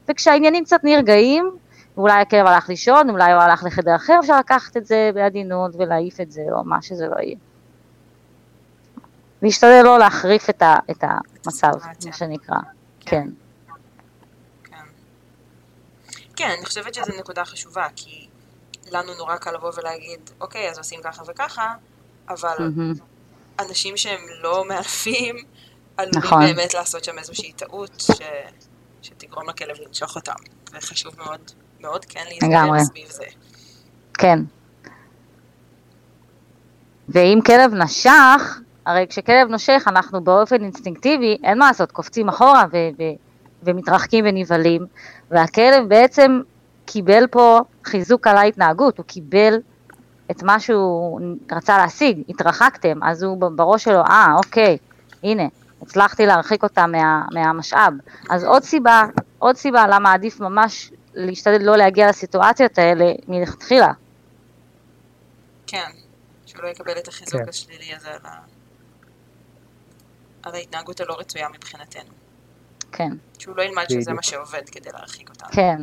וכשהעניינים 0.09 0.65
קצת 0.65 0.81
נרגעים, 0.85 1.51
ואולי 1.97 2.21
הכלב 2.21 2.47
הלך 2.47 2.69
לישון, 2.69 3.11
אולי 3.11 3.33
הוא 3.33 3.41
הלך 3.43 3.65
לחדר 3.65 3.97
אחר, 3.97 4.15
אפשר 4.21 4.39
לקחת 4.39 4.77
את 4.77 4.87
זה 4.87 5.11
בעדינות 5.15 5.75
ולהעיף 5.79 6.21
את 6.21 6.33
זה, 6.33 6.43
או 6.53 6.65
מה 6.65 6.83
שזה 6.83 7.07
לא 7.07 7.17
יהיה. 7.21 7.37
להשתדל 9.43 9.83
לא 9.85 9.99
להחריף 9.99 10.51
את, 10.51 10.63
ה, 10.63 10.77
את 10.91 11.05
המצב, 11.05 11.73
מה 12.07 12.13
שנקרא. 12.13 12.57
כן. 13.01 13.29
כן. 14.65 14.77
כן, 16.37 16.51
אני 16.59 16.67
חושבת 16.67 16.95
שזו 16.95 17.13
נקודה 17.19 17.45
חשובה, 17.45 17.87
כי 17.97 18.29
לנו 18.91 19.15
נורא 19.19 19.37
קל 19.37 19.51
לבוא 19.51 19.71
ולהגיד, 19.77 20.31
אוקיי, 20.41 20.71
אז 20.71 20.79
עושים 20.79 21.01
ככה 21.05 21.23
וככה, 21.27 21.75
אבל 22.29 22.57
mm-hmm. 22.59 23.03
אנשים 23.59 23.97
שהם 23.97 24.21
לא 24.43 24.65
מאלפים, 24.69 25.37
עלולים 25.97 26.21
נכון. 26.25 26.41
באמת 26.45 26.75
לעשות 26.75 27.05
שם 27.05 27.19
איזושהי 27.19 27.53
טעות 27.53 27.91
ש... 28.01 28.21
שתגרום 29.03 29.49
לכלב 29.49 29.77
לנשוך 29.87 30.17
אותם. 30.17 30.33
וחשוב 30.73 31.15
מאוד, 31.19 31.51
מאוד 31.83 32.05
כן 32.05 32.21
להתקדם 32.29 32.79
סביב 32.79 33.09
זה. 33.09 33.25
כן. 34.15 34.39
ואם 37.09 37.39
כלב 37.47 37.75
נשך, 37.75 38.61
הרי 38.87 39.07
כשכלב 39.09 39.49
נושך 39.49 39.85
אנחנו 39.87 40.21
באופן 40.21 40.63
אינסטינקטיבי, 40.63 41.39
אין 41.45 41.59
מה 41.59 41.67
לעשות, 41.67 41.93
קופצים 41.93 42.29
אחורה 42.29 42.65
ו- 42.73 42.77
ו- 42.99 43.15
ומתרחקים 43.63 44.25
ונבהלים, 44.29 44.87
והכלב 45.31 45.89
בעצם 45.89 46.41
קיבל 46.87 47.27
פה 47.27 47.61
חיזוק 47.85 48.27
על 48.27 48.37
ההתנהגות, 48.37 48.99
הוא 48.99 49.07
קיבל 49.07 49.55
את 50.31 50.43
מה 50.43 50.61
שהוא 50.61 51.21
רצה 51.53 51.79
להשיג, 51.79 52.23
התרחקתם, 52.29 53.03
אז 53.03 53.23
הוא 53.23 53.37
בראש 53.37 53.85
שלו, 53.85 54.01
אה, 54.01 54.35
אוקיי, 54.37 54.79
הנה, 55.23 55.47
הצלחתי 55.83 56.27
להרחיק 56.27 56.63
אותה 56.63 56.87
מה, 56.87 57.23
מהמשאב. 57.33 57.93
אז 58.31 58.45
עוד 58.45 58.63
סיבה, 58.63 59.05
עוד 59.39 59.57
סיבה 59.57 59.87
למה 59.89 60.13
עדיף 60.13 60.41
ממש 60.41 60.93
להשתדל 61.15 61.63
לא 61.63 61.77
להגיע 61.77 62.09
לסיטואציות 62.09 62.79
האלה 62.79 63.05
מלכתחילה. 63.29 63.93
כן, 65.67 65.91
שהוא 66.47 66.63
לא 66.63 66.69
יקבל 66.69 66.99
את 66.99 67.09
החיזוק 67.09 67.43
כן. 67.43 67.49
השלילי 67.49 67.95
הזה 67.95 68.09
על, 68.09 68.21
ה... 68.25 68.39
על 70.43 70.55
ההתנהגות 70.55 71.01
הלא 71.01 71.19
רצויה 71.19 71.49
מבחינתנו. 71.49 72.11
כן. 72.93 73.13
שהוא 73.39 73.57
לא 73.57 73.63
ילמד 73.63 73.85
שזה 73.89 74.13
מה 74.13 74.23
שעובד 74.23 74.69
כדי 74.69 74.91
להרחיק 74.93 75.31
אותנו. 75.31 75.49
כן. 75.53 75.79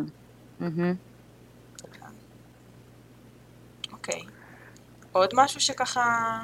אוקיי. 3.92 4.22
עוד 5.12 5.30
משהו 5.34 5.62
שככה 5.62 6.40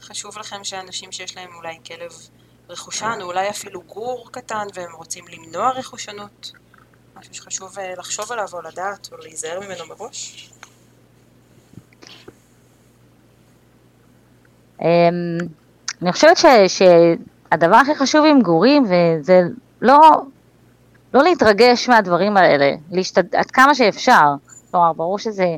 חשוב 0.00 0.38
לכם 0.38 0.64
שאנשים 0.64 1.12
שיש 1.12 1.36
להם 1.36 1.54
אולי 1.54 1.78
כלב 1.86 2.12
רכושן, 2.68 3.18
או 3.20 3.26
אולי 3.26 3.50
אפילו 3.50 3.82
גור 3.82 4.28
קטן 4.32 4.66
והם 4.74 4.92
רוצים 4.92 5.24
למנוע 5.28 5.70
רכושנות? 5.70 6.52
משהו 7.16 7.34
שחשוב 7.34 7.78
אה, 7.78 7.94
לחשוב 7.98 8.32
עליו 8.32 8.48
או 8.52 8.62
לדעת 8.62 9.08
או 9.12 9.16
להיזהר 9.16 9.60
ממנו 9.60 9.86
מראש? 9.88 10.50
אמ, 14.80 15.38
אני 16.02 16.12
חושבת 16.12 16.36
שהדבר 16.68 17.76
הכי 17.76 17.94
חשוב 17.94 18.24
עם 18.24 18.42
גורים, 18.42 18.84
וזה 18.84 19.40
לא, 19.82 20.00
לא 21.14 21.22
להתרגש 21.22 21.88
מהדברים 21.88 22.36
האלה, 22.36 22.72
להשתד... 22.90 23.34
עד 23.34 23.50
כמה 23.50 23.74
שאפשר. 23.74 24.34
כלומר, 24.70 24.92
ברור 24.92 25.18
שזה 25.18 25.56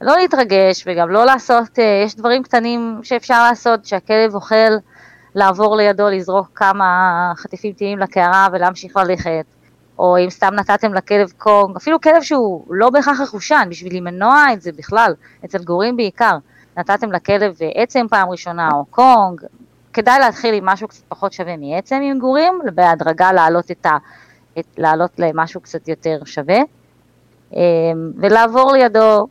לא 0.00 0.16
להתרגש 0.16 0.84
וגם 0.86 1.10
לא 1.10 1.24
לעשות, 1.24 1.78
אה, 1.78 2.02
יש 2.04 2.16
דברים 2.16 2.42
קטנים 2.42 3.00
שאפשר 3.02 3.48
לעשות, 3.48 3.84
שהכלב 3.86 4.34
אוכל, 4.34 4.72
לעבור 5.34 5.76
לידו, 5.76 6.08
לזרוק 6.08 6.48
כמה 6.54 7.32
חטיפים 7.36 7.72
טעימים 7.72 7.98
לקערה 7.98 8.48
ולהמשיך 8.52 8.96
ללכת. 8.96 9.44
או 9.98 10.18
אם 10.18 10.30
סתם 10.30 10.54
נתתם 10.54 10.94
לכלב 10.94 11.32
קונג, 11.38 11.76
אפילו 11.76 12.00
כלב 12.00 12.22
שהוא 12.22 12.64
לא 12.70 12.90
בהכרח 12.90 13.20
רכושן, 13.20 13.66
בשביל 13.70 13.96
למנוע 13.96 14.44
את 14.52 14.62
זה 14.62 14.72
בכלל, 14.72 15.14
אצל 15.44 15.58
גורים 15.58 15.96
בעיקר, 15.96 16.36
נתתם 16.76 17.12
לכלב 17.12 17.56
עצם 17.74 18.06
פעם 18.10 18.28
ראשונה 18.28 18.68
או 18.74 18.84
קונג, 18.84 19.40
כדאי 19.92 20.18
להתחיל 20.18 20.54
עם 20.54 20.66
משהו 20.66 20.88
קצת 20.88 21.02
פחות 21.08 21.32
שווה 21.32 21.56
מעצם 21.56 22.00
עם 22.02 22.18
גורים, 22.18 22.60
בהדרגה 22.74 23.32
להעלות, 23.32 23.70
את 23.70 23.86
ה, 23.86 23.96
את, 24.58 24.66
להעלות 24.78 25.10
למשהו 25.18 25.60
קצת 25.60 25.88
יותר 25.88 26.20
שווה, 26.24 26.58
אמ, 27.52 27.58
ולעבור 28.16 28.72
לידו, 28.72 29.26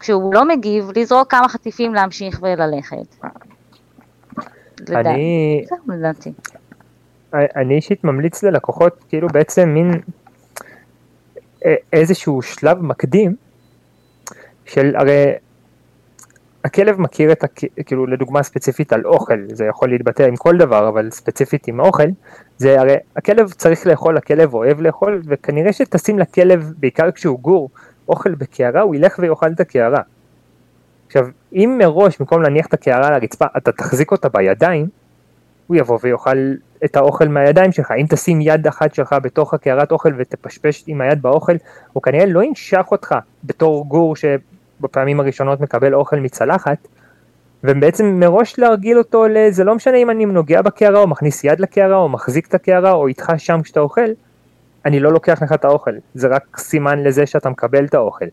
כשהוא 0.00 0.34
לא 0.34 0.48
מגיב, 0.48 0.90
לזרוק 0.96 1.30
כמה 1.30 1.48
חטיפים 1.48 1.94
להמשיך 1.94 2.40
וללכת. 2.42 3.16
אני... 4.90 5.64
לדעתי. 5.88 6.32
אני 7.56 7.74
אישית 7.74 8.04
ממליץ 8.04 8.42
ללקוחות 8.42 9.04
כאילו 9.08 9.28
בעצם 9.28 9.68
מין 9.68 10.00
איזשהו 11.92 12.42
שלב 12.42 12.82
מקדים 12.82 13.36
של 14.64 14.96
הרי 14.96 15.32
הכלב 16.64 17.00
מכיר 17.00 17.32
את, 17.32 17.44
הכ... 17.44 17.64
כאילו 17.86 18.06
לדוגמה 18.06 18.42
ספציפית 18.42 18.92
על 18.92 19.06
אוכל, 19.06 19.38
זה 19.52 19.64
יכול 19.64 19.88
להתבטא 19.88 20.22
עם 20.22 20.36
כל 20.36 20.56
דבר, 20.56 20.88
אבל 20.88 21.10
ספציפית 21.10 21.68
עם 21.68 21.80
אוכל, 21.80 22.08
זה 22.58 22.80
הרי 22.80 22.94
הכלב 23.16 23.52
צריך 23.52 23.86
לאכול, 23.86 24.16
הכלב 24.16 24.54
אוהב 24.54 24.80
לאכול, 24.80 25.22
וכנראה 25.26 25.72
שתשים 25.72 26.18
לכלב, 26.18 26.72
בעיקר 26.78 27.10
כשהוא 27.10 27.38
גור, 27.40 27.70
אוכל 28.08 28.34
בקערה, 28.34 28.80
הוא 28.80 28.94
ילך 28.94 29.16
ויאכל 29.18 29.52
את 29.52 29.60
הקערה. 29.60 30.00
עכשיו, 31.06 31.28
אם 31.52 31.74
מראש, 31.78 32.18
במקום 32.18 32.42
להניח 32.42 32.66
את 32.66 32.74
הקערה 32.74 33.08
על 33.08 33.14
הרצפה, 33.14 33.46
אתה 33.56 33.72
תחזיק 33.72 34.12
אותה 34.12 34.28
בידיים, 34.28 34.88
הוא 35.66 35.76
יבוא 35.76 35.98
ויאכל 36.02 36.54
את 36.84 36.96
האוכל 36.96 37.28
מהידיים 37.28 37.72
שלך. 37.72 37.90
אם 37.90 38.06
תשים 38.08 38.40
יד 38.40 38.66
אחת 38.66 38.94
שלך 38.94 39.16
בתוך 39.22 39.54
הקערת 39.54 39.92
אוכל 39.92 40.12
ותפשפש 40.16 40.84
עם 40.86 41.00
היד 41.00 41.22
באוכל, 41.22 41.54
הוא 41.92 42.02
כנראה 42.02 42.26
לא 42.26 42.44
ינשך 42.44 42.86
אותך 42.90 43.14
בתור 43.44 43.88
גור 43.88 44.14
שבפעמים 44.16 45.20
הראשונות 45.20 45.60
מקבל 45.60 45.94
אוכל 45.94 46.20
מצלחת, 46.20 46.88
ובעצם 47.64 48.06
מראש 48.20 48.58
להרגיל 48.58 48.98
אותו 48.98 49.26
לזה 49.30 49.64
לא 49.64 49.74
משנה 49.74 49.96
אם 49.96 50.10
אני 50.10 50.26
נוגע 50.26 50.62
בקערה 50.62 51.00
או 51.00 51.06
מכניס 51.06 51.44
יד 51.44 51.60
לקערה 51.60 51.96
או 51.96 52.08
מחזיק 52.08 52.46
את 52.48 52.54
הקערה 52.54 52.92
או 52.92 53.06
איתך 53.06 53.32
שם 53.38 53.62
כשאתה 53.62 53.80
אוכל, 53.80 54.10
אני 54.84 55.00
לא 55.00 55.12
לוקח 55.12 55.42
לך 55.42 55.52
את 55.52 55.64
האוכל, 55.64 55.90
זה 56.14 56.28
רק 56.28 56.56
סימן 56.58 57.02
לזה 57.02 57.26
שאתה 57.26 57.50
מקבל 57.50 57.84
את 57.84 57.94
האוכל. 57.94 58.24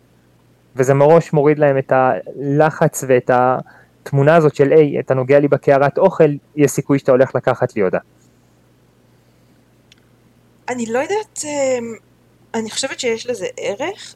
וזה 0.75 0.93
מראש 0.93 1.33
מוריד 1.33 1.59
להם 1.59 1.77
את 1.77 1.93
הלחץ 1.95 3.03
ואת 3.07 3.29
ה... 3.29 3.57
התמונה 4.03 4.35
הזאת 4.35 4.55
של 4.55 4.71
היי, 4.71 4.99
אתה 4.99 5.13
נוגע 5.13 5.39
לי 5.39 5.47
בקערת 5.47 5.97
אוכל, 5.97 6.29
יש 6.55 6.71
סיכוי 6.71 6.99
שאתה 6.99 7.11
הולך 7.11 7.35
לקחת 7.35 7.75
לי 7.75 7.83
אותה. 7.83 7.97
אני 10.69 10.85
לא 10.85 10.99
יודעת, 10.99 11.39
אמ, 11.43 11.93
אני 12.53 12.69
חושבת 12.71 12.99
שיש 12.99 13.27
לזה 13.27 13.47
ערך 13.57 14.15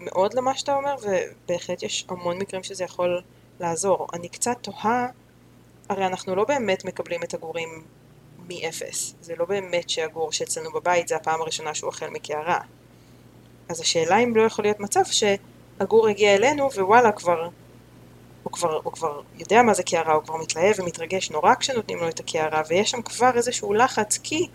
מאוד 0.00 0.34
למה 0.34 0.54
שאתה 0.54 0.76
אומר, 0.76 0.94
ובהחלט 1.02 1.82
יש 1.82 2.06
המון 2.08 2.38
מקרים 2.38 2.62
שזה 2.62 2.84
יכול 2.84 3.20
לעזור. 3.60 4.06
אני 4.14 4.28
קצת 4.28 4.56
תוהה, 4.60 5.06
הרי 5.88 6.06
אנחנו 6.06 6.34
לא 6.34 6.44
באמת 6.44 6.84
מקבלים 6.84 7.22
את 7.22 7.34
הגורים 7.34 7.68
מאפס. 8.48 9.14
זה 9.20 9.34
לא 9.38 9.44
באמת 9.44 9.90
שהגור 9.90 10.32
שאצלנו 10.32 10.70
בבית 10.72 11.08
זה 11.08 11.16
הפעם 11.16 11.40
הראשונה 11.40 11.74
שהוא 11.74 11.88
אוכל 11.88 12.08
מקערה. 12.10 12.60
אז 13.68 13.80
השאלה 13.80 14.18
אם 14.18 14.36
לא 14.36 14.42
יכול 14.42 14.64
להיות 14.64 14.80
מצב 14.80 15.02
שהגור 15.04 16.08
הגיע 16.08 16.34
אלינו 16.34 16.72
ווואלה 16.72 17.12
כבר 17.12 17.48
הוא 18.42 18.52
כבר, 18.52 18.80
הוא 18.82 18.92
כבר 18.92 19.20
יודע 19.38 19.62
מה 19.62 19.74
זה 19.74 19.82
קערה, 19.82 20.14
הוא 20.14 20.22
כבר 20.22 20.36
מתלהב 20.36 20.74
ומתרגש 20.78 21.30
נורא 21.30 21.54
כשנותנים 21.54 21.98
לו 21.98 22.08
את 22.08 22.20
הקערה, 22.20 22.62
ויש 22.68 22.90
שם 22.90 23.02
כבר 23.02 23.30
איזשהו 23.34 23.74
לחץ, 23.74 24.18
כי 24.22 24.48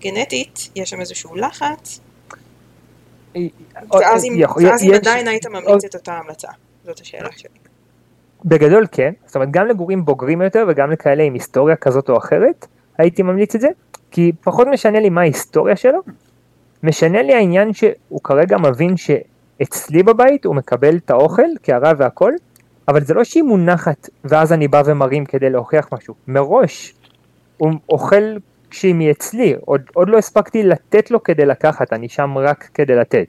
גנטית 0.00 0.68
יש 0.76 0.90
שם 0.90 1.00
איזשהו 1.00 1.36
לחץ, 1.36 2.00
ואז 3.92 4.24
אם, 4.24 4.42
ואז 4.62 4.82
אם 4.82 4.92
עדיין 4.94 5.28
היית 5.28 5.46
ממליץ 5.46 5.84
את 5.84 5.94
אותה 5.94 6.12
המלצה, 6.12 6.48
זאת 6.84 7.00
השאלה 7.00 7.28
שלי. 7.36 7.50
בגדול 8.44 8.86
כן, 8.92 9.12
זאת 9.26 9.34
אומרת 9.34 9.50
גם 9.50 9.66
לגורים 9.66 10.04
בוגרים 10.04 10.42
יותר 10.42 10.64
וגם 10.68 10.90
לכאלה 10.90 11.22
עם 11.22 11.34
היסטוריה 11.34 11.76
כזאת 11.76 12.08
או 12.10 12.18
אחרת, 12.18 12.66
הייתי 12.98 13.22
ממליץ 13.22 13.54
את 13.54 13.60
זה, 13.60 13.68
כי 14.10 14.32
פחות 14.42 14.68
משנה 14.68 15.00
לי 15.00 15.10
מה 15.10 15.20
ההיסטוריה 15.20 15.76
שלו, 15.76 16.00
משנה 16.82 17.22
לי 17.22 17.34
העניין 17.34 17.72
שהוא 17.72 18.20
כרגע 18.24 18.56
מבין 18.58 18.96
שאצלי 18.96 20.02
בבית 20.02 20.44
הוא 20.44 20.54
מקבל 20.54 20.96
את 20.96 21.10
האוכל, 21.10 21.48
קערה 21.62 21.92
והכל, 21.98 22.32
אבל 22.88 23.04
זה 23.04 23.14
לא 23.14 23.24
שהיא 23.24 23.42
מונחת 23.42 24.08
ואז 24.24 24.52
אני 24.52 24.68
בא 24.68 24.82
ומרים 24.86 25.24
כדי 25.26 25.50
להוכיח 25.50 25.88
משהו. 25.92 26.14
מראש 26.26 26.94
הוא 27.56 27.72
אוכל 27.88 28.36
כשהיא 28.70 28.94
מאצלי, 28.94 29.54
עוד, 29.60 29.82
עוד 29.94 30.08
לא 30.08 30.18
הספקתי 30.18 30.62
לתת 30.62 31.10
לו 31.10 31.22
כדי 31.22 31.46
לקחת, 31.46 31.92
אני 31.92 32.08
שם 32.08 32.38
רק 32.38 32.68
כדי 32.74 32.94
לתת. 32.94 33.26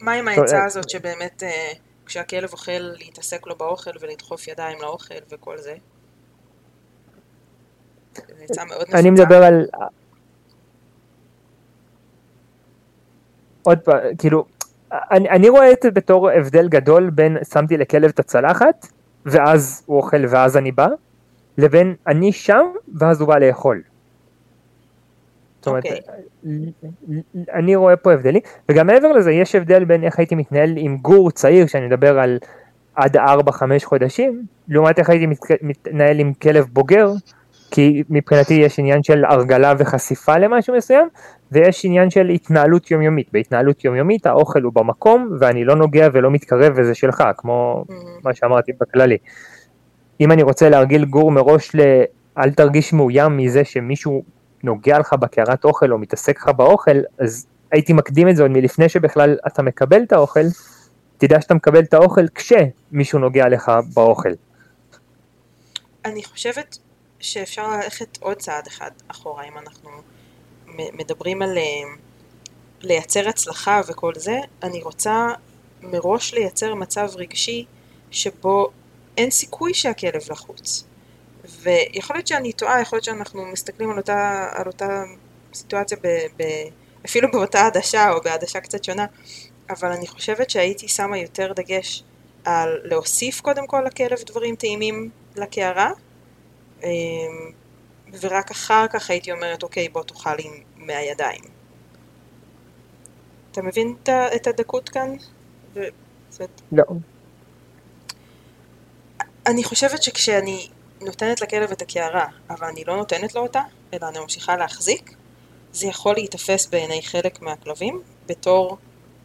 מה 0.00 0.12
עם 0.12 0.28
העצה 0.28 0.64
הזאת 0.64 0.90
שבאמת 0.90 1.42
אה, 1.42 1.72
כשהכלב 2.06 2.52
אוכל 2.52 2.72
להתעסק 2.78 3.46
לו 3.46 3.56
באוכל 3.56 3.90
ולדחוף 4.00 4.48
ידיים 4.48 4.78
לאוכל 4.80 5.14
וכל 5.30 5.58
זה? 5.58 5.74
זו 8.16 8.22
עצה 8.44 8.64
מאוד 8.64 8.80
נפוצה. 8.80 8.98
אני 8.98 9.10
מדבר 9.10 9.42
על... 9.44 9.66
עוד 13.62 13.78
פעם, 13.78 13.98
כאילו, 14.18 14.44
אני, 14.92 15.30
אני 15.30 15.48
רואה 15.48 15.72
את 15.72 15.78
זה 15.82 15.90
בתור 15.90 16.30
הבדל 16.30 16.68
גדול 16.68 17.10
בין 17.10 17.36
שמתי 17.52 17.76
לכלב 17.76 18.04
את 18.10 18.18
הצלחת 18.18 18.86
ואז 19.26 19.82
הוא 19.86 19.96
אוכל 19.96 20.26
ואז 20.28 20.56
אני 20.56 20.72
בא, 20.72 20.88
לבין 21.58 21.94
אני 22.06 22.32
שם 22.32 22.66
ואז 22.98 23.20
הוא 23.20 23.28
בא 23.28 23.38
לאכול. 23.38 23.82
זאת 25.58 25.66
אומרת, 25.66 25.84
אוקיי. 25.84 26.00
אני 27.54 27.76
רואה 27.76 27.96
פה 27.96 28.12
הבדלים, 28.12 28.40
וגם 28.68 28.86
מעבר 28.86 29.12
לזה 29.12 29.32
יש 29.32 29.54
הבדל 29.54 29.84
בין 29.84 30.04
איך 30.04 30.18
הייתי 30.18 30.34
מתנהל 30.34 30.74
עם 30.76 30.96
גור 30.96 31.30
צעיר, 31.30 31.66
שאני 31.66 31.86
מדבר 31.86 32.18
על 32.18 32.38
עד 32.94 33.16
4-5 33.16 33.20
חודשים, 33.84 34.42
לעומת 34.68 34.98
איך 34.98 35.10
הייתי 35.10 35.26
מת- 35.26 35.62
מתנהל 35.62 36.18
עם 36.18 36.32
כלב 36.34 36.66
בוגר, 36.72 37.10
כי 37.70 38.02
מבחינתי 38.10 38.54
יש 38.54 38.78
עניין 38.78 39.02
של 39.02 39.24
הרגלה 39.24 39.74
וחשיפה 39.78 40.38
למשהו 40.38 40.76
מסוים, 40.76 41.08
ויש 41.52 41.84
עניין 41.84 42.10
של 42.10 42.28
התנהלות 42.28 42.90
יומיומית. 42.90 43.28
בהתנהלות 43.32 43.84
יומיומית 43.84 44.26
האוכל 44.26 44.62
הוא 44.62 44.72
במקום, 44.72 45.36
ואני 45.40 45.64
לא 45.64 45.76
נוגע 45.76 46.08
ולא 46.12 46.30
מתקרב 46.30 46.72
וזה 46.76 46.94
שלך, 46.94 47.24
כמו 47.36 47.84
Mhm. 47.88 47.92
מה 48.24 48.34
שאמרתי 48.34 48.72
בכללי. 48.80 49.16
אם 50.20 50.32
אני 50.32 50.42
רוצה 50.42 50.68
להרגיל 50.68 51.04
גור 51.04 51.30
מראש 51.30 51.74
ל... 51.74 51.80
אל 52.38 52.50
תרגיש 52.50 52.92
מאוים 52.92 53.36
מזה 53.36 53.64
שמישהו 53.64 54.22
נוגע 54.64 54.98
לך 54.98 55.12
בקערת 55.12 55.64
אוכל 55.64 55.92
או 55.92 55.98
מתעסק 55.98 56.36
לך 56.36 56.48
באוכל, 56.48 56.98
אז 57.18 57.46
הייתי 57.72 57.92
מקדים 57.92 58.28
את 58.28 58.36
זה 58.36 58.42
עוד 58.42 58.50
מלפני 58.50 58.88
שבכלל 58.88 59.36
אתה 59.46 59.62
מקבל 59.62 60.02
את 60.02 60.12
האוכל, 60.12 60.44
תדע 61.18 61.40
שאתה 61.40 61.54
מקבל 61.54 61.80
את 61.80 61.94
האוכל 61.94 62.28
כשמישהו 62.34 63.18
נוגע 63.18 63.48
לך 63.48 63.72
באוכל. 63.94 64.28
אני 66.04 66.24
חושבת 66.24 66.78
שאפשר 67.20 67.68
ללכת 67.68 68.18
עוד 68.20 68.36
צעד 68.36 68.66
אחד 68.66 68.90
אחורה 69.08 69.44
אם 69.44 69.58
אנחנו 69.58 69.90
מדברים 70.68 71.42
על 71.42 71.58
אה, 71.58 71.62
לייצר 72.80 73.28
הצלחה 73.28 73.80
וכל 73.88 74.12
זה, 74.14 74.36
אני 74.62 74.82
רוצה 74.82 75.26
מראש 75.82 76.34
לייצר 76.34 76.74
מצב 76.74 77.08
רגשי 77.14 77.64
שבו 78.10 78.68
אין 79.16 79.30
סיכוי 79.30 79.74
שהכלב 79.74 80.22
לחוץ. 80.30 80.84
ויכול 81.62 82.16
להיות 82.16 82.26
שאני 82.26 82.52
טועה, 82.52 82.80
יכול 82.80 82.96
להיות 82.96 83.04
שאנחנו 83.04 83.46
מסתכלים 83.46 83.90
על 83.90 83.96
אותה, 83.98 84.48
על 84.54 84.66
אותה 84.66 85.02
סיטואציה 85.54 85.98
ב, 86.02 86.08
ב, 86.36 86.42
אפילו 87.06 87.30
באותה 87.30 87.66
עדשה 87.66 88.10
או 88.10 88.20
בעדשה 88.20 88.60
קצת 88.60 88.84
שונה, 88.84 89.06
אבל 89.70 89.92
אני 89.92 90.06
חושבת 90.06 90.50
שהייתי 90.50 90.88
שמה 90.88 91.18
יותר 91.18 91.52
דגש 91.52 92.02
על 92.44 92.78
להוסיף 92.84 93.40
קודם 93.40 93.66
כל 93.66 93.82
לכלב 93.86 94.18
דברים 94.26 94.56
טעימים 94.56 95.10
לקערה, 95.36 95.90
אמ, 95.90 96.07
ורק 98.20 98.50
אחר 98.50 98.86
כך 98.90 99.10
הייתי 99.10 99.32
אומרת, 99.32 99.62
אוקיי, 99.62 99.88
בוא 99.88 100.02
תאכל 100.02 100.38
עם 100.38 100.52
מהידיים. 100.76 101.40
אתה 103.52 103.62
מבין 103.62 103.94
את 104.36 104.46
הדקות 104.46 104.88
כאן? 104.88 105.14
לא. 106.72 106.84
אני 109.46 109.64
חושבת 109.64 110.02
שכשאני 110.02 110.68
נותנת 111.00 111.40
לכלב 111.40 111.70
את 111.72 111.82
הקערה, 111.82 112.26
אבל 112.50 112.66
אני 112.66 112.84
לא 112.86 112.96
נותנת 112.96 113.34
לו 113.34 113.40
אותה, 113.40 113.62
אלא 113.94 114.08
אני 114.08 114.18
ממשיכה 114.18 114.56
להחזיק, 114.56 115.14
זה 115.72 115.86
יכול 115.86 116.14
להיתפס 116.14 116.66
בעיני 116.66 117.02
חלק 117.02 117.42
מהכלבים 117.42 118.02
בתור, 118.26 118.78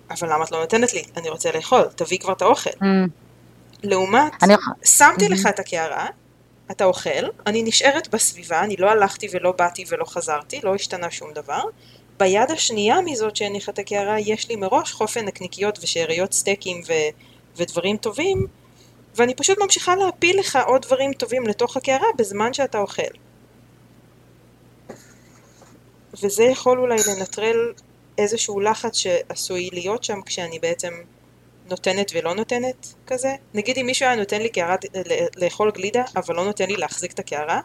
אבל 0.10 0.34
למה 0.34 0.44
את 0.44 0.52
לא 0.52 0.60
נותנת 0.60 0.94
לי? 0.94 1.04
אני 1.18 1.30
רוצה 1.30 1.52
לאכול, 1.52 1.84
תביא 1.96 2.20
כבר 2.20 2.34
את 2.34 2.42
האוכל. 2.42 2.70
Mm, 2.70 2.84
לעומת, 3.84 4.44
אני 4.44 4.54
שמתי 4.84 5.24
מהמם. 5.24 5.40
לך 5.40 5.46
את 5.46 5.60
הקערה, 5.60 6.08
אתה 6.72 6.86
אוכל, 6.86 7.26
אני 7.48 7.64
נשארת 7.64 8.08
בסביבה, 8.08 8.64
אני 8.64 8.76
לא 8.76 8.90
הלכתי 8.90 9.28
ולא 9.32 9.52
באתי 9.52 9.86
ולא 9.90 10.06
חזרתי, 10.06 10.60
לא 10.64 10.76
השתנה 10.76 11.12
שום 11.12 11.34
דבר. 11.34 11.62
ביד 12.20 12.52
השנייה 12.52 13.02
מזאת 13.02 13.36
שהניחה 13.36 13.72
את 13.72 13.80
הקערה, 13.80 14.20
יש 14.20 14.50
לי 14.50 14.56
מראש 14.56 14.92
חופן 14.92 15.26
נקניקיות 15.26 15.80
ושאריות 15.82 16.34
סטייקים 16.34 16.82
ו- 16.88 17.10
ודברים 17.56 17.98
טובים, 17.98 18.48
ואני 19.16 19.36
פשוט 19.36 19.58
ממשיכה 19.62 19.96
להפיל 19.96 20.40
לך 20.40 20.60
עוד 20.66 20.82
דברים 20.82 21.14
טובים 21.14 21.48
לתוך 21.48 21.78
הקערה 21.78 22.08
בזמן 22.18 22.54
שאתה 22.54 22.80
אוכל. 22.80 23.02
וזה 26.24 26.44
יכול 26.44 26.80
אולי 26.80 26.98
לנטרל 27.08 27.74
איזשהו 28.18 28.60
לחץ 28.60 28.98
שעשוי 28.98 29.70
להיות 29.74 30.04
שם 30.04 30.22
כשאני 30.26 30.60
בעצם 30.60 30.94
נותנת 31.70 32.12
ולא 32.16 32.34
נותנת 32.36 32.94
כזה. 33.08 33.30
נגיד 33.54 33.78
אם 33.78 33.86
מישהו 33.86 34.06
היה 34.08 34.16
נותן 34.16 34.42
לי 34.42 34.50
קערה, 34.50 34.76
לאכול 35.38 35.72
גלידה, 35.72 36.04
אבל 36.16 36.36
לא 36.36 36.46
נותן 36.46 36.66
לי 36.68 36.76
להחזיק 36.76 37.12
את 37.12 37.20
הקערה, 37.20 37.60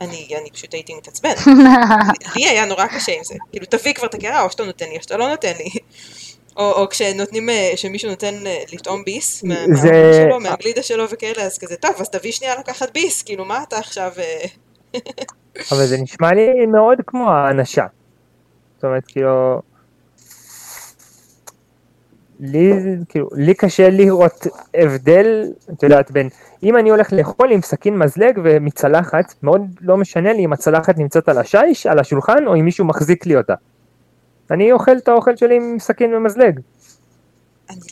אני, 0.00 0.28
אני 0.40 0.50
פשוט 0.50 0.74
הייתי 0.74 0.94
מתעצבן. 0.94 1.34
לי 2.36 2.48
היה 2.48 2.64
נורא 2.64 2.86
קשה 2.86 3.12
עם 3.12 3.24
זה. 3.24 3.34
כאילו, 3.50 3.66
תביא 3.66 3.92
כבר 3.94 4.06
את 4.06 4.14
הקערה, 4.14 4.42
או 4.42 4.50
שאתה 4.50 4.64
נותן 4.64 4.86
לי, 4.88 4.96
או 4.96 5.02
שאתה 5.02 5.16
לא 5.16 5.28
נותן 5.28 5.52
לי. 5.58 5.70
או, 6.56 6.72
או 6.72 6.88
כשנותנים, 6.88 7.50
אה, 7.50 7.72
שמישהו 7.76 8.10
נותן 8.10 8.46
אה, 8.46 8.62
לטעום 8.72 9.04
ביס 9.04 9.44
מה- 9.44 9.54
זה- 9.74 10.22
שלו, 10.26 10.40
מהגלידה 10.40 10.82
שלו 10.82 11.10
וכאלה, 11.10 11.42
אז 11.42 11.58
כזה, 11.58 11.76
טוב, 11.76 11.90
אז 11.98 12.08
תביא 12.10 12.32
שנייה 12.32 12.54
לקחת 12.58 12.92
ביס, 12.92 13.22
כאילו, 13.22 13.44
מה 13.44 13.62
אתה 13.68 13.78
עכשיו... 13.78 14.12
אה, 14.18 14.44
אבל 15.72 15.86
זה 15.86 15.96
נשמע 15.98 16.32
לי 16.32 16.66
מאוד 16.66 16.98
כמו 17.06 17.30
האנשה. 17.30 17.84
זאת 18.76 18.84
אומרת, 18.84 19.02
כאילו... 19.06 19.60
לי, 22.44 22.72
כאילו, 23.08 23.28
לי 23.34 23.54
קשה 23.54 23.90
לראות 23.90 24.46
הבדל, 24.74 25.44
את 25.72 25.82
יודעת, 25.82 26.10
בין 26.10 26.28
אם 26.62 26.76
אני 26.76 26.90
הולך 26.90 27.12
לאכול 27.12 27.52
עם 27.52 27.62
סכין 27.62 27.98
מזלג 27.98 28.40
ומצלחת, 28.44 29.34
מאוד 29.42 29.62
לא 29.80 29.96
משנה 29.96 30.32
לי 30.32 30.44
אם 30.44 30.52
הצלחת 30.52 30.98
נמצאת 30.98 31.28
על 31.28 31.38
השיש, 31.38 31.86
על 31.86 31.98
השולחן, 31.98 32.46
או 32.46 32.54
אם 32.54 32.64
מישהו 32.64 32.84
מחזיק 32.84 33.26
לי 33.26 33.36
אותה. 33.36 33.54
אני 34.50 34.72
אוכל 34.72 34.96
את 34.96 35.08
האוכל 35.08 35.36
שלי 35.36 35.56
עם 35.56 35.76
סכין 35.78 36.14
ומזלג. 36.14 36.60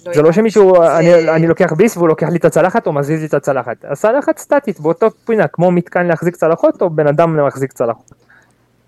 לא 0.06 0.12
זה 0.14 0.22
לא. 0.22 0.32
שמישהו, 0.32 0.74
זה- 0.76 0.98
אני, 0.98 1.30
אני 1.30 1.46
לוקח 1.46 1.72
ביס 1.72 1.96
והוא 1.96 2.08
לוקח 2.08 2.28
לי 2.28 2.36
את 2.38 2.44
הצלחת 2.44 2.86
או 2.86 2.92
מזיז 2.92 3.20
לי 3.20 3.26
את 3.26 3.34
הצלחת. 3.34 3.76
הצלחת 3.84 4.38
סטטית 4.38 4.80
באותו 4.80 5.06
פינה, 5.24 5.46
כמו 5.48 5.70
מתקן 5.70 6.06
להחזיק 6.06 6.36
צלחות 6.36 6.82
או 6.82 6.90
בן 6.90 7.06
אדם 7.06 7.36
להחזיק 7.36 7.72
צלחות. 7.72 8.10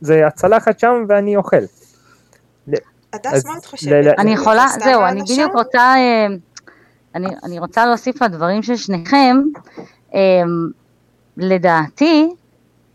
זה 0.00 0.26
הצלחת 0.26 0.78
שם 0.78 1.04
ואני 1.08 1.36
אוכל. 1.36 1.56
הדס, 3.12 3.46
מה 3.46 3.56
את 3.58 3.66
חושבת? 3.66 4.18
אני 4.18 4.32
יכולה, 4.32 4.66
זהו, 4.84 5.02
אני? 5.04 5.22
בדיוק 5.22 5.52
רוצה, 5.54 5.94
אה, 5.96 6.26
אני, 7.14 7.26
אני 7.44 7.58
רוצה 7.58 7.86
להוסיף 7.86 8.22
לדברים 8.22 8.62
של 8.62 8.76
שניכם. 8.76 9.36
אה, 10.14 10.20
לדעתי, 11.36 12.28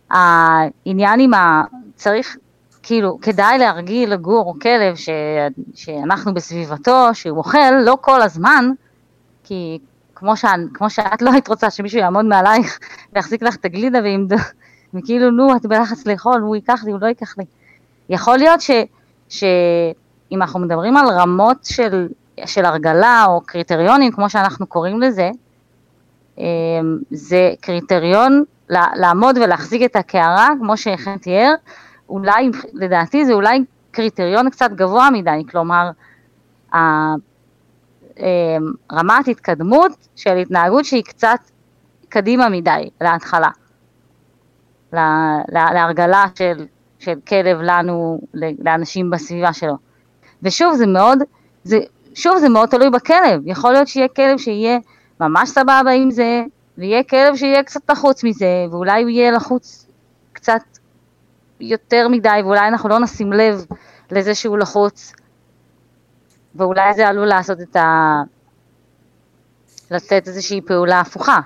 העניין 0.09 1.19
עם 1.19 1.33
ה... 1.33 1.63
צריך, 1.95 2.37
כאילו, 2.83 3.17
כדאי 3.21 3.57
להרגיל 3.57 4.13
לגור 4.13 4.45
או 4.47 4.59
כלב 4.59 4.95
ש, 4.95 5.09
שאנחנו 5.75 6.33
בסביבתו, 6.33 7.09
שהוא 7.13 7.37
אוכל, 7.37 7.71
לא 7.85 7.97
כל 8.01 8.21
הזמן, 8.21 8.69
כי 9.43 9.79
כמו, 10.15 10.37
ש, 10.37 10.45
כמו 10.73 10.89
שאת 10.89 11.21
לא 11.21 11.31
היית 11.31 11.47
רוצה 11.47 11.69
שמישהו 11.69 11.99
יעמוד 11.99 12.25
מעלייך 12.25 12.79
ויחזיק 13.13 13.41
לך 13.41 13.55
את 13.55 13.65
הגלידה 13.65 13.99
וימד... 14.03 14.33
וכאילו, 14.93 15.31
נו, 15.31 15.55
את 15.55 15.65
בלחץ 15.65 16.05
לאכול, 16.05 16.41
הוא 16.41 16.55
ייקח 16.55 16.83
לי, 16.85 16.91
הוא 16.91 16.99
לא 17.01 17.07
ייקח 17.07 17.37
לי. 17.37 17.45
יכול 18.09 18.37
להיות 18.37 18.61
ש... 19.29 19.43
שאם 20.29 20.41
אנחנו 20.41 20.59
מדברים 20.59 20.97
על 20.97 21.05
רמות 21.09 21.57
של, 21.63 22.07
של 22.45 22.65
הרגלה 22.65 23.25
או 23.27 23.41
קריטריונים, 23.41 24.11
כמו 24.11 24.29
שאנחנו 24.29 24.67
קוראים 24.67 25.01
לזה, 25.01 25.29
אמ, 26.37 26.43
זה 27.11 27.53
קריטריון 27.61 28.43
לעמוד 28.69 29.37
ולהחזיק 29.37 29.81
את 29.85 29.95
הקערה, 29.95 30.49
כמו 30.59 30.77
שחן 30.77 31.17
תיאר, 31.17 31.53
אולי, 32.09 32.49
לדעתי 32.73 33.25
זה 33.25 33.33
אולי 33.33 33.59
קריטריון 33.91 34.49
קצת 34.49 34.71
גבוה 34.71 35.09
מדי, 35.13 35.43
כלומר, 35.51 35.89
אמ, 36.75 36.77
רמת 38.91 39.27
התקדמות 39.27 40.07
של 40.15 40.37
התנהגות 40.37 40.85
שהיא 40.85 41.03
קצת 41.03 41.39
קדימה 42.09 42.49
מדי 42.49 42.89
להתחלה, 43.01 43.49
לה- 44.93 45.37
לה- 45.49 45.73
להרגלה 45.73 46.25
של, 46.35 46.65
של 46.99 47.13
כלב 47.27 47.57
לנו, 47.61 48.21
לאנשים 48.65 49.09
בסביבה 49.09 49.53
שלו. 49.53 49.86
ושוב, 50.43 50.75
זה 50.75 50.87
מאוד, 50.87 51.19
זה, 51.63 51.79
שוב, 52.15 52.37
זה 52.37 52.49
מאוד 52.49 52.69
תלוי 52.69 52.89
בכלב, 52.89 53.41
יכול 53.45 53.71
להיות 53.71 53.87
שיהיה 53.87 54.07
כלב 54.07 54.37
שיהיה 54.37 54.77
ממש 55.19 55.49
סבבה 55.49 55.91
עם 55.91 56.11
זה, 56.11 56.43
ויהיה 56.77 57.03
כלב 57.03 57.35
שיהיה 57.35 57.63
קצת 57.63 57.89
לחוץ 57.89 58.23
מזה, 58.23 58.65
ואולי 58.71 59.01
הוא 59.01 59.09
יהיה 59.09 59.31
לחוץ 59.31 59.87
קצת 60.33 60.61
יותר 61.59 62.07
מדי, 62.07 62.39
ואולי 62.43 62.67
אנחנו 62.67 62.89
לא 62.89 62.99
נשים 62.99 63.33
לב 63.33 63.65
לזה 64.11 64.35
שהוא 64.35 64.57
לחוץ, 64.57 65.13
ואולי 66.55 66.93
זה 66.93 67.07
עלול 67.07 67.27
לעשות 67.27 67.61
את 67.61 67.75
ה... 67.75 68.21
לתת 69.91 70.27
איזושהי 70.27 70.61
פעולה 70.61 70.99
הפוכה. 70.99 71.39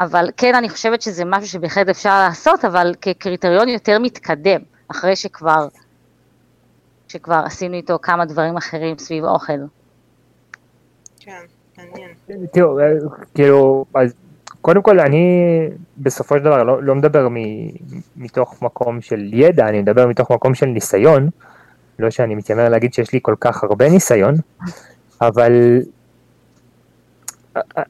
אבל 0.00 0.30
כן, 0.36 0.54
אני 0.54 0.68
חושבת 0.68 1.02
שזה 1.02 1.24
משהו 1.24 1.48
שבהחלט 1.48 1.88
אפשר 1.88 2.18
לעשות, 2.18 2.64
אבל 2.64 2.94
כקריטריון 3.00 3.68
יותר 3.68 3.98
מתקדם, 3.98 4.60
אחרי 4.88 5.16
שכבר, 5.16 5.68
שכבר 7.08 7.42
עשינו 7.46 7.74
איתו 7.74 7.98
כמה 8.02 8.24
דברים 8.24 8.56
אחרים 8.56 8.98
סביב 8.98 9.24
אוכל. 9.24 9.52
כן, 11.20 11.32
מעניין. 11.78 12.46
תראו, 12.52 12.80
אה, 12.80 12.92
כאילו, 13.34 13.84
אז 13.94 14.14
קודם 14.60 14.82
כל 14.82 15.00
אני 15.00 15.24
בסופו 15.98 16.38
של 16.38 16.44
דבר 16.44 16.62
לא, 16.62 16.82
לא 16.82 16.94
מדבר 16.94 17.28
מ, 17.28 17.36
מתוך 18.16 18.62
מקום 18.62 19.00
של 19.00 19.30
ידע, 19.32 19.68
אני 19.68 19.80
מדבר 19.80 20.06
מתוך 20.06 20.30
מקום 20.30 20.54
של 20.54 20.66
ניסיון, 20.66 21.28
לא 21.98 22.10
שאני 22.10 22.34
מתיימר 22.34 22.68
להגיד 22.68 22.94
שיש 22.94 23.12
לי 23.12 23.18
כל 23.22 23.34
כך 23.40 23.64
הרבה 23.64 23.88
ניסיון, 23.88 24.34
אבל 25.20 25.80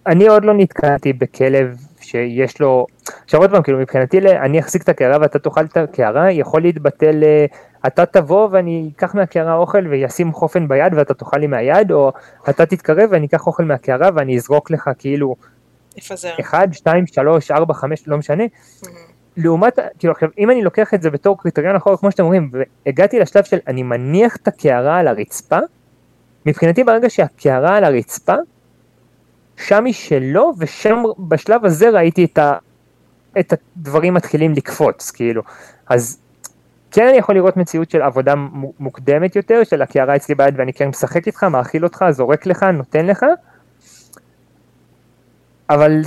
אני 0.06 0.26
עוד 0.26 0.44
לא 0.44 0.54
נתקלתי 0.54 1.12
בכלב 1.12 1.76
שיש 2.00 2.60
לו, 2.60 2.86
עכשיו 3.24 3.40
עוד 3.40 3.50
פעם, 3.50 3.62
כאילו 3.62 3.78
מבחינתי 3.78 4.18
אני 4.18 4.60
אחזיק 4.60 4.82
את 4.82 4.88
הקערה 4.88 5.16
ואתה 5.20 5.38
תאכל 5.38 5.64
את 5.64 5.76
הקערה, 5.76 6.32
יכול 6.32 6.62
להתבטל, 6.62 7.22
אתה 7.86 8.06
תבוא 8.06 8.48
ואני 8.52 8.90
אקח 8.96 9.14
מהקערה 9.14 9.54
אוכל 9.54 9.86
וישים 9.86 10.32
חופן 10.32 10.68
ביד 10.68 10.94
ואתה 10.94 11.14
תאכל 11.14 11.36
לי 11.36 11.46
מהיד, 11.46 11.92
או 11.92 12.12
אתה 12.50 12.66
תתקרב 12.66 13.08
ואני 13.10 13.26
אקח 13.26 13.46
אוכל 13.46 13.64
מהקערה 13.64 14.08
ואני 14.14 14.36
אזרוק 14.36 14.70
לך 14.70 14.90
כאילו, 14.98 15.36
לפזר. 15.96 16.34
אחד, 16.40 16.68
שתיים, 16.72 17.06
שלוש, 17.06 17.50
ארבע, 17.50 17.74
חמש, 17.74 18.08
לא 18.08 18.18
משנה. 18.18 18.44
Mm-hmm. 18.44 18.88
לעומת, 19.36 19.78
כאילו 19.98 20.12
עכשיו, 20.12 20.28
אם 20.38 20.50
אני 20.50 20.62
לוקח 20.62 20.94
את 20.94 21.02
זה 21.02 21.10
בתור 21.10 21.38
קריטריון 21.38 21.76
אחר, 21.76 21.96
כמו 21.96 22.10
שאתם 22.10 22.22
אומרים, 22.22 22.50
והגעתי 22.86 23.18
לשלב 23.18 23.44
של 23.44 23.58
אני 23.66 23.82
מניח 23.82 24.36
את 24.36 24.48
הקערה 24.48 24.98
על 24.98 25.08
הרצפה, 25.08 25.58
מבחינתי 26.46 26.84
ברגע 26.84 27.10
שהקערה 27.10 27.76
על 27.76 27.84
הרצפה, 27.84 28.34
שם 29.56 29.84
היא 29.84 29.94
שלו, 29.94 30.52
ושם 30.58 31.02
בשלב 31.18 31.64
הזה 31.64 31.90
ראיתי 31.90 32.24
את, 32.24 32.38
ה, 32.38 32.52
את 33.38 33.52
הדברים 33.76 34.14
מתחילים 34.14 34.52
לקפוץ, 34.52 35.10
כאילו. 35.10 35.42
אז 35.86 36.18
כן 36.96 37.08
אני 37.08 37.16
יכול 37.16 37.34
לראות 37.34 37.56
מציאות 37.56 37.90
של 37.90 38.02
עבודה 38.02 38.34
מוקדמת 38.78 39.36
יותר, 39.36 39.64
של 39.64 39.82
הקערה 39.82 40.16
אצלי 40.16 40.34
ביד 40.34 40.54
ואני 40.58 40.72
כן 40.72 40.88
משחק 40.88 41.26
איתך, 41.26 41.44
מאכיל 41.44 41.84
אותך, 41.84 42.04
זורק 42.10 42.46
לך, 42.46 42.62
נותן 42.62 43.06
לך, 43.06 43.26
אבל 45.70 46.00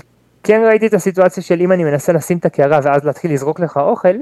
כן 0.43 0.61
ראיתי 0.67 0.87
את 0.87 0.93
הסיטואציה 0.93 1.43
של 1.43 1.61
אם 1.61 1.71
אני 1.71 1.83
מנסה 1.83 2.13
לשים 2.13 2.37
את 2.37 2.45
הקערה 2.45 2.79
ואז 2.83 3.05
להתחיל 3.05 3.33
לזרוק 3.33 3.59
לך 3.59 3.77
אוכל, 3.77 4.15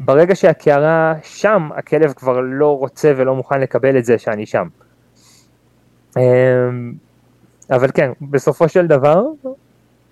ברגע 0.00 0.34
שהקערה 0.34 1.14
שם, 1.22 1.68
הכלב 1.76 2.12
כבר 2.12 2.40
לא 2.40 2.78
רוצה 2.78 3.12
ולא 3.16 3.34
מוכן 3.34 3.60
לקבל 3.60 3.98
את 3.98 4.04
זה 4.04 4.18
שאני 4.18 4.46
שם. 4.46 4.68
אמ, 6.16 6.22
אבל 7.70 7.88
כן, 7.94 8.10
בסופו 8.20 8.68
של 8.68 8.86
דבר, 8.86 9.22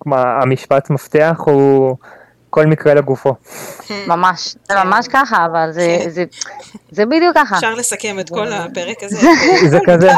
המשפט 0.07 0.91
מפתח 0.91 1.41
הוא 1.47 1.97
כל 2.51 2.67
מקרה 2.67 2.95
לגופו. 2.95 3.35
ממש, 4.07 4.57
זה 4.69 4.75
ממש 4.85 5.09
ככה, 5.09 5.47
אבל 5.47 5.73
זה, 5.73 5.99
זה, 6.09 6.25
זה 6.91 7.07
בדיוק 7.07 7.37
ככה. 7.37 7.57
אפשר 7.57 7.75
לסכם 7.75 8.17
את 8.21 8.29
כל 8.29 8.53
הפרק 8.53 9.03
הזה. 9.03 9.17
זה 9.71 9.79
כזה, 9.87 10.11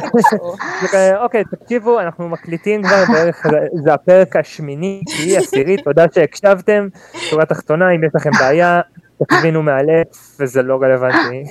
זה 0.80 0.88
כזה, 0.88 1.16
אוקיי, 1.16 1.42
תקשיבו, 1.44 2.00
אנחנו 2.00 2.28
מקליטים 2.28 2.82
כבר 2.82 3.04
בערך, 3.12 3.46
זה 3.84 3.94
הפרק 3.94 4.36
השמיני, 4.36 5.02
תהיי 5.06 5.36
עשירית, 5.36 5.84
תודה 5.84 6.04
שהקשבתם, 6.14 6.88
שורה 7.30 7.44
תחתונה, 7.44 7.90
אם 7.90 8.04
יש 8.04 8.10
לכם 8.14 8.30
בעיה, 8.38 8.80
תבינו 9.28 9.62
מהלב, 9.62 10.04
וזה 10.40 10.62
לא 10.62 10.78
רלוונטי. 10.82 11.44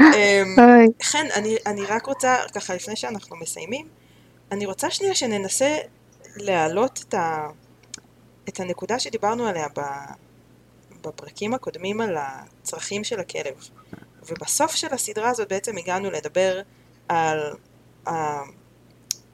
אמ, 0.00 0.56
חן, 1.02 1.26
אני 1.66 1.84
רק 1.88 2.06
רוצה, 2.06 2.36
ככה 2.54 2.74
לפני 2.74 2.96
שאנחנו 2.96 3.36
מסיימים, 3.36 3.86
אני 4.52 4.66
רוצה 4.66 4.90
שנייה 4.90 5.14
שננסה 5.14 5.76
להעלות 6.36 7.04
את 7.08 7.14
ה... 7.14 7.46
את 8.48 8.60
הנקודה 8.60 8.98
שדיברנו 8.98 9.46
עליה 9.46 9.66
בפרקים 11.00 11.54
הקודמים 11.54 12.00
על 12.00 12.16
הצרכים 12.18 13.04
של 13.04 13.20
הכלב. 13.20 13.68
ובסוף 14.28 14.74
של 14.74 14.94
הסדרה 14.94 15.30
הזאת 15.30 15.48
בעצם 15.48 15.78
הגענו 15.78 16.10
לדבר 16.10 16.60
על 17.08 17.40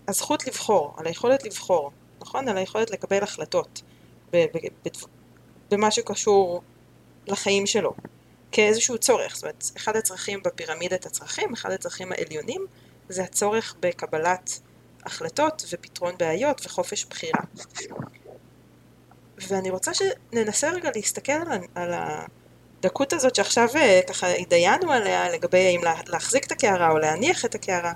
הזכות 0.08 0.46
לבחור, 0.46 0.94
על 0.96 1.06
היכולת 1.06 1.44
לבחור, 1.44 1.90
נכון? 2.20 2.48
על 2.48 2.56
היכולת 2.56 2.90
לקבל 2.90 3.22
החלטות 3.22 3.82
במה 5.70 5.90
שקשור 5.90 6.62
לחיים 7.26 7.66
שלו, 7.66 7.92
כאיזשהו 8.52 8.98
צורך. 8.98 9.34
זאת 9.34 9.42
אומרת, 9.42 9.64
אחד 9.76 9.96
הצרכים 9.96 10.40
בפירמידת 10.44 11.06
הצרכים, 11.06 11.52
אחד 11.52 11.70
הצרכים 11.70 12.12
העליונים, 12.12 12.66
זה 13.08 13.22
הצורך 13.22 13.74
בקבלת 13.80 14.60
החלטות 15.04 15.64
ופתרון 15.72 16.14
בעיות 16.18 16.66
וחופש 16.66 17.04
בחירה. 17.04 17.40
ואני 19.38 19.70
רוצה 19.70 19.90
שננסה 19.94 20.70
רגע 20.70 20.90
להסתכל 20.94 21.32
על, 21.32 21.58
על 21.74 21.94
הדקות 21.94 23.12
הזאת 23.12 23.34
שעכשיו 23.34 23.68
אה, 23.76 24.00
ככה 24.08 24.28
התדיינו 24.28 24.92
עליה 24.92 25.30
לגבי 25.30 25.58
האם 25.58 25.80
להחזיק 26.08 26.46
את 26.46 26.52
הקערה 26.52 26.90
או 26.90 26.98
להניח 26.98 27.44
את 27.44 27.54
הקערה 27.54 27.92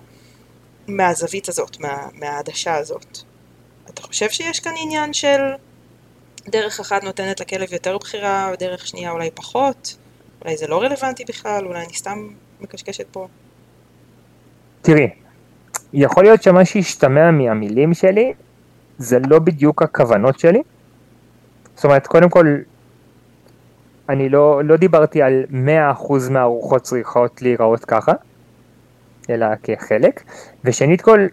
מהזווית 0.89 1.49
הזאת, 1.49 1.81
מה, 1.81 2.09
מהעדשה 2.15 2.75
הזאת. 2.75 3.19
אתה 3.91 4.03
חושב 4.03 4.31
שיש 4.31 4.61
כאן 4.61 4.73
עניין 4.77 5.13
של 5.13 5.41
דרך 6.49 6.81
אחת 6.81 7.05
נותנת 7.05 7.41
לכלב 7.41 7.73
יותר 7.73 7.99
בחירה 7.99 8.51
ודרך 8.53 8.87
שנייה 8.87 9.11
אולי 9.11 9.31
פחות? 9.31 9.97
אולי 10.45 10.57
זה 10.57 10.67
לא 10.67 10.83
רלוונטי 10.83 11.25
בכלל, 11.25 11.67
אולי 11.67 11.85
אני 11.85 11.95
סתם 11.95 12.29
מקשקשת 12.61 13.07
פה. 13.11 13.29
תראי, 14.83 15.09
יכול 15.93 16.25
להיות 16.25 16.43
שמה 16.43 16.65
שהשתמע 16.65 17.31
מהמילים 17.31 17.95
שלי 17.95 18.33
זה 18.99 19.19
לא 19.29 19.39
בדיוק 19.39 19.83
הכוונות 19.83 20.39
שלי. 20.39 20.63
זאת 21.79 21.85
אומרת, 21.85 22.07
קודם 22.07 22.29
כל, 22.29 22.57
אני 24.09 24.29
לא, 24.29 24.65
לא 24.65 24.77
דיברתי 24.77 25.23
על 25.23 25.45
100% 25.51 26.31
מהארוחות 26.31 26.83
צריכות 26.83 27.43
להיראות 27.43 27.85
ככה, 27.85 28.13
אלא 29.31 29.47
כחלק, 29.63 30.23
ושנית 30.65 31.01
כל, 31.03 31.27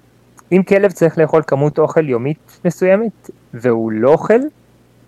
אם 0.52 0.64
כלב 0.64 0.92
צריך 0.92 1.18
לאכול 1.18 1.42
כמות 1.48 1.80
אוכל 1.80 2.10
יומית 2.10 2.60
מסוימת, 2.66 3.30
והוא 3.54 3.92
לא 3.92 4.12
אוכל, 4.12 4.40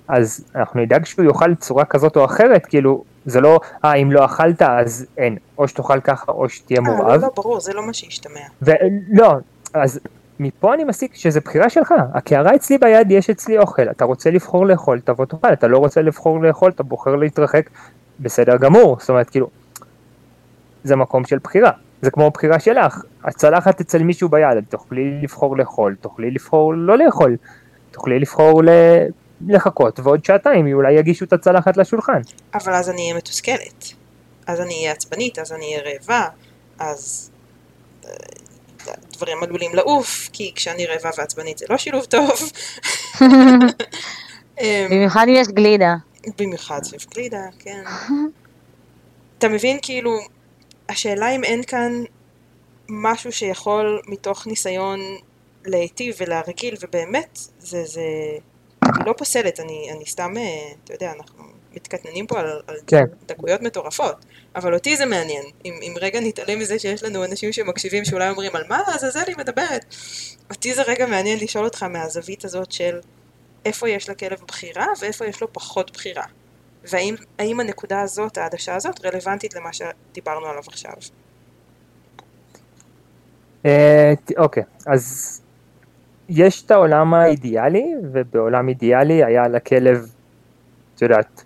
אז 0.07 0.45
אנחנו 0.55 0.81
נדאג 0.81 1.05
שהוא 1.05 1.25
יאכל 1.25 1.55
צורה 1.55 1.85
כזאת 1.85 2.17
או 2.17 2.25
אחרת, 2.25 2.65
כאילו, 2.65 3.03
זה 3.25 3.41
לא, 3.41 3.59
אה, 3.85 3.93
אם 3.93 4.11
לא 4.11 4.25
אכלת 4.25 4.61
אז 4.61 5.05
אין, 5.17 5.37
או 5.57 5.67
שתאכל 5.67 5.99
ככה 5.99 6.31
או 6.31 6.49
שתהיה 6.49 6.81
מורעב. 6.81 7.09
אה, 7.09 7.15
לא, 7.15 7.21
לא, 7.21 7.29
ברור, 7.35 7.59
זה 7.59 7.73
לא 7.73 7.87
מה 7.87 7.93
שהשתמע. 7.93 8.39
ולא, 8.61 9.33
אז 9.73 9.99
מפה 10.39 10.73
אני 10.73 10.83
מסיק 10.83 11.15
שזה 11.15 11.39
בחירה 11.39 11.69
שלך, 11.69 11.93
הקערה 12.13 12.55
אצלי 12.55 12.77
ביד, 12.77 13.11
יש 13.11 13.29
אצלי 13.29 13.57
אוכל, 13.57 13.89
אתה 13.89 14.05
רוצה 14.05 14.31
לבחור 14.31 14.65
לאכול, 14.65 14.99
תבוא 14.99 15.25
תאכל, 15.25 15.53
אתה 15.53 15.67
לא 15.67 15.77
רוצה 15.77 16.01
לבחור 16.01 16.41
לאכול, 16.43 16.71
אתה 16.71 16.83
בוחר 16.83 17.15
להתרחק, 17.15 17.69
בסדר 18.19 18.57
גמור, 18.57 18.97
זאת 18.99 19.09
אומרת 19.09 19.29
כאילו, 19.29 19.49
זה 20.83 20.95
מקום 20.95 21.25
של 21.25 21.37
בחירה, 21.43 21.71
זה 22.01 22.11
כמו 22.11 22.31
בחירה 22.31 22.59
שלך, 22.59 23.01
הצלחת 23.23 23.81
אצל 23.81 24.03
מישהו 24.03 24.29
ביד, 24.29 24.65
תוכלי 24.69 25.19
לבחור 25.21 25.57
לאכול, 25.57 25.95
תוכלי 26.01 26.31
לבחור 26.31 26.73
לא 26.73 26.97
לאכול, 26.97 27.35
תוכלי 27.91 28.19
לבחור 28.19 28.63
ל... 28.63 28.69
לחכות, 29.47 29.99
ועוד 29.99 30.25
שעתיים 30.25 30.73
אולי 30.73 30.93
יגישו 30.93 31.25
את 31.25 31.33
הצלחת 31.33 31.77
לשולחן. 31.77 32.21
אבל 32.53 32.73
אז 32.73 32.89
אני 32.89 33.01
אהיה 33.01 33.13
מתוסכלת, 33.13 33.93
אז 34.47 34.61
אני 34.61 34.73
אהיה 34.73 34.91
עצבנית, 34.91 35.39
אז 35.39 35.51
אני 35.51 35.65
אהיה 35.65 35.93
רעבה, 35.93 36.27
אז 36.79 37.31
דברים 39.13 39.43
עלולים 39.43 39.75
לעוף, 39.75 40.29
כי 40.33 40.51
כשאני 40.55 40.85
רעבה 40.85 41.09
ועצבנית 41.17 41.57
זה 41.57 41.65
לא 41.69 41.77
שילוב 41.77 42.05
טוב. 42.05 42.31
אמ, 44.61 44.87
במיוחד 44.89 45.25
אם 45.27 45.33
יש 45.33 45.47
גלידה. 45.47 45.95
במיוחד 46.37 46.83
סביב 46.83 47.05
גלידה, 47.13 47.41
כן. 47.59 47.83
אתה 49.37 49.47
מבין, 49.47 49.79
כאילו, 49.81 50.11
השאלה 50.89 51.29
אם 51.29 51.43
אין 51.43 51.63
כאן 51.63 52.03
משהו 52.89 53.31
שיכול 53.31 54.01
מתוך 54.07 54.47
ניסיון 54.47 54.99
להיטיב 55.65 56.15
ולהרגיל, 56.19 56.75
ובאמת, 56.81 57.39
זה, 57.59 57.83
זה, 57.85 58.01
אני 58.83 59.05
לא 59.05 59.13
פוסלת, 59.17 59.59
אני, 59.59 59.89
אני 59.95 60.05
סתם, 60.05 60.33
אה, 60.37 60.71
אתה 60.83 60.93
יודע, 60.93 61.11
אנחנו 61.11 61.43
מתקטננים 61.77 62.27
פה 62.27 62.39
על, 62.39 62.61
על 62.67 62.75
כן. 62.87 63.03
דקויות 63.25 63.61
מטורפות, 63.61 64.25
אבל 64.55 64.73
אותי 64.73 64.97
זה 64.97 65.05
מעניין. 65.05 65.43
אם, 65.65 65.73
אם 65.81 65.93
רגע 66.01 66.19
נתעלם 66.19 66.59
מזה 66.59 66.79
שיש 66.79 67.03
לנו 67.03 67.25
אנשים 67.25 67.53
שמקשיבים 67.53 68.05
שאולי 68.05 68.29
אומרים 68.29 68.55
על 68.55 68.63
מה 68.69 68.81
עזאזל 68.87 69.23
היא 69.27 69.35
מדברת, 69.37 69.95
אותי 70.49 70.73
זה 70.73 70.81
רגע 70.81 71.05
מעניין 71.05 71.39
לשאול 71.39 71.65
אותך 71.65 71.83
מהזווית 71.83 72.45
הזאת 72.45 72.71
של 72.71 72.99
איפה 73.65 73.89
יש 73.89 74.09
לכלב 74.09 74.39
בחירה 74.47 74.85
ואיפה 75.01 75.25
יש 75.25 75.41
לו 75.41 75.53
פחות 75.53 75.91
בחירה. 75.91 76.23
והאם 76.83 77.59
הנקודה 77.59 78.01
הזאת, 78.01 78.37
העדשה 78.37 78.75
הזאת, 78.75 79.05
רלוונטית 79.05 79.55
למה 79.55 79.69
שדיברנו 79.73 80.45
עליו 80.45 80.63
עכשיו? 80.67 80.93
אה, 83.65 84.13
אוקיי, 84.37 84.63
אז 84.85 85.41
יש 86.29 86.63
את 86.65 86.71
העולם 86.71 87.13
האידיאלי, 87.13 87.85
ובעולם 88.13 88.69
אידיאלי 88.69 89.23
היה 89.23 89.47
לכלב, 89.47 90.11
את 90.95 91.01
יודעת, 91.01 91.43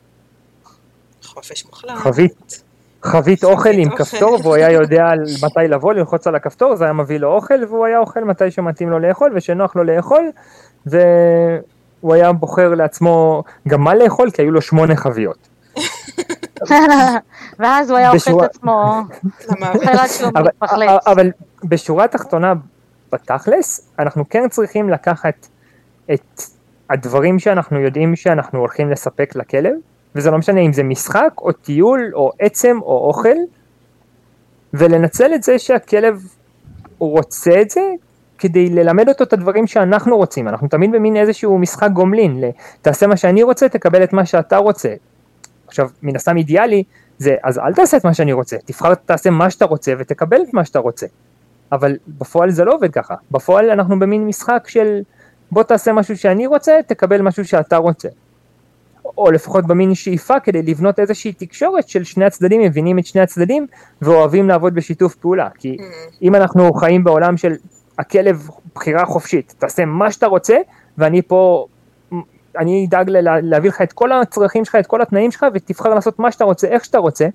חופש 1.34 1.66
מוחלט. 1.66 1.98
חבית, 1.98 2.64
חבית 3.04 3.44
אוכל 3.44 3.70
עם 3.70 3.92
אוכל. 3.92 4.04
כפתור 4.04 4.40
והוא 4.44 4.56
היה 4.56 4.72
יודע 4.72 5.12
מתי 5.44 5.68
לבוא, 5.68 5.94
ללחוץ 5.94 6.28
על 6.28 6.36
הכפתור, 6.36 6.76
זה 6.76 6.84
היה 6.84 6.94
מביא 6.94 7.18
לו 7.18 7.34
אוכל 7.34 7.66
והוא 7.70 7.86
היה 7.86 8.00
אוכל 8.00 8.24
מתי 8.24 8.52
שמתאים 8.52 8.90
לו 8.90 9.00
לאכול 9.00 9.32
ושנוח 9.36 9.76
לו 9.76 9.84
לאכול 9.84 10.32
והוא 10.86 12.14
היה 12.14 12.32
בוחר 12.32 12.76
לעצמו 12.76 13.44
גם 13.68 13.82
מה 13.82 13.96
לאכול 13.96 14.32
כי 14.32 14.42
היו 14.42 14.52
לו 14.52 14.62
שמונה 14.62 14.96
חביות. 14.96 15.48
ואז 17.60 17.90
הוא 17.90 17.98
היה 17.98 18.12
אוכל 18.12 18.32
את 18.46 18.50
עצמו, 18.50 19.02
אבל, 20.36 20.48
מתפחלץ. 20.48 21.08
אבל 21.08 21.32
בשורה 21.64 22.04
התחתונה, 22.04 22.54
בתכלס, 23.12 23.92
אנחנו 24.00 24.30
כן 24.30 24.50
צריכים 24.50 24.90
לקחת 24.90 25.48
את 26.14 26.42
הדברים 26.90 27.40
שאנחנו 27.40 27.80
יודעים 27.80 28.16
שאנחנו 28.16 28.60
הולכים 28.60 28.92
לספק 28.92 29.36
לכלב, 29.36 29.74
וזה 30.16 30.32
לא 30.32 30.38
משנה 30.38 30.60
אם 30.60 30.74
זה 30.74 30.84
משחק, 30.84 31.34
או 31.38 31.52
טיול, 31.52 32.12
או 32.14 32.32
עצם, 32.40 32.78
או 32.82 33.08
אוכל, 33.08 33.38
ולנצל 34.74 35.34
את 35.36 35.44
זה 35.44 35.60
שהכלב 35.60 36.28
רוצה 36.98 37.62
את 37.62 37.70
זה, 37.70 37.82
כדי 38.38 38.70
ללמד 38.70 39.10
אותו 39.10 39.24
את 39.24 39.34
הדברים 39.34 39.68
שאנחנו 39.68 40.18
רוצים. 40.18 40.48
אנחנו 40.48 40.68
תמיד 40.68 40.92
במין 40.92 41.16
איזשהו 41.16 41.58
משחק 41.58 41.90
גומלין, 41.94 42.44
תעשה 42.82 43.08
מה 43.08 43.18
שאני 43.18 43.44
רוצה, 43.44 43.70
תקבל 43.70 44.04
את 44.04 44.14
מה 44.14 44.26
שאתה 44.26 44.58
רוצה. 44.58 44.94
עכשיו, 45.68 45.90
מן 46.04 46.16
הסתם 46.16 46.38
אידיאלי, 46.38 46.84
זה, 47.18 47.36
אז 47.44 47.60
אל 47.60 47.74
תעשה 47.74 47.98
את 47.98 48.06
מה 48.06 48.14
שאני 48.14 48.34
רוצה, 48.34 48.58
תבחר, 48.66 48.96
תעשה 48.96 49.30
מה 49.30 49.50
שאתה 49.50 49.66
רוצה 49.66 49.94
ותקבל 50.00 50.42
את 50.42 50.54
מה 50.54 50.66
שאתה 50.66 50.80
רוצה. 50.80 51.08
אבל 51.72 51.98
בפועל 52.08 52.52
זה 52.52 52.66
לא 52.66 52.74
עובד 52.74 52.92
ככה. 52.92 53.16
בפועל 53.32 53.70
אנחנו 53.70 54.00
במין 54.00 54.28
משחק 54.28 54.64
של 54.68 55.02
בוא 55.52 55.64
תעשה 55.64 55.94
משהו 55.94 56.18
שאני 56.18 56.48
רוצה, 56.48 56.80
תקבל 56.88 57.22
משהו 57.22 57.46
שאתה 57.46 57.78
רוצה. 57.78 58.10
או 59.18 59.32
לפחות 59.32 59.68
במין 59.68 59.96
שאיפה 59.96 60.40
כדי 60.40 60.62
לבנות 60.62 61.00
איזושהי 61.00 61.34
תקשורת 61.34 61.90
של 61.90 62.04
שני 62.04 62.26
הצדדים 62.26 62.62
מבינים 62.62 63.00
את 63.00 63.06
שני 63.06 63.22
הצדדים 63.22 63.68
ואוהבים 64.02 64.48
לעבוד 64.50 64.76
בשיתוף 64.76 65.16
פעולה. 65.16 65.50
כי 65.58 65.78
Mm, 65.80 65.84
אם 66.22 66.36
אנחנו 66.36 66.74
חיים 66.74 67.04
בעולם 67.04 67.38
של 67.38 67.54
הכלב 68.00 68.48
בחירה 68.76 69.06
חופשית, 69.06 69.56
תעשה 69.60 69.86
מה 69.86 70.12
שאתה 70.12 70.28
רוצה 70.28 70.58
ואני 70.98 71.22
פה, 71.22 71.66
אני 72.58 72.86
אדאג 72.90 73.10
ל- 73.10 73.50
להביא 73.50 73.70
לך 73.70 73.82
את 73.82 73.94
כל 73.94 74.12
הצרכים 74.12 74.66
שלך, 74.66 74.76
את 74.76 74.88
כל 74.88 75.02
התנאים 75.02 75.32
שלך 75.32 75.46
ותבחר 75.54 75.94
לעשות 75.94 76.20
מה 76.20 76.32
שאתה 76.32 76.44
רוצה, 76.44 76.68
איך 76.68 76.86
שאתה 76.86 76.98
רוצה, 76.98 77.28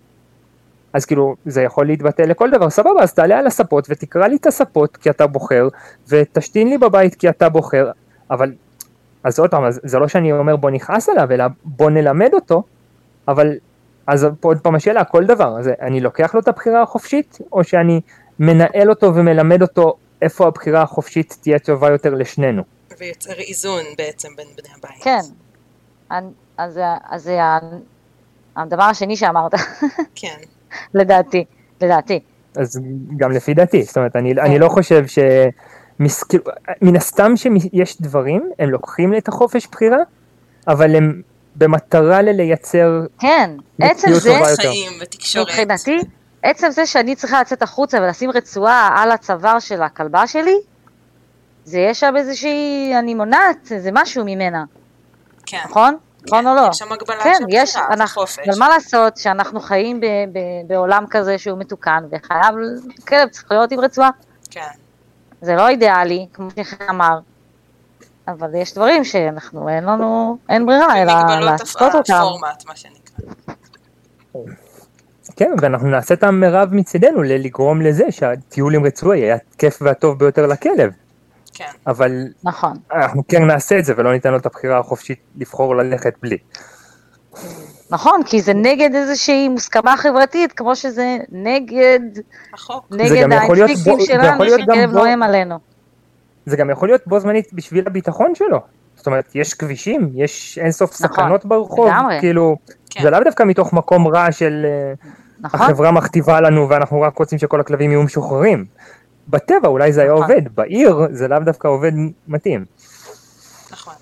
אז 0.93 1.05
כאילו 1.05 1.37
זה 1.47 1.63
יכול 1.63 1.87
להתבטא 1.87 2.23
לכל 2.23 2.51
דבר, 2.51 2.71
סבבה, 2.71 3.03
אז 3.03 3.15
תעלה 3.15 3.39
על 3.39 3.47
הספות 3.47 3.87
ותקרא 3.91 4.27
לי 4.27 4.37
את 4.37 4.47
הספות 4.47 4.97
כי 4.97 5.11
אתה 5.11 5.27
בוחר, 5.27 5.69
ותשתין 6.09 6.69
לי 6.69 6.79
בבית 6.79 7.15
כי 7.15 7.29
אתה 7.29 7.49
בוחר, 7.49 7.91
אבל, 8.31 8.53
אז 9.27 9.39
עוד 9.39 9.51
פעם, 9.51 9.65
אז 9.65 9.81
זה 9.85 9.99
לא 9.99 10.09
שאני 10.09 10.33
אומר 10.33 10.57
בוא 10.57 10.71
נכעס 10.71 11.09
עליו, 11.09 11.33
אלא 11.33 11.45
בוא 11.65 11.91
נלמד 11.91 12.31
אותו, 12.35 12.63
אבל, 13.29 13.53
אז 14.07 14.27
פה 14.41 14.49
עוד 14.49 14.59
פעם 14.61 14.75
השאלה, 14.75 15.05
כל 15.05 15.25
דבר, 15.25 15.59
אז 15.59 15.71
אני 15.81 16.01
לוקח 16.01 16.35
לו 16.35 16.41
את 16.41 16.49
הבחירה 16.49 16.83
החופשית, 16.83 17.39
או 17.53 17.65
שאני 17.65 18.01
מנהל 18.39 18.91
אותו 18.91 19.15
ומלמד 19.15 19.63
אותו 19.63 19.95
איפה 20.23 20.47
הבחירה 20.47 20.83
החופשית 20.83 21.37
תהיה 21.41 21.59
טובה 21.59 21.91
יותר 21.91 22.15
לשנינו. 22.15 22.63
ויוצר 22.99 23.33
איזון 23.33 23.83
בעצם 23.99 24.29
בין 24.37 24.47
בני 24.57 24.69
הבית. 24.79 25.03
כן. 25.03 25.21
אז 26.59 26.81
זה- 27.17 27.39
הדבר 28.57 28.83
השני 28.83 29.17
שאמרת, 29.17 29.55
כן. 30.15 30.37
לדעתי, 30.95 31.45
לדעתי. 31.83 32.21
אז 32.57 32.81
גם 33.17 33.33
לפי 33.33 33.55
דעתי, 33.55 33.83
זאת 33.83 33.97
אומרת, 33.97 34.17
אני, 34.17 34.33
אני 34.33 34.59
לא 34.59 34.69
חושב 34.69 35.07
ש... 35.07 35.19
מס, 36.01 36.23
כאילו, 36.23 36.45
מן 36.83 36.97
הסתם 36.97 37.33
שיש 37.37 38.01
דברים, 38.01 38.51
הם 38.59 38.71
לוקחים 38.71 39.17
את 39.17 39.29
החופש 39.29 39.67
בחירה, 39.67 39.99
אבל 40.69 40.97
הם 40.97 41.23
במטרה 41.57 42.23
ללייצר, 42.23 43.01
כן, 43.19 43.51
עצם 43.81 44.13
זה. 44.13 44.35
חיים 44.57 44.93
ותקשורת. 45.03 45.47
מבחינתי, 45.49 45.99
עצם 46.43 46.71
זה 46.71 46.87
שאני 46.87 47.17
צריכה 47.17 47.41
לצאת 47.41 47.63
החוצה 47.63 47.99
ולשים 47.99 48.31
רצועה 48.31 49.03
על 49.03 49.11
הצוואר 49.11 49.59
של 49.59 49.83
הכלבה 49.83 50.27
שלי, 50.27 50.57
זה 51.65 51.79
יש 51.79 52.01
שם 52.01 52.15
איזושהי, 52.17 52.93
אני 52.99 53.15
מונעת 53.15 53.73
איזה 53.73 53.91
משהו 53.93 54.25
ממנה, 54.25 54.65
כן. 55.47 55.59
נכון? 55.65 55.97
נכון 56.27 56.47
או 56.47 56.55
לא? 56.55 56.69
יש 56.71 56.79
שם 56.79 56.93
הגבלה 56.93 57.23
כן, 57.23 57.35
של 57.39 57.45
יש, 57.49 57.71
בחירה 57.71 57.89
אנחנו, 57.91 58.23
וחופש. 58.23 58.49
אבל 58.49 58.59
מה 58.59 58.69
לעשות 58.69 59.17
שאנחנו 59.17 59.61
חיים 59.61 60.01
ב, 60.01 60.07
ב, 60.33 60.39
בעולם 60.67 61.05
כזה 61.11 61.39
שהוא 61.39 61.59
מתוקן, 61.59 62.05
וחייב, 62.11 62.55
כלב 63.09 63.29
צריך 63.29 63.47
להיות 63.51 63.73
עם 63.73 63.81
רצועה. 63.81 64.11
כן. 64.51 64.61
זה 65.41 65.55
לא 65.55 65.69
אידיאלי, 65.69 66.27
כמו 66.33 66.49
שחן 66.57 66.85
אמר, 66.91 67.19
אבל 68.29 68.55
יש 68.55 68.75
דברים 68.75 69.05
שאנחנו, 69.05 69.69
אין 69.69 69.85
לנו, 69.85 70.39
אין 70.49 70.67
ברירה, 70.67 71.03
אלא 71.03 71.13
לעשות 71.41 71.95
אותם. 71.95 72.15
הפורמט, 72.15 72.65
מה 72.67 72.77
שנקרא. 72.77 73.55
כן, 75.37 75.51
ואנחנו 75.61 75.89
נעשה 75.89 76.15
את 76.15 76.23
המרב 76.25 76.69
מצידנו 76.75 77.23
ל- 77.23 77.45
לגרום 77.45 77.81
לזה 77.83 78.05
שהטיול 78.11 78.75
עם 78.75 78.85
רצועה 78.87 79.17
יהיה 79.17 79.37
הכיף 79.55 79.79
והטוב 79.83 80.19
ביותר 80.19 80.47
לכלב, 80.47 80.91
כן. 81.55 81.65
אבל 81.87 82.13
נכון, 82.45 82.73
אנחנו 82.93 83.23
כן 83.29 83.47
נעשה 83.47 83.79
את 83.79 83.85
זה 83.85 83.95
ולא 83.97 84.13
ניתן 84.13 84.31
לו 84.31 84.37
את 84.37 84.47
הבחירה 84.47 84.79
החופשית 84.79 85.19
לבחור 85.37 85.77
ללכת 85.77 86.15
בלי. 86.23 86.39
נכון, 87.91 88.21
כי 88.27 88.43
זה 88.43 88.55
נגד 88.55 88.95
איזושהי 88.95 89.49
מוסכמה 89.49 89.97
חברתית, 89.97 90.53
כמו 90.53 90.77
שזה 90.77 91.17
נגד, 91.33 92.01
החוק. 92.55 92.87
נגד 92.91 93.09
זה 93.09 93.17
שלנו, 94.07 94.45
שכלב 94.49 94.91
בו- 94.91 94.99
נואם 94.99 95.23
עלינו. 95.23 95.59
זה 96.47 96.57
גם 96.57 96.71
יכול 96.71 96.89
להיות 96.89 97.01
בו 97.07 97.21
זמנית 97.21 97.53
בשביל 97.53 97.87
הביטחון 97.87 98.35
שלו. 98.35 98.61
זאת 98.97 99.07
אומרת, 99.07 99.31
יש 99.35 99.55
כבישים, 99.55 100.11
יש 100.15 100.59
אינסוף 100.63 101.01
נכון, 101.01 101.17
סכנות 101.17 101.45
ברחוב, 101.45 101.89
לגמרי. 101.89 102.21
כאילו, 102.21 102.57
כן. 102.91 103.03
זה 103.03 103.11
לאו 103.11 103.21
דווקא 103.25 103.43
מתוך 103.43 103.73
מקום 103.73 104.09
רע 104.09 104.33
של 104.33 104.67
אה, 104.69 104.93
נכון? 105.41 105.61
החברה 105.61 105.91
מכתיבה 105.91 106.41
לנו 106.41 106.69
ואנחנו 106.69 107.01
רק 107.01 107.19
רוצים 107.19 107.39
שכל 107.39 107.61
הכלבים 107.61 107.91
יהיו 107.91 108.03
משוחררים. 108.03 108.65
בטבע 109.29 109.69
אולי 109.69 109.93
זה 109.93 110.03
היה 110.03 110.13
נכון. 110.13 110.23
עובד, 110.23 110.55
בעיר 110.55 110.99
זה 111.13 111.29
לאו 111.29 111.39
דווקא 111.39 111.69
עובד 111.69 111.93
מתאים. 112.29 112.65
נכון. 113.71 113.95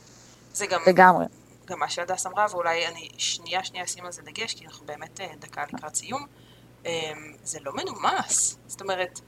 זה 0.54 0.66
גם, 0.70 0.80
לגמרי. 0.86 1.24
גם 1.64 1.78
מה 1.78 1.88
שהדס 1.88 2.26
אמרה, 2.26 2.46
ואולי 2.50 2.86
אני 2.86 3.08
שנייה 3.18 3.64
שנייה 3.64 3.84
אשים 3.84 4.04
על 4.04 4.12
זה 4.12 4.22
דגש, 4.22 4.54
כי 4.54 4.66
אנחנו 4.66 4.86
באמת 4.86 5.20
אה, 5.20 5.26
דקה 5.40 5.64
לקראת 5.72 5.94
סיום. 5.94 6.26
אמ, 6.86 7.32
זה 7.44 7.58
לא 7.62 7.72
מנומס. 7.72 8.58
זאת 8.66 8.80
אומרת, 8.80 9.20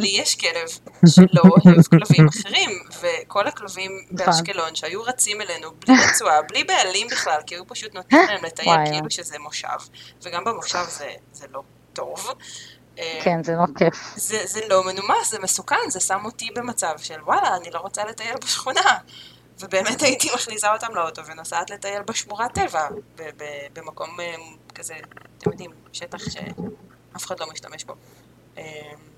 לי 0.00 0.08
יש 0.08 0.34
כלב 0.34 0.68
שלא 1.06 1.42
אוהב 1.44 1.86
כלבים 1.90 2.28
אחרים, 2.28 2.70
וכל 3.00 3.46
הכלבים 3.46 3.92
נכון. 4.10 4.26
באשקלון 4.26 4.74
שהיו 4.74 5.02
רצים 5.02 5.40
אלינו 5.40 5.70
בלי 5.72 5.94
רצועה, 6.08 6.42
בלי 6.42 6.64
בעלים 6.64 7.06
בכלל, 7.10 7.40
כי 7.46 7.54
היו 7.54 7.66
פשוט 7.66 7.94
נותנים 7.94 8.20
להם 8.28 8.44
לטייל 8.44 8.76
כאילו. 8.92 9.10
שזה 9.10 9.38
מושב, 9.38 9.68
וגם 10.22 10.44
במושב 10.44 10.84
זה, 10.88 11.10
זה 11.32 11.46
לא 11.50 11.62
טוב. 11.92 12.26
אמ, 12.98 13.02
כן, 13.22 13.44
זה 13.44 13.52
לא 13.52 13.64
כיף. 13.78 13.94
זה, 14.16 14.46
זה 14.46 14.60
לא 14.68 14.84
מנומס, 14.84 15.30
זה 15.30 15.38
מסוכן, 15.38 15.90
זה 15.90 16.00
שם 16.00 16.24
אותי 16.24 16.48
במצב 16.54 16.94
של 16.96 17.22
וואלה, 17.22 17.56
אני 17.56 17.70
לא 17.70 17.78
רוצה 17.78 18.04
לטייל 18.04 18.36
בשכונה. 18.44 18.98
ובאמת 19.60 20.02
הייתי 20.02 20.28
מכניסה 20.34 20.72
אותם 20.72 20.94
לאוטו 20.94 21.26
ונוסעת 21.26 21.70
לטייל 21.70 22.02
בשמורת 22.02 22.54
טבע, 22.54 22.88
ב- 23.16 23.30
ב- 23.36 23.66
במקום 23.72 24.20
אה, 24.20 24.34
כזה, 24.74 24.94
אתם 25.38 25.50
יודעים, 25.50 25.70
שטח 25.92 26.18
שאף 26.18 27.24
אחד 27.26 27.40
לא 27.40 27.46
משתמש 27.52 27.84
בו. 27.84 27.94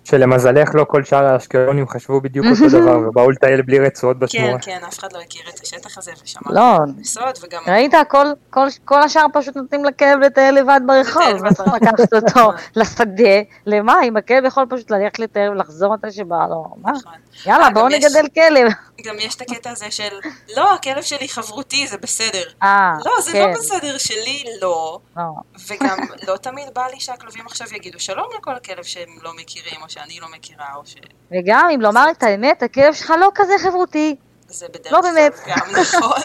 שלמזלך 0.05 0.75
לא 0.75 0.85
כל 0.89 1.05
שאר 1.05 1.25
האשקלונים 1.25 1.89
חשבו 1.89 2.21
בדיוק 2.21 2.47
אותו 2.47 2.69
דבר 2.79 2.99
ובאו 3.09 3.31
לטייל 3.31 3.63
בלי 3.63 3.79
רצועות 3.79 4.17
כן, 4.17 4.25
בשמורה. 4.25 4.59
כן, 4.59 4.79
אף 4.89 4.99
אחד 4.99 5.13
לא 5.13 5.19
הכיר 5.21 5.43
את 5.55 5.61
השטח 5.63 5.99
הזה 5.99 6.13
ושמע 6.25 6.53
לא. 6.53 6.79
בסוד, 7.01 7.39
וגם 7.43 7.63
ראית, 7.67 7.93
כל, 8.09 8.27
כל, 8.51 8.67
כל 8.85 9.03
השאר 9.03 9.27
פשוט 9.33 9.57
נותנים 9.57 9.85
לכלב 9.85 10.19
לטייל 10.19 10.55
לבד 10.55 10.81
ברחוב, 10.87 11.49
צריך. 11.55 11.75
לקחת 11.75 12.13
אותו 12.13 12.51
לשדה, 12.77 13.41
למה? 13.67 13.95
אם 14.05 14.17
הכלב 14.17 14.45
יכול 14.45 14.67
פשוט 14.71 14.91
ללכת 14.91 15.19
לטייל 15.19 15.51
ולחזור 15.51 15.95
מתי 15.95 16.11
שבא 16.11 16.47
לו, 16.51 16.75
מה? 16.83 16.93
נכון. 16.93 17.13
יאללה, 17.47 17.65
אה, 17.65 17.71
בואו 17.71 17.89
נגדל 17.89 18.29
כלב. 18.35 18.73
גם 19.05 19.15
יש 19.19 19.35
את 19.35 19.41
הקטע 19.41 19.71
הזה 19.71 19.91
של, 19.91 20.09
לא, 20.57 20.75
הכלב 20.75 21.03
שלי 21.03 21.29
חברותי, 21.29 21.87
זה 21.87 21.97
בסדר. 21.97 22.43
אה, 22.63 22.93
לא, 23.05 23.21
זה 23.21 23.33
כן, 23.33 23.51
לא 23.51 23.55
בסדר, 23.55 23.99
שלי 23.99 24.45
לא. 24.61 24.99
לא. 25.17 25.23
וגם 25.69 25.99
לא 26.29 26.37
תמיד 26.37 26.69
בא 26.75 26.87
לי 26.87 27.01
שהכלבים 27.01 27.47
עכשיו 27.47 27.67
יגידו 27.75 28.01
שלום 28.01 28.27
לכל 28.39 28.55
כלב 28.65 28.85
שהם 28.85 29.09
לא 29.23 29.31
מכירים, 29.37 29.83
או 29.83 29.89
שאני 29.93 30.21
לא 30.21 30.27
מכירה, 30.37 30.75
או 30.75 30.87
ש... 30.87 30.95
וגם 31.31 31.69
אם 31.75 31.81
לומר 31.81 32.07
את 32.11 32.23
האמת, 32.23 32.63
הכלב 32.63 32.95
שלך 32.95 33.13
לא 33.21 33.31
כזה 33.35 33.53
חברותי. 33.63 34.17
זה 34.49 34.67
בדרך 34.69 34.93
לא 34.93 35.01
כלל 35.03 35.13
באמת. 35.15 35.33
גם 35.47 35.81
נכון. 35.81 36.23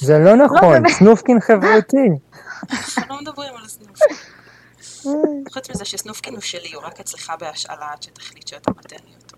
זה 0.06 0.18
לא 0.18 0.36
נכון, 0.36 0.72
באמת. 0.72 0.90
סנופקין 0.90 1.40
חברותי. 1.40 2.08
אנחנו 2.70 3.14
לא 3.14 3.20
מדברים 3.20 3.54
על 3.56 3.68
סנופקין. 3.68 4.16
חוץ 5.52 5.70
מזה 5.70 5.84
שסנופקין 5.84 6.34
הוא 6.34 6.42
שלי, 6.42 6.72
הוא 6.72 6.82
רק 6.82 7.00
אצלך 7.00 7.32
בהשאלה 7.40 7.92
עד 7.92 8.02
שתחליט 8.02 8.46
שאתה 8.46 8.70
נותן 8.76 8.96
לי 9.06 9.12
אותו. 9.22 9.36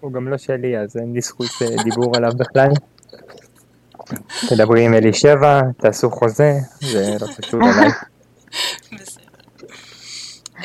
הוא 0.00 0.12
גם 0.12 0.28
לא 0.28 0.38
שלי 0.38 0.78
אז 0.78 0.96
אין 0.96 1.12
לי 1.12 1.20
זכות 1.20 1.50
אה, 1.62 1.82
דיבור 1.82 2.16
עליו 2.16 2.30
בכלל. 2.38 2.68
תדברי 4.48 4.84
עם 4.86 4.94
אלישבע, 4.94 5.60
תעשו 5.78 6.10
חוזה, 6.10 6.52
זה 6.80 7.16
לא 7.20 7.26
קשור 7.36 7.60
אליי. 7.60 7.90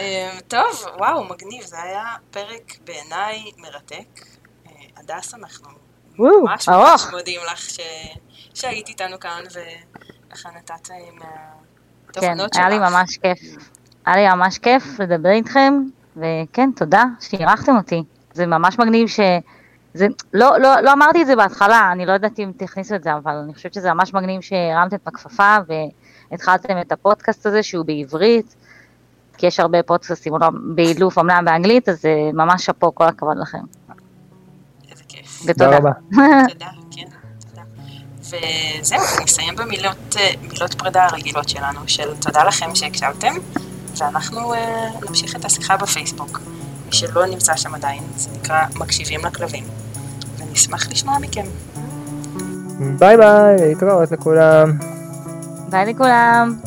אה, 0.09 0.39
טוב, 0.47 0.85
וואו, 0.97 1.23
מגניב, 1.23 1.63
זה 1.63 1.81
היה 1.81 2.03
פרק 2.31 2.73
בעיניי 2.85 3.51
מרתק. 3.57 4.25
אה, 4.67 4.71
הדס, 4.97 5.33
אנחנו 5.33 5.69
ממש. 6.17 6.69
ממש 6.69 7.01
מודים 7.11 7.39
לך 7.51 7.57
ש- 7.59 7.79
שהיית 8.53 8.87
איתנו 8.87 9.19
כאן 9.19 9.43
וככה 10.29 10.49
נתת 10.57 10.91
אה, 10.91 10.95
מה- 11.19 11.25
כן, 12.13 12.21
תובנות 12.21 12.55
היה 12.55 12.69
לי 12.69 12.75
שלך. 12.75 12.91
ממש 12.91 13.17
כיף. 13.17 13.39
היה 14.05 14.15
לי 14.15 14.35
ממש 14.35 14.57
כיף 14.57 14.83
לדבר 14.99 15.29
איתכם, 15.29 15.73
וכן, 16.17 16.69
תודה 16.75 17.03
שאירחתם 17.19 17.77
אותי. 17.77 18.03
זה 18.33 18.45
ממש 18.45 18.79
מגניב 18.79 19.07
ש... 19.07 19.19
זה, 19.93 20.07
לא, 20.33 20.57
לא, 20.59 20.81
לא 20.81 20.93
אמרתי 20.93 21.21
את 21.21 21.27
זה 21.27 21.35
בהתחלה, 21.35 21.89
אני 21.91 22.05
לא 22.05 22.11
יודעת 22.11 22.39
אם 22.39 22.51
תכניסו 22.57 22.95
את 22.95 23.03
זה, 23.03 23.13
אבל 23.15 23.31
אני 23.35 23.53
חושבת 23.53 23.73
שזה 23.73 23.93
ממש 23.93 24.13
מגניב 24.13 24.41
שהרמתם 24.41 24.95
את 24.95 25.07
הכפפה 25.07 25.57
והתחלתם 26.31 26.81
את 26.81 26.91
הפודקאסט 26.91 27.45
הזה 27.45 27.63
שהוא 27.63 27.85
בעברית, 27.85 28.55
כי 29.39 29.47
יש 29.47 29.59
הרבה 29.59 29.83
פודקאסטים 29.83 30.33
באילוף, 30.75 31.17
אמנם 31.17 31.45
באנגלית, 31.45 31.89
אז 31.89 32.05
אה, 32.05 32.31
ממש 32.33 32.65
שאפו, 32.65 32.95
כל 32.95 33.03
הכבוד 33.03 33.37
לכם. 33.37 33.57
איזה 34.91 35.03
כיף. 35.07 35.41
תודה 35.47 35.69
ותודה. 35.69 35.91
תודה, 36.49 36.65
כן, 36.91 37.05
תודה. 37.49 37.61
וזהו, 38.21 39.01
נסיים 39.23 39.55
במילות 39.55 40.15
אה, 40.17 40.67
פרידה 40.77 41.05
הרגילות 41.05 41.49
שלנו, 41.49 41.79
של 41.87 42.15
תודה 42.15 42.43
לכם 42.43 42.75
שהקשבתם, 42.75 43.33
ואנחנו 43.97 44.53
אה, 44.53 44.89
נמשיך 45.07 45.35
את 45.35 45.45
השיחה 45.45 45.77
בפייסבוק. 45.77 46.39
מי 46.85 46.91
שלא 46.91 47.25
נמצא 47.25 47.55
שם 47.55 47.75
עדיין, 47.75 48.03
זה 48.15 48.29
נקרא 48.39 48.61
מקשיבים 48.75 49.25
לכלבים. 49.25 49.63
ונשמח 50.37 50.87
לשמוע 50.91 51.19
מכם. 51.19 51.45
ביי 52.97 53.17
ביי, 53.17 53.55
להתראות 53.59 54.11
לכולם. 54.11 54.77
ביי 55.69 55.93
לכולם. 55.93 56.59